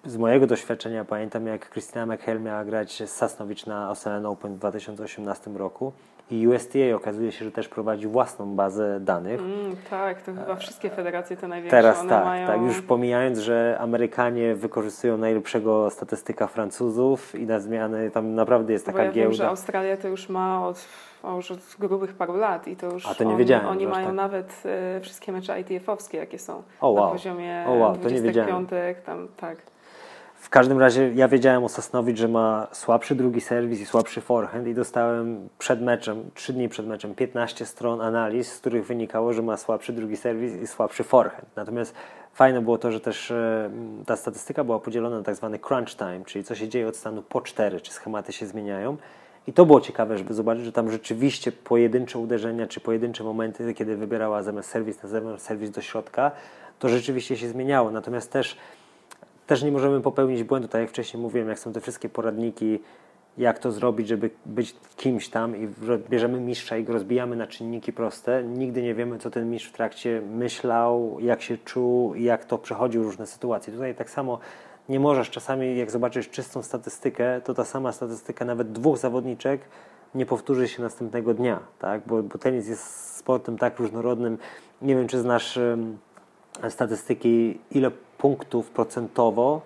z 0.05 0.17
mojego 0.17 0.47
doświadczenia 0.47 1.05
pamiętam, 1.05 1.47
jak 1.47 1.69
Krystyna 1.69 2.07
McHale 2.07 2.41
miała 2.41 2.65
grać 2.65 3.03
z 3.07 3.11
Sasnowicz 3.11 3.67
na 3.67 3.87
Australian 3.87 4.27
Open 4.27 4.55
w 4.55 4.59
2018 4.59 5.51
roku. 5.51 5.93
I 6.31 6.49
USTA 6.49 6.79
okazuje 6.95 7.33
się, 7.33 7.45
że 7.45 7.53
też 7.53 7.69
prowadzi 7.69 8.07
własną 8.07 8.57
bazę 8.57 9.01
danych. 9.01 9.41
Mm, 9.41 9.77
tak, 9.91 10.23
to 10.23 10.35
chyba 10.35 10.57
wszystkie 10.57 10.91
federacje 10.91 11.37
te 11.37 11.49
największe. 11.49 11.77
Teraz 11.77 12.01
one 12.01 12.09
tak, 12.09 12.25
mają... 12.25 12.47
tak, 12.47 12.61
już 12.61 12.83
pomijając, 12.83 13.39
że 13.39 13.77
Amerykanie 13.81 14.55
wykorzystują 14.55 15.19
najlepszego 15.19 15.91
statystyka 15.91 16.47
Francuzów 16.47 17.35
i 17.35 17.47
na 17.47 17.61
zmiany 17.61 18.11
tam 18.11 18.35
naprawdę 18.35 18.73
jest 18.73 18.87
Bo 18.87 18.93
taka 18.93 19.05
ja 19.05 19.13
giełda. 19.13 19.31
wiem, 19.31 19.33
że 19.33 19.49
Australia 19.49 19.97
to 19.97 20.09
już 20.09 20.29
ma 20.29 20.67
od, 20.67 20.85
o, 21.27 21.37
już 21.37 21.51
od 21.51 21.59
grubych 21.79 22.15
paru 22.15 22.37
lat 22.37 22.69
i 22.69 22.77
to 22.77 22.87
już 22.87 23.07
A 23.07 23.15
to 23.15 23.25
nie 23.25 23.31
oni, 23.31 23.39
wiedziałem, 23.39 23.91
mają 23.91 24.07
tak. 24.07 24.15
nawet 24.15 24.63
e, 24.97 25.01
wszystkie 25.01 25.33
mecze 25.33 25.61
ITF-owskie, 25.61 26.19
jakie 26.19 26.39
są 26.39 26.63
O, 26.81 26.95
na 26.95 27.01
wow. 27.01 27.13
poziomie 27.13 27.65
O, 27.69 27.73
wow, 27.73 27.97
to 27.97 28.11
nie 28.11 28.21
25, 28.21 28.71
tam 29.05 29.29
tak. 29.37 29.59
W 30.35 30.49
każdym 30.49 30.79
razie 30.79 31.13
ja 31.15 31.29
wiedziałem 31.29 31.65
o 31.65 31.69
Sosnowicz, 31.69 32.19
że 32.19 32.29
ma 32.29 32.67
słabszy 32.73 33.15
drugi 33.15 33.41
serwis 33.41 33.81
i 33.81 33.87
słabszy 33.87 34.21
forehand 34.21 34.67
i 34.67 34.75
dostałem 34.75 35.49
przed 35.59 35.83
meczem, 35.83 36.31
trzy 36.35 36.53
dni 36.53 36.69
przed 36.69 36.87
meczem, 36.87 37.15
15 37.15 37.67
stron 37.67 38.01
analiz, 38.01 38.53
z 38.53 38.59
których 38.59 38.87
wynikało, 38.87 39.33
że 39.33 39.43
ma 39.43 39.57
słabszy 39.57 39.93
drugi 39.93 40.17
serwis 40.17 40.55
i 40.55 40.67
słabszy 40.67 41.05
forehand. 41.05 41.47
Natomiast 41.57 41.95
fajne 42.35 42.61
było 42.63 42.79
to, 42.79 42.93
że 42.93 43.01
też 43.01 43.31
e, 43.31 43.71
ta 44.07 44.17
statystyka 44.17 44.65
była 44.65 44.81
podzielona 44.81 45.19
na 45.19 45.25
tak 45.25 45.35
zwany 45.35 45.59
crunch 45.59 45.97
time, 45.97 46.21
czyli 46.27 46.45
co 46.45 46.55
się 46.55 46.69
dzieje 46.69 46.89
od 46.89 46.97
stanu 46.97 47.23
po 47.23 47.41
4, 47.41 47.81
czy 47.81 47.93
schematy 47.93 48.33
się 48.33 48.47
zmieniają. 48.47 48.97
I 49.47 49.53
to 49.53 49.67
było 49.67 49.81
ciekawe, 49.81 50.19
żeby 50.19 50.35
zobaczyć, 50.35 50.65
że 50.65 50.73
tam 50.73 50.91
rzeczywiście 50.91 51.53
pojedyncze 51.53 52.19
uderzenia, 52.19 52.67
czy 52.67 52.81
pojedyncze 52.81 53.25
momenty, 53.25 53.75
kiedy 53.75 53.97
wybierała 53.97 54.43
zamiast 54.43 54.71
serwis 54.71 55.03
na 55.03 55.09
zewnątrz, 55.09 55.43
serwis 55.43 55.71
do 55.71 55.81
środka, 55.81 56.31
to 56.79 56.89
rzeczywiście 56.89 57.37
się 57.37 57.49
zmieniało. 57.49 57.91
Natomiast 57.91 58.33
też 58.33 58.57
też 59.47 59.63
nie 59.63 59.73
możemy 59.73 60.01
popełnić 60.01 60.43
błędu, 60.45 60.69
tak 60.69 60.81
jak 60.81 60.91
wcześniej 60.91 61.23
mówiłem, 61.23 61.49
jak 61.49 61.59
są 61.59 61.73
te 61.73 61.81
wszystkie 61.81 62.09
poradniki, 62.09 62.79
jak 63.39 63.59
to 63.59 63.73
zrobić, 63.73 64.09
żeby 64.09 64.31
być 64.47 64.77
kimś 64.97 65.29
tam 65.29 65.57
i 65.57 65.69
bierzemy 66.11 66.41
mistrza 66.41 66.77
i 66.77 66.85
go 66.85 66.93
rozbijamy 66.93 67.37
na 67.37 67.47
czynniki 67.47 67.93
proste. 67.93 68.45
Nigdy 68.45 68.83
nie 68.83 68.95
wiemy, 68.95 69.19
co 69.19 69.31
ten 69.31 69.51
mistrz 69.51 69.69
w 69.69 69.73
trakcie 69.73 70.23
myślał, 70.31 71.17
jak 71.21 71.43
się 71.43 71.59
czuł 71.59 72.15
jak 72.15 72.45
to 72.45 72.59
przechodził 72.59 73.03
różne 73.03 73.27
sytuacje. 73.27 73.73
Tutaj 73.73 73.95
tak 73.95 74.11
samo 74.11 74.39
nie 74.89 75.01
możesz 75.01 75.31
czasami, 75.31 75.77
jak 75.77 75.91
zobaczysz 75.91 76.31
czystą 76.31 76.63
statystykę, 76.63 77.41
to 77.41 77.55
ta 77.55 77.65
sama 77.65 77.93
statystyka 77.93 78.45
nawet 78.45 78.73
dwóch 78.73 78.99
zawodniczek 78.99 79.61
nie 80.15 80.27
powtórzy 80.27 80.69
się 80.69 80.83
następnego 80.83 81.35
dnia, 81.35 81.61
tak? 81.79 82.03
bo, 82.07 82.23
bo 82.23 82.39
tenis 82.39 82.69
jest 82.69 83.17
sportem 83.17 83.59
tak 83.59 83.79
różnorodnym. 83.79 84.39
Nie 84.83 84.97
wiem, 84.97 85.09
czy 85.09 85.21
znasz 85.21 85.57
um, 85.57 85.99
statystyki, 86.69 87.61
ile 87.71 87.91
punktów 88.19 88.71
procentowo 88.71 89.61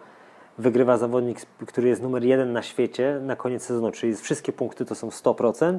wygrywa 0.59 0.97
zawodnik, 0.97 1.41
który 1.66 1.89
jest 1.89 2.03
numer 2.03 2.25
jeden 2.25 2.53
na 2.53 2.62
świecie 2.62 3.21
na 3.23 3.37
koniec 3.37 3.62
sezonu, 3.62 3.91
czyli 3.91 4.16
wszystkie 4.16 4.53
punkty 4.53 4.85
to 4.85 4.95
są 4.95 5.09
100%. 5.09 5.79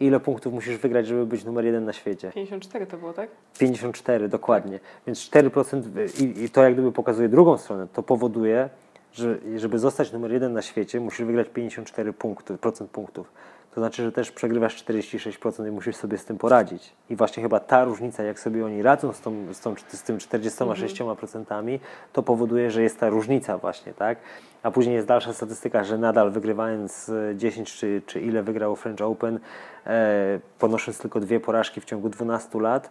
Ile 0.00 0.20
punktów 0.20 0.52
musisz 0.52 0.76
wygrać, 0.76 1.06
żeby 1.06 1.26
być 1.26 1.44
numer 1.44 1.64
jeden 1.64 1.84
na 1.84 1.92
świecie? 1.92 2.32
54 2.34 2.86
to 2.86 2.96
było, 2.96 3.12
tak? 3.12 3.30
54, 3.58 4.28
dokładnie. 4.28 4.80
Więc 5.06 5.18
4% 5.30 5.82
i, 6.20 6.44
i 6.44 6.50
to 6.50 6.62
jak 6.62 6.72
gdyby 6.72 6.92
pokazuje 6.92 7.28
drugą 7.28 7.58
stronę. 7.58 7.86
To 7.92 8.02
powoduje, 8.02 8.68
że 9.12 9.38
żeby 9.56 9.78
zostać 9.78 10.12
numer 10.12 10.32
jeden 10.32 10.52
na 10.52 10.62
świecie, 10.62 11.00
musisz 11.00 11.26
wygrać 11.26 11.48
54 11.48 12.12
punkty, 12.12 12.58
procent 12.58 12.90
punktów. 12.90 13.32
To 13.74 13.80
znaczy, 13.80 14.02
że 14.02 14.12
też 14.12 14.30
przegrywasz 14.30 14.84
46% 14.84 15.68
i 15.68 15.70
musisz 15.70 15.96
sobie 15.96 16.18
z 16.18 16.24
tym 16.24 16.38
poradzić. 16.38 16.92
I 17.10 17.16
właśnie 17.16 17.42
chyba 17.42 17.60
ta 17.60 17.84
różnica, 17.84 18.22
jak 18.22 18.40
sobie 18.40 18.64
oni 18.64 18.82
radzą 18.82 19.12
z, 19.12 19.20
tą, 19.20 19.54
z, 19.54 19.60
tą, 19.60 19.74
z 19.88 20.02
tym 20.02 20.18
46%, 20.18 21.78
to 22.12 22.22
powoduje, 22.22 22.70
że 22.70 22.82
jest 22.82 23.00
ta 23.00 23.08
różnica 23.08 23.58
właśnie, 23.58 23.94
tak? 23.94 24.18
A 24.62 24.70
później 24.70 24.94
jest 24.94 25.08
dalsza 25.08 25.32
statystyka, 25.32 25.84
że 25.84 25.98
nadal 25.98 26.30
wygrywając 26.30 27.10
10 27.34 27.72
czy, 27.74 28.02
czy 28.06 28.20
ile 28.20 28.42
wygrał 28.42 28.76
French 28.76 29.00
Open, 29.00 29.40
e, 29.86 30.40
ponosząc 30.58 30.98
tylko 30.98 31.20
dwie 31.20 31.40
porażki 31.40 31.80
w 31.80 31.84
ciągu 31.84 32.08
12 32.08 32.60
lat, 32.60 32.90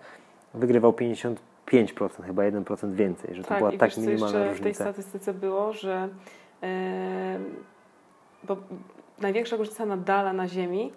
wygrywał 0.53 0.93
50 0.93 1.39
5%, 1.71 2.23
chyba 2.25 2.43
1% 2.43 2.93
więcej, 2.93 3.35
że 3.35 3.43
to 3.43 3.49
tak, 3.49 3.57
była 3.57 3.71
i 3.71 3.77
tak 3.77 3.89
wiesz, 3.89 3.95
co 3.95 4.01
minimalna 4.01 4.39
jeszcze 4.39 4.49
różnica. 4.49 4.83
w 4.83 4.87
tej 4.87 4.93
statystyce 4.93 5.33
było, 5.33 5.73
że 5.73 6.09
yy, 6.61 6.67
bo 8.43 8.57
największa 9.21 9.55
różnica 9.55 9.85
Nadala 9.85 10.33
na 10.33 10.47
ziemi 10.47 10.91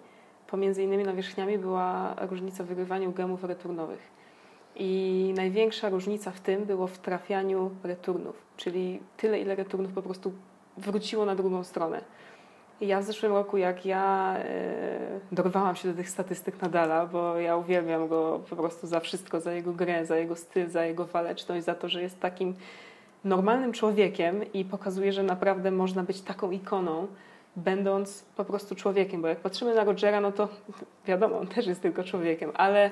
pomiędzy 0.47 0.83
innymi 0.83 1.03
nawierzchniami 1.03 1.57
była 1.57 2.15
różnica 2.29 2.63
w 2.63 2.67
wygrywaniu 2.67 3.11
gemów 3.11 3.43
returnowych. 3.43 4.11
I 4.75 5.33
największa 5.35 5.89
różnica 5.89 6.31
w 6.31 6.39
tym 6.39 6.65
było 6.65 6.87
w 6.87 6.97
trafianiu 6.97 7.71
returnów, 7.83 8.35
czyli 8.57 8.99
tyle, 9.17 9.39
ile 9.39 9.55
returnów 9.55 9.93
po 9.93 10.01
prostu 10.01 10.33
wróciło 10.77 11.25
na 11.25 11.35
drugą 11.35 11.63
stronę. 11.63 12.01
I 12.81 12.87
ja 12.87 12.99
w 12.99 13.03
zeszłym 13.03 13.31
roku, 13.31 13.57
jak 13.57 13.85
ja 13.85 14.35
e, 14.37 15.19
dorwałam 15.31 15.75
się 15.75 15.87
do 15.87 15.93
tych 15.95 16.09
statystyk 16.09 16.61
Nadala, 16.61 17.05
bo 17.05 17.39
ja 17.39 17.57
uwielbiam 17.57 18.07
go 18.07 18.39
po 18.49 18.55
prostu 18.55 18.87
za 18.87 18.99
wszystko, 18.99 19.39
za 19.39 19.53
jego 19.53 19.73
grę, 19.73 20.05
za 20.05 20.17
jego 20.17 20.35
styl, 20.35 20.69
za 20.69 20.85
jego 20.85 21.05
waleczność, 21.05 21.65
za 21.65 21.75
to, 21.75 21.89
że 21.89 22.01
jest 22.01 22.19
takim 22.19 22.55
normalnym 23.23 23.73
człowiekiem 23.73 24.53
i 24.53 24.65
pokazuje, 24.65 25.13
że 25.13 25.23
naprawdę 25.23 25.71
można 25.71 26.03
być 26.03 26.21
taką 26.21 26.51
ikoną, 26.51 27.07
będąc 27.55 28.23
po 28.37 28.45
prostu 28.45 28.75
człowiekiem. 28.75 29.21
Bo 29.21 29.27
jak 29.27 29.39
patrzymy 29.39 29.75
na 29.75 29.83
Rogera, 29.83 30.21
no 30.21 30.31
to 30.31 30.47
wiadomo, 31.07 31.39
on 31.39 31.47
też 31.47 31.67
jest 31.67 31.81
tylko 31.81 32.03
człowiekiem, 32.03 32.51
ale 32.53 32.91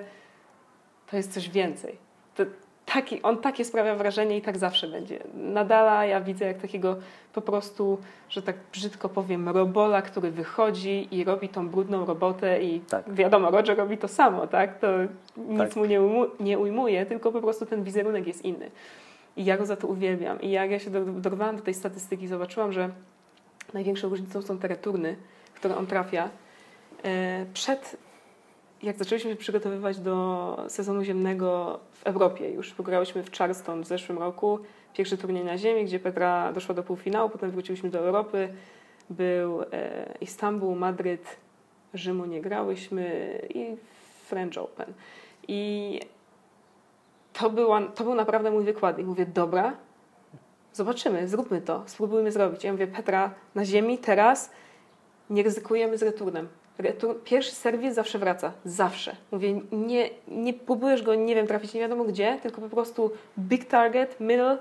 to 1.12 1.18
jest 1.18 1.34
coś 1.34 1.50
więcej. 1.50 1.98
To 2.36 2.44
taki, 2.86 3.22
on 3.22 3.38
takie 3.38 3.66
sprawia 3.66 3.96
wrażenie 3.96 4.38
i 4.38 4.42
tak 4.42 4.58
zawsze 4.58 4.88
będzie. 4.88 5.20
Nadala 5.34 6.06
ja 6.06 6.22
widzę 6.22 6.46
jak 6.46 6.58
takiego 6.58 6.96
po 7.34 7.42
prostu, 7.42 7.98
że 8.30 8.42
tak 8.42 8.56
brzydko 8.72 9.10
powiem, 9.10 9.50
robola, 9.50 10.02
który 10.02 10.32
wychodzi 10.32 11.08
i 11.16 11.24
robi 11.24 11.50
tą 11.50 11.70
brudną 11.70 12.06
robotę 12.06 12.62
i 12.64 12.80
Tak. 12.80 13.14
wiadomo, 13.14 13.52
Roger 13.52 13.78
robi 13.78 13.98
to 13.98 14.08
samo, 14.08 14.48
tak? 14.48 14.80
To 14.80 14.88
nic 15.38 15.58
Tak. 15.60 15.76
mu 15.76 15.86
nie, 15.86 16.02
umu, 16.02 16.26
nie 16.40 16.60
ujmuje, 16.60 17.06
tylko 17.06 17.32
po 17.32 17.42
prostu 17.42 17.66
ten 17.66 17.84
wizerunek 17.84 18.28
jest 18.28 18.46
inny. 18.46 18.72
I 19.38 19.46
ja 19.46 19.58
go 19.58 19.66
za 19.66 19.76
to 19.76 19.88
uwielbiam. 19.88 20.42
I 20.42 20.52
jak 20.52 20.72
ja 20.72 20.80
się 20.80 20.90
do- 20.90 21.06
dorwałam 21.06 21.56
do 21.56 21.62
tej 21.64 21.74
statystyki, 21.74 22.28
zobaczyłam, 22.28 22.72
że 22.72 22.90
największą 23.74 24.10
różnicą 24.10 24.42
są 24.42 24.58
te 24.58 24.68
returny, 24.68 25.16
które 25.56 25.78
on 25.78 25.88
trafia. 25.88 26.30
E, 27.04 27.46
Przed, 27.54 27.98
jak 28.84 28.98
zaczęliśmy 28.98 29.32
się 29.32 29.38
przygotowywać 29.38 30.00
do 30.00 30.66
sezonu 30.68 31.04
ziemnego 31.04 31.80
w 31.92 32.04
Europie, 32.04 32.50
już 32.50 32.74
pograłyśmy 32.74 33.24
w 33.24 33.32
Charleston 33.32 33.84
w 33.84 33.88
zeszłym 33.88 34.18
roku, 34.18 34.60
pierwszy 34.94 35.18
turniej 35.18 35.44
na 35.44 35.58
ziemi, 35.58 35.86
gdzie 35.86 36.00
Petra 36.00 36.54
doszła 36.54 36.76
do 36.76 36.84
półfinału, 36.84 37.30
potem 37.30 37.52
wróciliśmy 37.52 37.90
do 37.90 38.00
Europy, 38.00 38.50
był 39.10 39.62
e, 39.62 39.68
Istanbul, 40.22 40.76
Madryt, 40.76 41.38
Rzymu 41.94 42.26
nie 42.26 42.42
grałyśmy 42.42 43.32
i 43.54 43.76
French 44.28 44.58
Open. 44.58 44.94
I 45.48 46.00
to, 47.34 47.50
była, 47.50 47.82
to 47.82 48.04
był 48.04 48.16
naprawdę 48.16 48.52
mój 48.52 48.64
wykładnik. 48.64 49.08
Mówię, 49.08 49.26
dobra, 49.26 49.74
zobaczymy, 50.74 51.28
zróbmy 51.28 51.62
to, 51.62 51.84
spróbujmy 51.86 52.32
zrobić. 52.32 52.64
Ja 52.64 52.72
mówię, 52.72 52.88
Petra, 52.88 53.34
na 53.56 53.66
ziemi 53.66 53.98
teraz 53.98 54.52
nie 55.30 55.44
ryzykujemy 55.44 55.98
z 55.98 56.04
returnem. 56.04 56.48
Retur, 56.78 57.24
pierwszy 57.24 57.52
serwis 57.52 57.94
zawsze 57.94 58.20
wraca, 58.20 58.54
zawsze. 58.66 59.16
Mówię, 59.32 59.62
nie, 59.72 60.10
nie 60.28 60.54
próbujesz 60.54 61.04
go, 61.04 61.16
nie 61.16 61.36
wiem, 61.36 61.48
trafić 61.48 61.74
nie 61.74 61.82
wiadomo 61.82 62.04
gdzie, 62.04 62.40
tylko 62.44 62.62
po 62.62 62.70
prostu 62.70 63.12
big 63.40 63.66
target, 63.66 64.20
middle, 64.20 64.58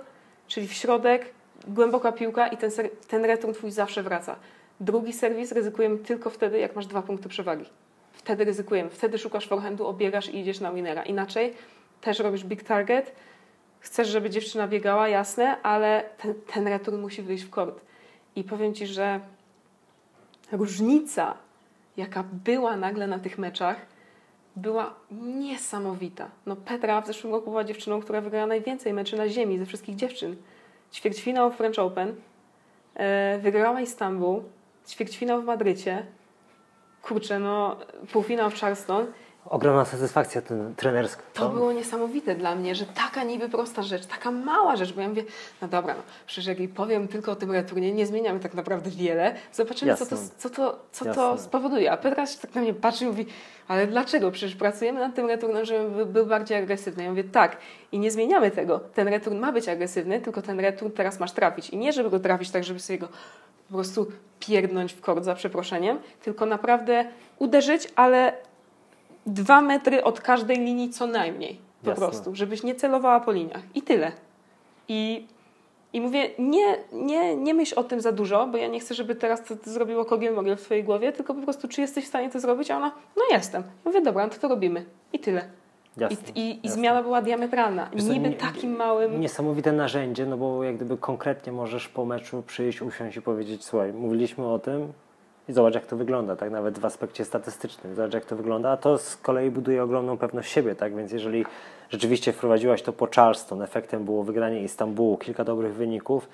czyli 0.49 0.69
w 0.69 0.73
środek, 0.73 1.27
głęboka 1.69 2.13
piłka 2.13 2.49
i 2.49 2.57
ten, 2.57 2.71
ser, 2.71 2.91
ten 3.09 3.25
return 3.25 3.53
twój 3.53 3.71
zawsze 3.71 4.03
wraca. 4.03 4.37
Drugi 4.81 5.13
serwis 5.13 5.53
ryzykujemy 5.53 5.99
tylko 5.99 6.31
wtedy, 6.31 6.59
jak 6.59 6.77
masz 6.77 6.87
dwa 6.87 7.03
punkty 7.03 7.29
przewagi. 7.29 7.65
Wtedy 8.13 8.45
ryzykujemy, 8.45 8.91
wtedy 8.91 9.19
szukasz 9.19 9.49
forehandu, 9.49 9.87
obiegasz 9.87 10.29
i 10.29 10.39
idziesz 10.39 10.61
na 10.61 10.73
winera. 10.73 11.03
Inaczej 11.03 11.55
też 12.01 12.19
robisz 12.19 12.45
big 12.45 12.63
target, 12.63 13.13
chcesz, 13.81 14.09
żeby 14.09 14.31
dziewczyna 14.31 14.68
biegała, 14.68 15.09
jasne, 15.09 15.62
ale 15.62 16.05
ten, 16.18 16.35
ten 16.53 16.68
return 16.68 17.01
musi 17.01 17.22
wyjść 17.22 17.45
w 17.45 17.51
kort. 17.51 17.81
I 18.37 18.45
powiem 18.45 18.74
Ci, 18.74 18.87
że 18.87 19.20
różnica, 20.53 21.35
jaka 21.97 22.24
była 22.45 22.76
nagle 22.76 23.07
na 23.07 23.18
tych 23.18 23.39
meczach, 23.39 23.87
była 24.57 24.95
niesamowita. 25.11 26.31
No 26.47 26.57
Petra 26.57 27.01
w 27.01 27.07
zeszłym 27.07 27.33
roku 27.33 27.51
była 27.51 27.64
dziewczyną, 27.64 28.01
która 28.01 28.20
wygrała 28.20 28.47
najwięcej 28.47 28.93
meczy 28.93 29.16
na 29.16 29.28
ziemi 29.28 29.59
ze 29.59 29.66
wszystkich 29.66 29.97
dziewczyn. 29.97 30.37
Ćwierćfinał 30.93 31.51
w 31.51 31.57
French 31.57 31.78
Open, 31.78 32.14
e, 32.95 33.39
wygrała 33.39 33.81
Istanbul, 33.81 34.43
ćwierćfinał 34.89 35.43
w 35.43 35.45
Madrycie, 35.45 36.07
kurczę, 37.03 37.39
no 37.39 37.76
półfinał 38.12 38.51
w 38.51 38.55
Charleston 38.55 39.07
Ogromna 39.45 39.84
satysfakcja 39.84 40.43
ten, 40.43 40.74
trenerska. 40.76 41.22
to 41.34 41.49
było 41.49 41.72
niesamowite 41.72 42.34
dla 42.34 42.55
mnie, 42.55 42.74
że 42.74 42.86
taka 42.86 43.24
niby 43.24 43.49
prosta 43.49 43.82
rzecz, 43.82 44.07
taka 44.07 44.30
mała 44.30 44.76
rzecz, 44.76 44.93
bo 44.93 45.01
ja 45.01 45.09
mówię, 45.09 45.24
no 45.62 45.68
dobra, 45.68 45.95
no, 45.95 46.03
przecież 46.26 46.59
jej 46.59 46.68
powiem 46.68 47.09
tylko 47.09 47.32
o 47.32 47.36
tym 47.36 47.51
returnie, 47.53 47.93
nie 47.93 48.07
zmieniamy 48.07 48.41
tak 48.41 48.55
naprawdę 48.55 48.91
wiele, 48.91 49.34
zobaczymy, 49.53 49.97
co 49.97 50.07
to, 50.07 50.14
Jasne. 50.14 50.30
co 50.38 50.51
to, 50.51 50.78
co 50.93 51.05
to 51.14 51.30
Jasne. 51.30 51.45
spowoduje. 51.47 51.93
A 51.93 51.97
Petra 51.97 52.26
się 52.26 52.38
tak 52.38 52.55
na 52.55 52.61
mnie 52.61 52.74
patrzy 52.74 53.05
i 53.05 53.07
mówi, 53.07 53.26
ale 53.68 53.86
dlaczego? 53.86 54.30
Przecież 54.30 54.57
pracujemy 54.57 55.01
nad 55.01 55.14
tym 55.14 55.26
returnem, 55.26 55.64
żeby 55.64 55.91
by- 55.91 56.07
był 56.07 56.26
bardziej 56.26 56.59
agresywny. 56.59 57.05
Ja 57.05 57.11
mówię, 57.11 57.24
tak, 57.24 57.57
i 57.93 57.99
nie 57.99 58.11
zmieniamy 58.11 58.51
tego. 58.51 58.78
Ten 58.78 59.09
return 59.09 59.38
ma 59.38 59.53
być 59.53 59.68
agresywny, 59.68 60.20
tylko 60.20 60.43
ten 60.43 60.61
return 60.61 60.93
teraz 60.93 61.20
masz 61.20 61.32
trafić. 61.32 61.70
I 61.70 61.76
nie, 61.76 61.93
żeby 61.93 62.11
go 62.11 62.20
trafić 62.20 62.51
tak, 62.51 62.64
żeby 62.64 62.80
sobie 62.80 62.99
go 62.99 63.09
po 63.68 63.74
prostu 63.74 64.07
pierdnąć 64.41 64.93
w 64.93 65.01
kord 65.01 65.24
za 65.24 65.34
przeproszeniem, 65.34 65.99
tylko 66.22 66.47
naprawdę 66.47 67.05
uderzyć, 67.38 67.88
ale 67.97 68.32
dwa 69.27 69.61
metry 69.62 70.05
od 70.05 70.21
każdej 70.21 70.57
linii 70.57 70.91
co 70.91 71.07
najmniej. 71.07 71.59
Po 71.85 71.91
Jasne. 71.91 72.07
prostu, 72.07 72.35
żebyś 72.35 72.62
nie 72.62 72.75
celowała 72.75 73.21
po 73.21 73.33
liniach. 73.33 73.62
I 73.75 73.83
tyle. 73.83 74.12
I, 74.89 75.27
i 75.93 76.01
mówię, 76.01 76.31
nie, 76.39 76.77
nie, 76.93 77.37
nie 77.37 77.55
myśl 77.55 77.75
o 77.79 77.85
tym 77.85 78.01
za 78.01 78.12
dużo, 78.12 78.47
bo 78.47 78.59
ja 78.59 78.68
nie 78.68 78.81
chcę, 78.81 78.95
żeby 78.95 79.14
teraz 79.14 79.45
to, 79.45 79.57
to 79.57 79.71
zrobiło 79.71 80.05
kogiel 80.05 80.35
mogiel 80.35 80.57
w 80.57 80.62
twojej 80.62 80.85
głowie, 80.85 81.12
tylko 81.12 81.35
po 81.35 81.43
prostu, 81.43 81.68
czy 81.68 81.81
jesteś 81.81 82.05
w 82.05 82.09
stanie 82.09 82.31
to 82.31 82.41
zrobić? 82.41 82.71
A 82.71 82.77
ona, 82.77 82.93
no 83.16 83.23
jestem. 83.31 83.62
Mówię, 83.85 84.01
dobra, 84.01 84.25
no 84.25 84.31
to 84.33 84.39
to 84.39 84.49
robimy. 84.49 84.85
I 85.12 85.18
tyle. 85.18 85.45
Jasne, 85.97 86.16
I, 86.35 86.51
i, 86.51 86.66
i 86.66 86.68
zmiana 86.68 87.03
była 87.03 87.23
diametralna. 87.23 87.91
Wiesz 87.95 88.05
Niby 88.05 88.29
nie- 88.29 88.35
takim 88.37 88.77
małym... 88.77 89.21
Niesamowite 89.21 89.73
narzędzie, 89.73 90.27
no 90.27 90.37
bo 90.37 90.64
jak 90.64 90.77
gdyby 90.77 90.97
konkretnie 90.97 91.53
możesz 91.53 91.89
po 91.89 92.05
meczu 92.05 92.43
przyjść, 92.47 92.83
usiąść 92.83 93.16
i 93.16 93.23
powiedzieć, 93.23 93.64
słuchaj, 93.64 93.93
mówiliśmy 93.93 94.47
o 94.47 94.59
tym 94.59 94.93
i 95.51 95.53
zobacz 95.53 95.75
jak 95.75 95.87
to 95.87 95.97
wygląda, 95.97 96.37
tak 96.37 96.51
nawet 96.51 96.79
w 96.79 96.85
aspekcie 96.85 97.25
statystycznym, 97.25 97.95
zobacz 97.95 98.15
jak 98.15 98.25
to 98.25 98.37
wygląda, 98.37 98.71
a 98.71 98.77
to 98.77 98.99
z 98.99 99.17
kolei 99.17 99.51
buduje 99.51 99.83
ogromną 99.83 100.19
pewność 100.19 100.53
siebie, 100.53 100.75
tak, 100.75 100.97
więc 100.97 101.13
jeżeli 101.13 101.45
rzeczywiście 101.91 102.33
wprowadziłaś 102.33 102.83
to 102.83 102.93
po 102.93 103.09
Charleston, 103.17 103.63
efektem 103.63 104.05
było 104.05 104.25
wygranie 104.25 104.63
Istambułu, 104.63 105.19
kilka 105.19 105.45
dobrych 105.45 105.75
wyników, 105.75 106.29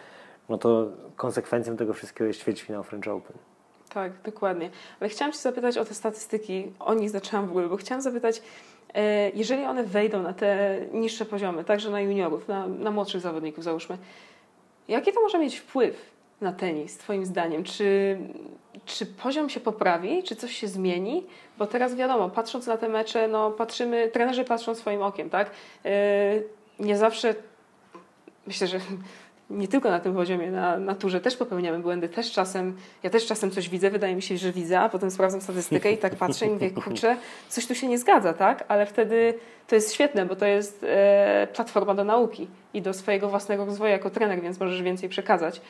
no 0.49 0.59
to 0.59 0.87
konsekwencją 1.17 1.77
tego 1.77 1.95
wszystkiego 1.95 2.29
jest 2.29 2.41
ćwierćfinał 2.41 2.83
French 2.83 3.09
Open. 3.09 3.37
Tak, 3.89 4.13
dokładnie. 4.25 4.71
Ale 5.01 5.11
chciałam 5.11 5.33
Cię 5.33 5.39
zapytać 5.39 5.79
o 5.79 5.85
te 5.85 5.95
statystyki, 5.95 6.73
o 6.79 6.95
nich 6.95 7.11
zaczęłam 7.11 7.47
w 7.47 7.51
ogóle, 7.51 7.69
bo 7.69 7.77
chciałam 7.77 8.03
zapytać, 8.03 8.43
e, 8.95 9.31
jeżeli 9.31 9.65
one 9.65 9.85
wejdą 9.85 10.23
na 10.23 10.33
te 10.33 10.79
niższe 10.93 11.25
poziomy, 11.25 11.65
także 11.65 11.91
na 11.91 12.01
juniorów, 12.01 12.49
na, 12.49 12.67
na 12.67 12.91
młodszych 12.91 13.21
zawodników 13.21 13.65
załóżmy, 13.65 13.99
jaki 14.89 15.13
to 15.13 15.21
może 15.21 15.39
mieć 15.39 15.59
wpływ 15.59 16.16
na 16.41 16.53
tenis, 16.53 16.99
Twoim 16.99 17.27
zdaniem? 17.27 17.65
Czy, 17.65 18.19
czy 18.85 19.07
poziom 19.07 19.49
się 19.49 19.61
poprawi, 19.61 20.23
czy 20.23 20.37
coś 20.37 20.53
się 20.57 20.69
zmieni? 20.69 21.27
Bo 21.59 21.67
teraz 21.67 21.95
wiadomo, 21.95 22.31
patrząc 22.31 22.67
na 22.67 22.77
te 22.77 22.89
mecze, 22.89 23.29
no 23.29 23.51
patrzymy, 23.51 24.09
trenerzy 24.09 24.45
patrzą 24.45 24.75
swoim 24.75 25.03
okiem, 25.03 25.31
tak? 25.31 25.51
E, 25.85 25.91
nie 26.81 26.97
zawsze, 26.97 27.35
myślę, 28.47 28.67
że 28.67 28.81
nie 29.51 29.69
tylko 29.69 29.91
na 29.91 30.01
tym 30.01 30.15
poziomie, 30.15 30.51
na 30.51 30.79
naturze 30.79 31.21
też 31.21 31.37
popełniamy 31.37 31.79
błędy, 31.79 32.09
też 32.09 32.33
czasem, 32.33 32.77
ja 33.03 33.11
też 33.11 33.27
czasem 33.27 33.51
coś 33.51 33.69
widzę, 33.69 33.91
wydaje 33.91 34.17
mi 34.17 34.23
się, 34.23 34.37
że 34.37 34.53
widzę, 34.53 34.81
a 34.81 34.89
potem 34.89 35.11
sprawdzam 35.11 35.41
statystykę 35.41 35.93
i 35.93 35.99
tak 35.99 36.17
patrzę 36.17 36.47
i 36.47 36.51
mówię, 36.51 36.71
kurczę, 36.71 37.17
coś 37.49 37.67
tu 37.67 37.75
się 37.75 37.89
nie 37.89 37.99
zgadza, 37.99 38.35
tak? 38.35 38.65
Ale 38.69 38.87
wtedy 38.87 39.35
to 39.67 39.75
jest 39.75 39.93
świetne, 39.93 40.27
bo 40.27 40.37
to 40.37 40.47
jest 40.47 40.85
e, 40.89 41.49
platforma 41.55 41.95
do 41.95 42.05
nauki 42.05 42.49
i 42.75 42.83
do 42.83 42.95
swojego 42.95 43.29
własnego 43.29 43.65
rozwoju 43.65 43.91
jako 43.91 44.11
trener, 44.11 44.41
więc 44.41 44.61
możesz 44.61 44.83
więcej 44.83 45.09
przekazać. 45.09 45.61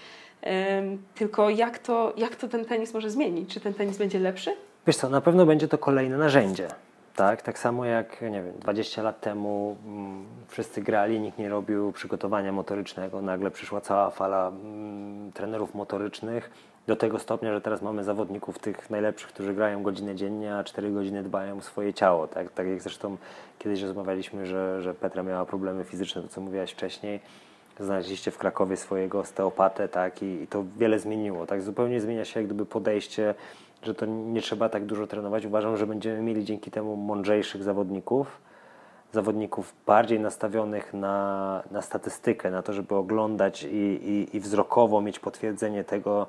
Tylko 1.15 1.51
jak 1.51 1.79
to, 1.79 2.13
jak 2.17 2.37
to 2.37 2.49
ten 2.49 2.65
tenis 2.65 2.95
może 2.95 3.11
zmienić? 3.11 3.55
Czy 3.55 3.61
ten 3.61 3.75
tenis 3.75 3.99
będzie 3.99 4.19
lepszy? 4.19 4.51
Wiesz 4.87 4.97
co, 4.97 5.09
na 5.09 5.21
pewno 5.21 5.47
będzie 5.47 5.69
to 5.69 5.79
kolejne 5.79 6.19
narzędzie. 6.19 6.69
Tak, 7.17 7.43
tak 7.43 7.59
samo 7.59 7.85
jak, 7.85 8.23
nie 8.23 8.43
wiem, 8.43 8.53
20 8.61 9.03
lat 9.03 9.21
temu 9.21 9.77
mm, 9.87 10.25
wszyscy 10.49 10.83
grali, 10.83 11.21
nikt 11.21 11.39
nie 11.39 11.49
robił 11.49 11.93
przygotowania 11.93 12.53
motorycznego. 12.53 13.23
Nagle 13.23 13.51
przyszła 13.51 13.81
cała 13.81 14.11
fala 14.11 14.49
mm, 14.49 15.33
trenerów 15.33 15.75
motorycznych 15.75 16.51
do 16.87 16.97
tego 16.97 17.19
stopnia, 17.19 17.53
że 17.53 17.61
teraz 17.61 17.83
mamy 17.83 18.05
zawodników 18.05 18.59
tych 18.59 18.91
najlepszych, 18.91 19.29
którzy 19.29 19.55
grają 19.55 19.83
godzinę 19.83 20.15
dziennie, 20.15 20.57
a 20.57 20.65
4 20.65 20.91
godziny 20.91 21.23
dbają 21.23 21.59
o 21.59 21.63
swoje 21.63 21.95
ciało. 21.95 22.27
Tak, 22.27 22.51
tak 22.53 22.67
jak 22.67 22.83
zresztą 22.83 23.17
kiedyś 23.59 23.83
rozmawialiśmy, 23.83 24.47
że, 24.47 24.83
że 24.83 24.95
Petra 24.95 25.23
miała 25.23 25.45
problemy 25.47 25.85
fizyczne, 25.85 26.23
to 26.23 26.29
co 26.29 26.41
mówiłaś 26.41 26.73
wcześniej. 26.73 27.21
Znaleźliście 27.81 28.31
w 28.31 28.39
Krakowie 28.39 28.77
swojego 28.77 29.21
osteopatę, 29.21 29.89
tak, 29.89 30.23
i, 30.23 30.43
i 30.43 30.47
to 30.47 30.65
wiele 30.79 30.99
zmieniło. 30.99 31.47
Tak, 31.47 31.63
zupełnie 31.63 32.01
zmienia 32.01 32.25
się 32.25 32.41
jak 32.41 32.47
gdyby 32.47 32.67
podejście 32.67 33.35
że 33.83 33.95
to 33.95 34.07
nie 34.07 34.41
trzeba 34.41 34.69
tak 34.69 34.85
dużo 34.85 35.07
trenować. 35.07 35.45
Uważam, 35.45 35.77
że 35.77 35.87
będziemy 35.87 36.23
mieli 36.23 36.45
dzięki 36.45 36.71
temu 36.71 36.97
mądrzejszych 36.97 37.63
zawodników, 37.63 38.41
zawodników 39.13 39.75
bardziej 39.87 40.21
nastawionych 40.21 40.95
na, 40.95 41.63
na 41.71 41.83
statystykę, 41.83 42.51
na 42.51 42.63
to, 42.63 42.73
żeby 42.73 42.95
oglądać 42.95 43.63
i, 43.63 43.77
i, 43.77 44.37
i 44.37 44.41
wzrokowo 44.41 45.01
mieć 45.01 45.19
potwierdzenie 45.19 45.85
tego, 45.85 46.27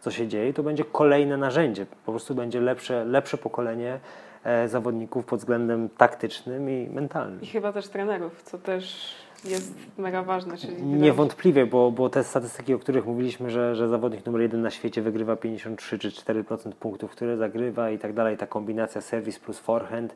co 0.00 0.10
się 0.10 0.28
dzieje. 0.28 0.52
To 0.52 0.62
będzie 0.62 0.84
kolejne 0.84 1.36
narzędzie. 1.36 1.86
Po 2.06 2.12
prostu 2.12 2.34
będzie 2.34 2.60
lepsze, 2.60 3.04
lepsze 3.04 3.38
pokolenie 3.38 4.00
e, 4.44 4.68
zawodników 4.68 5.24
pod 5.24 5.38
względem 5.38 5.88
taktycznym 5.88 6.70
i 6.70 6.88
mentalnym. 6.92 7.42
I 7.42 7.46
chyba 7.46 7.72
też 7.72 7.88
trenerów, 7.88 8.42
co 8.42 8.58
też 8.58 9.14
jest 9.44 9.74
mega 9.98 10.22
ważne. 10.22 10.56
Czyli 10.56 10.82
Niewątpliwie, 10.82 11.66
bo, 11.66 11.90
bo 11.90 12.10
te 12.10 12.24
statystyki, 12.24 12.74
o 12.74 12.78
których 12.78 13.06
mówiliśmy, 13.06 13.50
że, 13.50 13.76
że 13.76 13.88
zawodnik 13.88 14.26
numer 14.26 14.42
jeden 14.42 14.62
na 14.62 14.70
świecie 14.70 15.02
wygrywa 15.02 15.36
53 15.36 15.98
czy 15.98 16.10
4% 16.10 16.72
punktów, 16.72 17.10
które 17.10 17.36
zagrywa 17.36 17.90
i 17.90 17.98
tak 17.98 18.12
dalej, 18.12 18.36
ta 18.36 18.46
kombinacja 18.46 19.00
serwis 19.00 19.38
plus 19.38 19.58
forehand, 19.58 20.14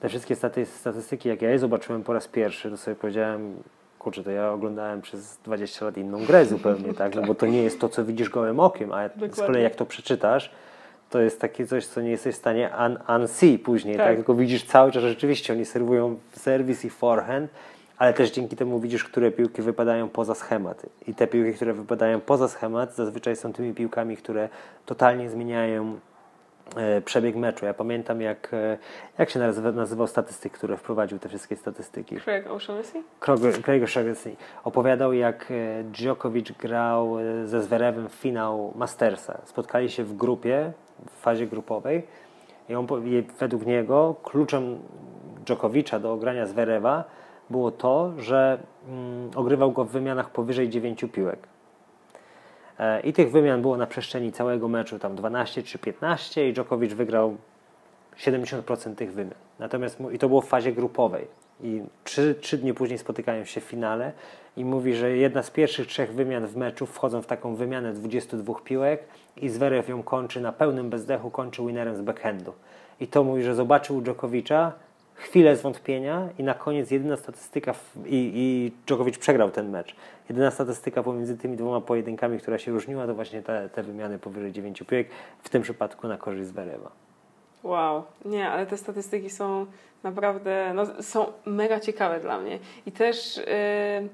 te 0.00 0.08
wszystkie 0.08 0.36
staty, 0.36 0.66
statystyki, 0.66 1.28
jak 1.28 1.42
ja 1.42 1.50
je 1.50 1.58
zobaczyłem 1.58 2.02
po 2.02 2.12
raz 2.12 2.28
pierwszy, 2.28 2.70
to 2.70 2.76
sobie 2.76 2.94
powiedziałem, 2.94 3.56
kurczę, 3.98 4.24
to 4.24 4.30
ja 4.30 4.52
oglądałem 4.52 5.02
przez 5.02 5.38
20 5.44 5.84
lat 5.84 5.96
inną 5.96 6.24
grę 6.24 6.46
zupełnie, 6.46 6.94
tak, 6.94 7.14
no 7.14 7.22
bo 7.22 7.34
to 7.34 7.46
nie 7.46 7.62
jest 7.62 7.80
to, 7.80 7.88
co 7.88 8.04
widzisz 8.04 8.28
gołym 8.28 8.60
okiem, 8.60 8.92
a 8.92 9.08
z 9.08 9.10
Dokładnie. 9.10 9.46
kolei 9.46 9.62
jak 9.62 9.74
to 9.74 9.86
przeczytasz, 9.86 10.50
to 11.10 11.20
jest 11.20 11.40
takie 11.40 11.66
coś, 11.66 11.86
co 11.86 12.00
nie 12.00 12.10
jesteś 12.10 12.34
w 12.34 12.38
stanie 12.38 12.70
un, 12.86 12.98
unsee 13.16 13.58
później, 13.58 13.96
tak. 13.96 14.06
Tak. 14.06 14.16
tylko 14.16 14.34
widzisz 14.34 14.64
cały 14.64 14.92
czas, 14.92 15.02
że 15.02 15.08
rzeczywiście 15.08 15.52
oni 15.52 15.64
serwują 15.64 16.18
serwis 16.32 16.84
i 16.84 16.90
forehand, 16.90 17.50
ale 18.02 18.12
też 18.12 18.30
dzięki 18.30 18.56
temu 18.56 18.80
widzisz, 18.80 19.04
które 19.04 19.30
piłki 19.30 19.62
wypadają 19.62 20.08
poza 20.08 20.34
schemat. 20.34 20.86
I 21.06 21.14
te 21.14 21.26
piłki, 21.26 21.54
które 21.54 21.72
wypadają 21.72 22.20
poza 22.20 22.48
schemat, 22.48 22.94
zazwyczaj 22.94 23.36
są 23.36 23.52
tymi 23.52 23.74
piłkami, 23.74 24.16
które 24.16 24.48
totalnie 24.86 25.30
zmieniają 25.30 25.98
e, 26.76 27.00
przebieg 27.00 27.36
meczu. 27.36 27.66
Ja 27.66 27.74
pamiętam, 27.74 28.20
jak, 28.20 28.54
e, 28.54 28.78
jak 29.18 29.30
się 29.30 29.38
nazywa, 29.38 29.72
nazywał 29.72 30.06
statystyk, 30.06 30.52
który 30.52 30.76
wprowadził 30.76 31.18
te 31.18 31.28
wszystkie 31.28 31.56
statystyki. 31.56 32.16
Craig 32.16 32.46
O'Shaughnessy? 32.46 33.02
Craig- 33.20 33.84
O'Shaughnessy 33.84 34.30
opowiadał, 34.64 35.12
jak 35.12 35.50
e, 35.50 35.84
Djokovic 35.84 36.52
grał 36.52 37.16
ze 37.44 37.62
Zverevem 37.62 38.08
w 38.08 38.12
finał 38.12 38.72
Mastersa. 38.74 39.40
Spotkali 39.44 39.90
się 39.90 40.04
w 40.04 40.16
grupie, 40.16 40.72
w 41.10 41.20
fazie 41.20 41.46
grupowej 41.46 42.06
i 42.68 42.74
on, 42.74 42.86
według 43.38 43.66
niego 43.66 44.14
kluczem 44.22 44.78
Djokovicza 45.46 45.98
do 45.98 46.12
ogrania 46.12 46.46
Zverewa 46.46 47.21
było 47.50 47.70
to, 47.70 48.12
że 48.18 48.58
mm, 48.88 49.30
ogrywał 49.34 49.72
go 49.72 49.84
w 49.84 49.90
wymianach 49.90 50.30
powyżej 50.30 50.68
9 50.68 51.04
piłek. 51.12 51.38
E, 52.78 53.00
I 53.00 53.12
tych 53.12 53.30
wymian 53.30 53.62
było 53.62 53.76
na 53.76 53.86
przestrzeni 53.86 54.32
całego 54.32 54.68
meczu 54.68 54.98
tam 54.98 55.16
12 55.16 55.62
czy 55.62 55.78
15 55.78 56.48
i 56.48 56.52
Djokovic 56.52 56.92
wygrał 56.92 57.36
70% 58.18 58.94
tych 58.94 59.12
wymian. 59.12 59.34
Natomiast 59.58 59.98
i 60.12 60.18
to 60.18 60.28
było 60.28 60.40
w 60.40 60.46
fazie 60.46 60.72
grupowej. 60.72 61.26
I 61.62 61.82
trzy, 62.04 62.34
trzy 62.40 62.58
dni 62.58 62.74
później 62.74 62.98
spotykają 62.98 63.44
się 63.44 63.60
w 63.60 63.64
finale 63.64 64.12
i 64.56 64.64
mówi, 64.64 64.94
że 64.94 65.16
jedna 65.16 65.42
z 65.42 65.50
pierwszych 65.50 65.86
trzech 65.86 66.14
wymian 66.14 66.46
w 66.46 66.56
meczu 66.56 66.86
wchodzą 66.86 67.22
w 67.22 67.26
taką 67.26 67.54
wymianę 67.54 67.92
22 67.92 68.54
piłek 68.64 69.04
i 69.36 69.48
Zverev 69.48 69.90
ją 69.90 70.02
kończy 70.02 70.40
na 70.40 70.52
pełnym 70.52 70.90
bezdechu, 70.90 71.30
kończy 71.30 71.62
winnerem 71.62 71.96
z 71.96 72.00
backhandu. 72.00 72.52
I 73.00 73.06
to 73.06 73.24
mówi, 73.24 73.42
że 73.42 73.54
zobaczył 73.54 74.00
Djokovicza, 74.00 74.72
chwilę 75.22 75.56
zwątpienia 75.56 76.28
i 76.38 76.42
na 76.42 76.54
koniec 76.54 76.90
jedyna 76.90 77.16
statystyka 77.16 77.72
w, 77.72 77.96
i, 78.06 78.32
i 78.34 79.18
przegrał 79.18 79.50
ten 79.50 79.70
mecz. 79.70 79.96
Jedyna 80.28 80.50
statystyka 80.50 81.02
pomiędzy 81.02 81.38
tymi 81.38 81.56
dwoma 81.56 81.80
pojedynkami, 81.80 82.38
która 82.38 82.58
się 82.58 82.72
różniła, 82.72 83.06
to 83.06 83.14
właśnie 83.14 83.42
te, 83.42 83.68
te 83.68 83.82
wymiany 83.82 84.18
powyżej 84.18 84.52
9 84.52 84.82
piłek, 84.82 85.08
w 85.42 85.48
tym 85.48 85.62
przypadku 85.62 86.08
na 86.08 86.16
korzyść 86.16 86.48
Zverewa. 86.48 86.90
Wow, 87.62 88.04
nie, 88.24 88.50
ale 88.50 88.66
te 88.66 88.76
statystyki 88.76 89.30
są 89.30 89.66
naprawdę, 90.02 90.72
no, 90.74 91.02
są 91.02 91.26
mega 91.46 91.80
ciekawe 91.80 92.20
dla 92.20 92.40
mnie. 92.40 92.58
I 92.86 92.92
też 92.92 93.36
yy, 93.36 94.08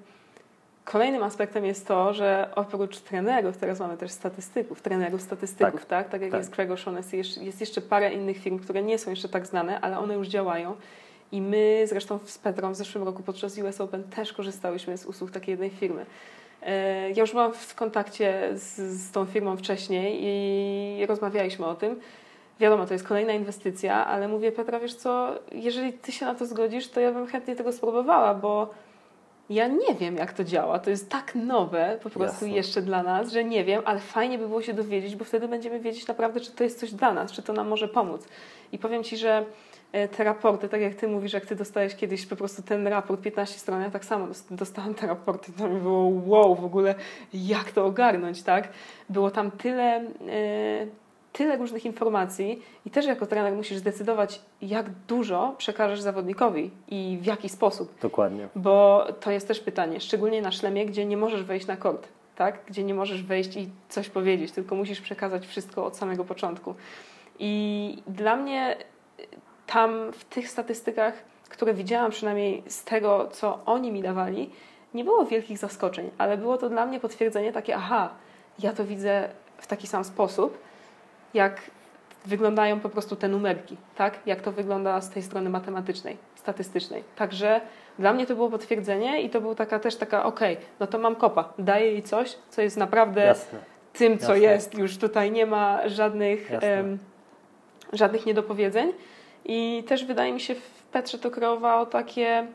kolejnym 0.93 1.22
aspektem 1.22 1.64
jest 1.64 1.86
to, 1.89 2.14
że 2.14 2.51
oprócz 2.55 2.99
trenerów, 2.99 3.57
teraz 3.57 3.80
mamy 3.80 3.97
też 3.97 4.11
statystyków, 4.11 4.82
trenerów 4.82 5.22
statystyków, 5.22 5.80
Tak. 5.80 5.89
tak? 5.89 6.09
Tak, 6.09 6.22
jak 6.22 6.30
Tak. 6.30 6.41
jest 6.41 6.55
Craig 6.55 6.70
O'Shaughnessy, 6.70 7.16
jest, 7.16 7.43
jest 7.43 7.61
jeszcze 7.61 7.80
parę 7.80 8.12
innych 8.12 8.39
firm, 8.39 8.59
które 8.59 8.82
nie 8.82 8.99
są 8.99 9.11
jeszcze 9.11 9.28
tak 9.28 9.47
znane, 9.47 9.80
ale 9.80 9.99
one 9.99 10.14
już 10.14 10.28
działają. 10.28 10.76
I 11.32 11.41
my 11.43 11.82
zresztą 11.86 12.18
z 12.24 12.39
Petrą 12.39 12.72
w 12.72 12.76
zeszłym 12.76 13.05
roku 13.05 13.22
podczas 13.22 13.59
US 13.59 13.80
Open 13.80 14.05
też 14.05 14.32
korzystałyśmy 14.32 14.99
z 14.99 15.07
usług 15.07 15.30
takiej 15.30 15.53
jednej 15.53 15.70
firmy. 15.70 16.07
E, 16.62 17.11
Ja 17.11 17.20
już 17.20 17.30
byłam 17.30 17.53
w 17.53 17.74
kontakcie 17.74 18.49
z, 18.55 18.76
z 18.76 19.12
tą 19.12 19.26
firmą 19.26 19.57
wcześniej 19.57 20.18
i 20.22 21.07
rozmawialiśmy 21.07 21.66
o 21.66 21.74
tym. 21.74 22.01
Wiadomo, 22.61 22.86
to 22.86 22.93
jest 22.95 23.07
kolejna 23.09 23.32
inwestycja, 23.32 24.07
ale 24.07 24.28
mówię, 24.28 24.53
Petra, 24.53 24.80
wiesz 24.80 24.95
co, 24.95 25.34
jeżeli 25.53 25.93
ty 25.93 26.12
się 26.12 26.26
na 26.26 26.34
to 26.34 26.47
zgodzisz, 26.47 26.89
to 26.89 27.01
ja 27.01 27.12
bym 27.12 27.26
chętnie 27.26 27.57
tego 27.57 27.72
spróbowała, 27.72 28.34
bo 28.34 28.70
ja 29.51 29.68
nie 29.68 29.94
wiem, 30.01 30.16
jak 30.16 30.32
to 30.32 30.44
działa. 30.44 30.78
To 30.78 30.90
jest 30.90 31.11
tak 31.11 31.34
nowe 31.34 31.99
po 32.03 32.11
prostu 32.11 32.44
Jasne. 32.44 32.49
jeszcze 32.57 32.82
dla 32.82 33.03
nas, 33.03 33.32
że 33.32 33.44
nie 33.44 33.64
wiem, 33.64 33.82
ale 33.84 34.01
fajnie 34.01 34.38
by 34.38 34.49
było 34.49 34.62
się 34.62 34.74
dowiedzieć, 34.74 35.16
bo 35.16 35.24
wtedy 35.24 35.49
będziemy 35.49 35.80
wiedzieć 35.80 36.07
naprawdę, 36.07 36.40
czy 36.40 36.53
to 36.53 36.64
jest 36.64 36.80
coś 36.80 36.92
dla 36.92 37.12
nas, 37.14 37.32
czy 37.32 37.42
to 37.42 37.53
nam 37.53 37.68
może 37.68 37.88
pomóc. 37.88 38.28
I 38.72 38.78
powiem 38.78 39.05
Ci, 39.05 39.16
że 39.16 39.44
e, 39.92 40.09
te 40.09 40.24
raporty, 40.24 40.68
tak 40.68 40.80
jak 40.80 40.94
Ty 40.94 41.09
mówisz, 41.09 41.32
jak 41.32 41.46
Ty 41.46 41.57
dostałeś 41.57 41.94
kiedyś 41.94 42.26
po 42.26 42.36
prostu 42.36 42.62
ten 42.62 42.86
raport 42.86 43.20
15 43.20 43.59
stron, 43.59 43.82
ja 43.82 43.90
tak 43.90 44.05
samo 44.05 44.26
dost- 44.26 44.55
dostałam 44.55 44.94
te 44.94 45.07
raporty 45.07 45.53
to 45.53 45.68
mi 45.68 45.80
było 45.80 46.12
wow, 46.26 46.55
w 46.55 46.64
ogóle 46.64 46.94
jak 47.34 47.72
to 47.72 47.84
ogarnąć, 47.86 48.42
tak? 48.42 48.68
Było 49.09 49.30
tam 49.30 49.51
tyle, 49.51 49.96
e, 49.96 50.03
tyle 51.39 51.57
różnych 51.57 51.84
informacji 51.84 52.62
i 52.86 52.91
też 52.91 53.07
jako 53.07 53.26
trener 53.26 53.55
musisz 53.55 53.78
zdecydować, 53.78 54.41
jak 54.62 54.91
dużo 54.91 55.55
przekażesz 55.59 56.01
zawodnikowi 56.01 56.70
i 56.89 57.18
w 57.20 57.26
jaki 57.26 57.49
sposób. 57.49 58.01
Dokładnie. 58.01 58.49
Bo 58.57 59.07
to 59.20 59.30
jest 59.30 59.49
też 59.49 59.61
pytanie, 59.61 60.01
szczególnie 60.01 60.43
na 60.43 60.53
szlemie, 60.53 60.86
gdzie 60.86 61.07
nie 61.07 61.16
możesz 61.16 61.43
wejść 61.45 61.66
na 61.66 61.76
kort, 61.76 62.09
tak? 62.36 62.59
Gdzie 62.66 62.84
nie 62.84 62.95
możesz 62.95 63.22
wejść 63.22 63.57
i 63.57 63.68
coś 63.89 64.09
powiedzieć, 64.09 64.53
tylko 64.53 64.74
musisz 64.74 65.01
przekazać 65.01 65.47
wszystko 65.47 65.84
od 65.84 65.97
samego 65.97 66.24
początku. 66.24 66.74
I 67.39 68.03
dla 68.07 68.36
mnie 68.36 68.76
tam 69.66 70.12
w 70.12 70.24
tych 70.24 70.49
statystykach, 70.49 71.14
które 71.49 71.74
widziałam 71.74 72.11
przynajmniej 72.11 72.62
z 72.66 72.84
tego, 72.84 73.28
co 73.32 73.59
oni 73.66 73.93
mi 73.93 74.03
dawali, 74.03 74.51
nie 74.95 75.05
było 75.05 75.24
wielkich 75.24 75.59
zaskoczeń, 75.59 76.11
ale 76.18 76.36
było 76.36 76.59
to 76.59 76.68
dla 76.68 76.86
mnie 76.86 77.01
potwierdzenie 77.01 77.53
takie, 77.53 77.76
aha, 77.76 78.11
ja 78.59 78.72
to 78.72 78.84
widzę 78.84 79.28
w 79.59 79.66
taki 79.66 79.86
sam 79.86 80.05
sposób, 80.05 80.68
jak 81.35 81.61
wyglądają 82.26 82.81
po 82.81 82.89
prostu 82.89 83.16
te 83.16 83.29
numerki, 83.29 83.76
tak? 83.97 84.18
Jak 84.26 84.41
to 84.41 84.53
wygląda 84.53 85.01
z 85.01 85.11
tej 85.11 85.22
strony 85.22 85.51
matematycznej, 85.51 86.16
statystycznej. 86.35 87.05
Także 87.16 87.61
dla 87.99 88.12
mnie 88.12 88.26
to 88.26 88.35
było 88.35 88.51
potwierdzenie 88.51 89.22
i 89.22 89.31
to 89.31 89.41
był 89.41 89.55
taka 89.55 89.79
też 89.79 89.97
taka, 89.97 90.24
okej, 90.24 90.55
okay, 90.55 90.66
no 90.81 90.87
to 90.87 90.99
mam 90.99 91.16
kopa, 91.16 91.53
daję 91.59 91.93
jej 91.93 92.03
coś, 92.03 92.39
co 92.51 92.62
jest 92.62 92.76
naprawdę 92.76 93.24
Jasne. 93.24 93.59
tym, 93.93 94.18
co 94.18 94.37
Jasne. 94.37 94.53
jest. 94.53 94.79
Już 94.79 94.99
tutaj 94.99 95.31
nie 95.33 95.47
ma 95.47 95.89
żadnych, 95.89 96.51
żadnych 97.93 98.26
niedopowiedzeń. 98.26 98.93
I 99.45 99.85
też 99.89 100.05
wydaje 100.05 100.33
mi 100.33 100.41
się 100.41 100.55
w 100.55 100.83
Petrze 100.93 101.18
to 101.18 101.31
kreowało 101.31 101.87
takie 101.87 102.47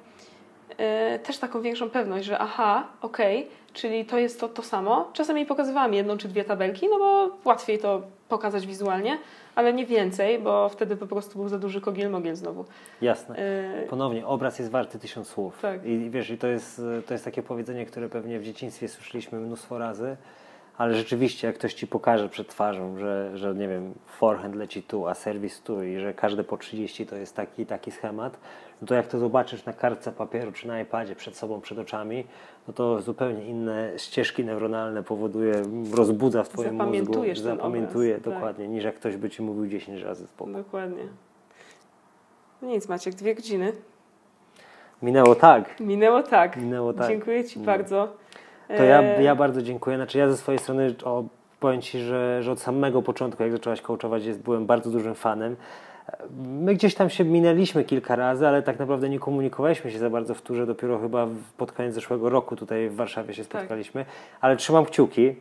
yy, 0.69 1.19
też 1.19 1.37
taką 1.37 1.61
większą 1.61 1.89
pewność, 1.89 2.25
że 2.25 2.39
aha, 2.39 2.87
okej, 3.01 3.39
okay, 3.39 3.51
czyli 3.73 4.05
to 4.05 4.17
jest 4.17 4.39
to, 4.39 4.49
to 4.49 4.63
samo. 4.63 5.09
Czasami 5.13 5.45
pokazywałam 5.45 5.93
jedną 5.93 6.17
czy 6.17 6.27
dwie 6.27 6.43
tabelki, 6.43 6.89
no 6.89 6.99
bo 6.99 7.29
łatwiej 7.45 7.79
to 7.79 8.01
pokazać 8.29 8.67
wizualnie, 8.67 9.17
ale 9.55 9.73
nie 9.73 9.85
więcej, 9.85 10.39
bo 10.39 10.69
wtedy 10.69 10.95
po 10.95 11.07
prostu 11.07 11.39
był 11.39 11.49
za 11.49 11.59
duży 11.59 11.81
kogiel-mogiel 11.81 12.35
znowu. 12.35 12.65
Jasne. 13.01 13.35
Yy... 13.81 13.87
Ponownie, 13.87 14.27
obraz 14.27 14.59
jest 14.59 14.71
warty 14.71 14.99
tysiąc 14.99 15.27
słów. 15.27 15.61
Tak. 15.61 15.85
I 15.85 16.09
wiesz, 16.09 16.29
i 16.29 16.37
to 16.37 16.47
jest, 16.47 16.81
to 17.07 17.13
jest 17.13 17.25
takie 17.25 17.43
powiedzenie, 17.43 17.85
które 17.85 18.09
pewnie 18.09 18.39
w 18.39 18.43
dzieciństwie 18.43 18.87
słyszeliśmy 18.87 19.39
mnóstwo 19.39 19.77
razy, 19.77 20.17
ale 20.77 20.95
rzeczywiście 20.95 21.47
jak 21.47 21.55
ktoś 21.55 21.73
Ci 21.73 21.87
pokaże 21.87 22.29
przed 22.29 22.47
twarzą, 22.47 22.97
że, 22.97 23.37
że 23.37 23.55
nie 23.55 23.67
wiem, 23.67 23.93
forehand 24.07 24.55
leci 24.55 24.83
tu, 24.83 25.07
a 25.07 25.13
serwis 25.13 25.61
tu 25.61 25.83
i 25.83 25.99
że 25.99 26.13
każde 26.13 26.43
po 26.43 26.57
30 26.57 27.05
to 27.05 27.15
jest 27.15 27.35
taki 27.35 27.65
taki 27.65 27.91
schemat, 27.91 28.37
no 28.83 28.87
to 28.87 28.95
jak 28.95 29.07
to 29.07 29.19
zobaczysz 29.19 29.65
na 29.65 29.73
kartce 29.73 30.11
papieru 30.11 30.51
czy 30.51 30.67
na 30.67 30.81
iPadzie 30.81 31.15
przed 31.15 31.37
sobą, 31.37 31.61
przed 31.61 31.79
oczami, 31.79 32.25
no 32.67 32.73
to 32.73 33.01
zupełnie 33.01 33.45
inne 33.45 33.91
ścieżki 33.97 34.45
neuronalne 34.45 35.03
powoduje, 35.03 35.53
rozbudza 35.93 36.43
w 36.43 36.49
Twoim 36.49 36.75
mózgu, 36.75 37.33
zapamiętuje 37.35 38.15
obraz, 38.15 38.25
tak. 38.25 38.33
dokładnie, 38.33 38.65
tak. 38.65 38.73
niż 38.73 38.83
jak 38.83 38.95
ktoś 38.95 39.17
by 39.17 39.29
Ci 39.29 39.41
mówił 39.41 39.67
10 39.67 40.01
razy 40.01 40.27
spokojnie. 40.27 40.57
Dokładnie. 40.63 41.03
No 42.61 42.67
nic 42.67 42.89
Maciek, 42.89 43.15
dwie 43.15 43.35
godziny. 43.35 43.73
Minęło 45.01 45.35
tak. 45.35 45.79
Minęło 45.79 46.23
tak. 46.23 46.57
Minęło 46.57 46.93
tak. 46.93 47.07
Dziękuję 47.07 47.45
Ci 47.45 47.59
no. 47.59 47.65
bardzo. 47.65 48.07
To 48.67 48.83
ja, 48.83 49.01
e, 49.01 49.23
ja 49.23 49.35
bardzo 49.35 49.61
dziękuję. 49.61 49.97
Znaczy 49.97 50.17
ja 50.17 50.29
ze 50.29 50.37
swojej 50.37 50.59
strony 50.59 50.95
o, 51.03 51.23
powiem 51.59 51.81
Ci, 51.81 51.99
że, 51.99 52.43
że 52.43 52.51
od 52.51 52.59
samego 52.59 53.01
początku, 53.01 53.43
jak 53.43 53.51
zaczęłaś 53.51 53.81
coachować, 53.81 54.25
jest, 54.25 54.41
byłem 54.41 54.65
bardzo 54.65 54.89
dużym 54.89 55.15
fanem. 55.15 55.55
My 56.39 56.73
gdzieś 56.73 56.95
tam 56.95 57.09
się 57.09 57.23
minęliśmy 57.23 57.83
kilka 57.83 58.15
razy, 58.15 58.47
ale 58.47 58.61
tak 58.61 58.79
naprawdę 58.79 59.09
nie 59.09 59.19
komunikowaliśmy 59.19 59.91
się 59.91 59.99
za 59.99 60.09
bardzo 60.09 60.33
w 60.33 60.41
turze. 60.41 60.65
Dopiero 60.65 60.99
chyba 60.99 61.27
pod 61.57 61.71
koniec 61.71 61.93
zeszłego 61.93 62.29
roku 62.29 62.55
tutaj 62.55 62.89
w 62.89 62.95
Warszawie 62.95 63.33
się 63.33 63.45
tak. 63.45 63.49
spotkaliśmy. 63.51 64.05
Tak. 64.05 64.13
Ale 64.41 64.55
trzymam 64.55 64.85
kciuki. 64.85 65.35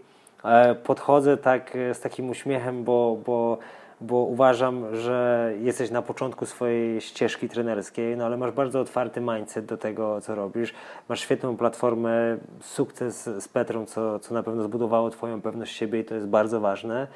E, 0.44 0.74
podchodzę 0.74 1.36
tak 1.36 1.78
z 1.92 2.00
takim 2.00 2.30
uśmiechem, 2.30 2.84
bo, 2.84 3.16
bo 3.26 3.58
bo 4.02 4.16
uważam, 4.16 4.96
że 4.96 5.52
jesteś 5.60 5.90
na 5.90 6.02
początku 6.02 6.46
swojej 6.46 7.00
ścieżki 7.00 7.48
trenerskiej, 7.48 8.16
no 8.16 8.24
ale 8.24 8.36
masz 8.36 8.50
bardzo 8.50 8.80
otwarty 8.80 9.20
mindset 9.20 9.64
do 9.64 9.76
tego, 9.76 10.20
co 10.20 10.34
robisz. 10.34 10.74
Masz 11.08 11.20
świetną 11.20 11.56
platformę, 11.56 12.36
sukces 12.60 13.24
z 13.24 13.48
Petrą, 13.48 13.86
co, 13.86 14.18
co 14.18 14.34
na 14.34 14.42
pewno 14.42 14.62
zbudowało 14.62 15.10
Twoją 15.10 15.42
pewność 15.42 15.76
siebie 15.76 16.00
i 16.00 16.04
to 16.04 16.14
jest 16.14 16.26
bardzo 16.26 16.60
ważne. 16.60 17.06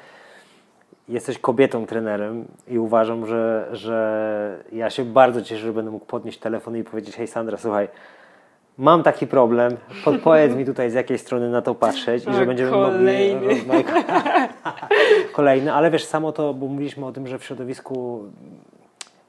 Jesteś 1.09 1.39
kobietą 1.39 1.85
trenerem 1.85 2.45
i 2.67 2.79
uważam, 2.79 3.25
że, 3.25 3.67
że 3.71 4.63
ja 4.71 4.89
się 4.89 5.05
bardzo 5.05 5.41
cieszę, 5.41 5.61
że 5.61 5.73
będę 5.73 5.91
mógł 5.91 6.05
podnieść 6.05 6.39
telefon 6.39 6.77
i 6.77 6.83
powiedzieć: 6.83 7.15
Hej 7.15 7.27
Sandra, 7.27 7.57
słuchaj, 7.57 7.87
mam 8.77 9.03
taki 9.03 9.27
problem, 9.27 9.77
podpowiedz 10.05 10.55
mi 10.57 10.65
tutaj 10.65 10.91
z 10.91 10.93
jakiej 10.93 11.17
strony 11.17 11.49
na 11.49 11.61
to 11.61 11.75
patrzeć 11.75 12.23
i 12.23 12.31
że 12.31 12.39
tak, 12.39 12.47
będziemy 12.47 12.71
kolejny. 12.71 13.35
mogli 13.35 13.47
rozmawiać. 13.47 13.85
Kolejny, 15.33 15.73
ale 15.73 15.91
wiesz, 15.91 16.05
samo 16.05 16.31
to, 16.31 16.53
bo 16.53 16.67
mówiliśmy 16.67 17.05
o 17.05 17.11
tym, 17.11 17.27
że 17.27 17.39
w 17.39 17.43
środowisku 17.43 18.23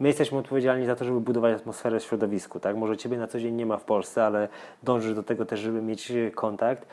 my 0.01 0.09
jesteśmy 0.09 0.39
odpowiedzialni 0.39 0.87
za 0.87 0.97
to, 0.97 1.05
żeby 1.05 1.21
budować 1.21 1.57
atmosferę 1.57 2.01
w 2.01 2.03
środowisku, 2.03 2.61
tak? 2.61 2.77
Może 2.77 2.97
Ciebie 2.97 3.17
na 3.17 3.27
co 3.27 3.41
dzień 3.41 3.55
nie 3.55 3.67
ma 3.67 3.77
w 3.77 3.85
Polsce, 3.85 4.25
ale 4.25 4.49
dążysz 4.83 5.15
do 5.15 5.23
tego 5.23 5.45
też, 5.45 5.61
żeby 5.61 5.83
mieć 5.83 6.13
kontakt. 6.35 6.87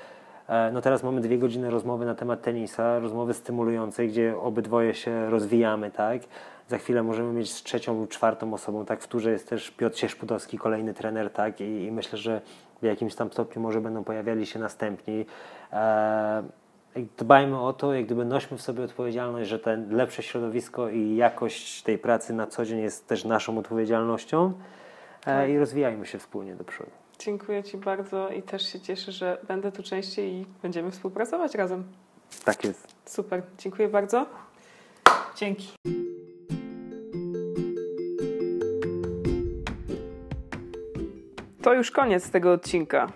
E, 0.48 0.72
no 0.72 0.82
teraz 0.82 1.04
mamy 1.04 1.22
dwie 1.22 1.38
godziny 1.38 1.70
rozmowy 1.70 2.06
na 2.06 2.16
temat 2.16 2.42
tenisa, 2.42 3.00
rozmowy 3.00 3.34
stymulującej, 3.34 4.08
gdzie 4.08 4.38
obydwoje 4.38 4.94
się 4.94 5.30
rozwijamy, 5.30 5.92
tak? 5.92 6.22
Za 6.68 6.78
chwilę 6.78 7.04
możemy 7.04 7.34
mieć 7.34 7.52
z 7.52 7.64
trzecią 7.64 8.00
lub 8.00 8.10
czwartą 8.10 8.54
osobą, 8.54 8.86
tak? 8.86 9.02
W 9.02 9.08
turze 9.08 9.32
jest 9.32 9.50
też 9.50 9.72
Piotr 9.72 9.98
Sierzpudowski, 9.98 10.58
kolejny 10.58 10.94
trener, 10.94 11.30
tak? 11.30 11.62
I, 11.62 11.84
I, 11.84 11.92
myślę, 11.92 12.18
że 12.18 12.42
w 12.82 12.86
jakimś 12.86 13.16
tam 13.16 13.32
stopniu 13.32 13.62
może 13.62 13.82
będą 13.82 14.04
pojawiali 14.04 14.46
się 14.46 14.60
następni. 14.60 15.26
E, 15.74 16.44
dbajmy 17.18 17.62
o 17.62 17.74
to, 17.74 17.94
jak 17.94 18.06
gdyby 18.06 18.26
nośmy 18.26 18.58
w 18.58 18.62
sobie 18.62 18.84
odpowiedzialność, 18.84 19.50
że 19.50 19.60
to 19.60 19.72
lepsze 19.90 20.24
środowisko 20.24 20.90
i 20.90 21.16
jakość 21.16 21.84
tej 21.84 21.98
pracy 21.98 22.34
na 22.34 22.48
co 22.48 22.66
dzień 22.66 22.80
jest 22.80 23.08
też 23.08 23.26
naszą 23.26 23.58
odpowiedzialnością 23.58 24.54
e, 25.22 25.26
tak. 25.26 25.50
i 25.50 25.58
rozwijajmy 25.60 26.06
się 26.06 26.18
wspólnie 26.18 26.56
do 26.56 26.64
przodu. 26.64 27.05
Dziękuję 27.20 27.64
Ci 27.64 27.78
bardzo 27.78 28.30
i 28.30 28.42
też 28.42 28.74
się 28.74 28.80
cieszę, 28.80 29.12
że 29.12 29.38
będę 29.48 29.72
tu 29.72 29.84
częściej 29.84 30.34
i 30.34 30.46
będziemy 30.62 30.92
współpracować 30.92 31.56
razem. 31.56 31.84
Tak 32.46 32.64
jest. 32.64 32.88
Super, 33.06 33.44
dziękuję 33.58 33.88
bardzo. 33.88 34.26
Dzięki. 35.36 35.68
To 41.62 41.74
już 41.74 41.92
koniec 41.92 42.32
tego 42.32 42.52
odcinka. 42.52 43.08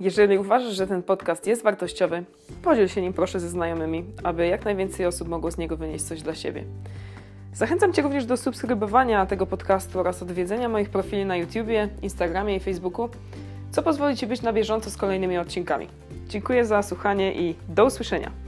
Jeżeli 0.00 0.38
uważasz, 0.38 0.72
że 0.72 0.86
ten 0.86 1.02
podcast 1.02 1.46
jest 1.46 1.62
wartościowy, 1.62 2.24
podziel 2.62 2.88
się 2.88 3.02
nim 3.02 3.12
proszę 3.12 3.40
ze 3.40 3.48
znajomymi, 3.48 4.04
aby 4.24 4.46
jak 4.46 4.64
najwięcej 4.64 5.06
osób 5.06 5.28
mogło 5.28 5.50
z 5.50 5.58
niego 5.58 5.76
wynieść 5.76 6.04
coś 6.04 6.22
dla 6.22 6.34
siebie. 6.34 6.64
Zachęcam 7.54 7.92
Cię 7.92 8.02
również 8.02 8.26
do 8.26 8.36
subskrybowania 8.36 9.26
tego 9.26 9.46
podcastu 9.46 10.00
oraz 10.00 10.22
odwiedzenia 10.22 10.68
moich 10.68 10.90
profili 10.90 11.24
na 11.24 11.36
YouTubie, 11.36 11.88
Instagramie 12.02 12.56
i 12.56 12.60
Facebooku, 12.60 13.08
co 13.70 13.82
pozwoli 13.82 14.16
Ci 14.16 14.26
być 14.26 14.42
na 14.42 14.52
bieżąco 14.52 14.90
z 14.90 14.96
kolejnymi 14.96 15.38
odcinkami. 15.38 15.88
Dziękuję 16.28 16.66
za 16.66 16.82
słuchanie 16.82 17.34
i 17.34 17.54
do 17.68 17.84
usłyszenia. 17.84 18.47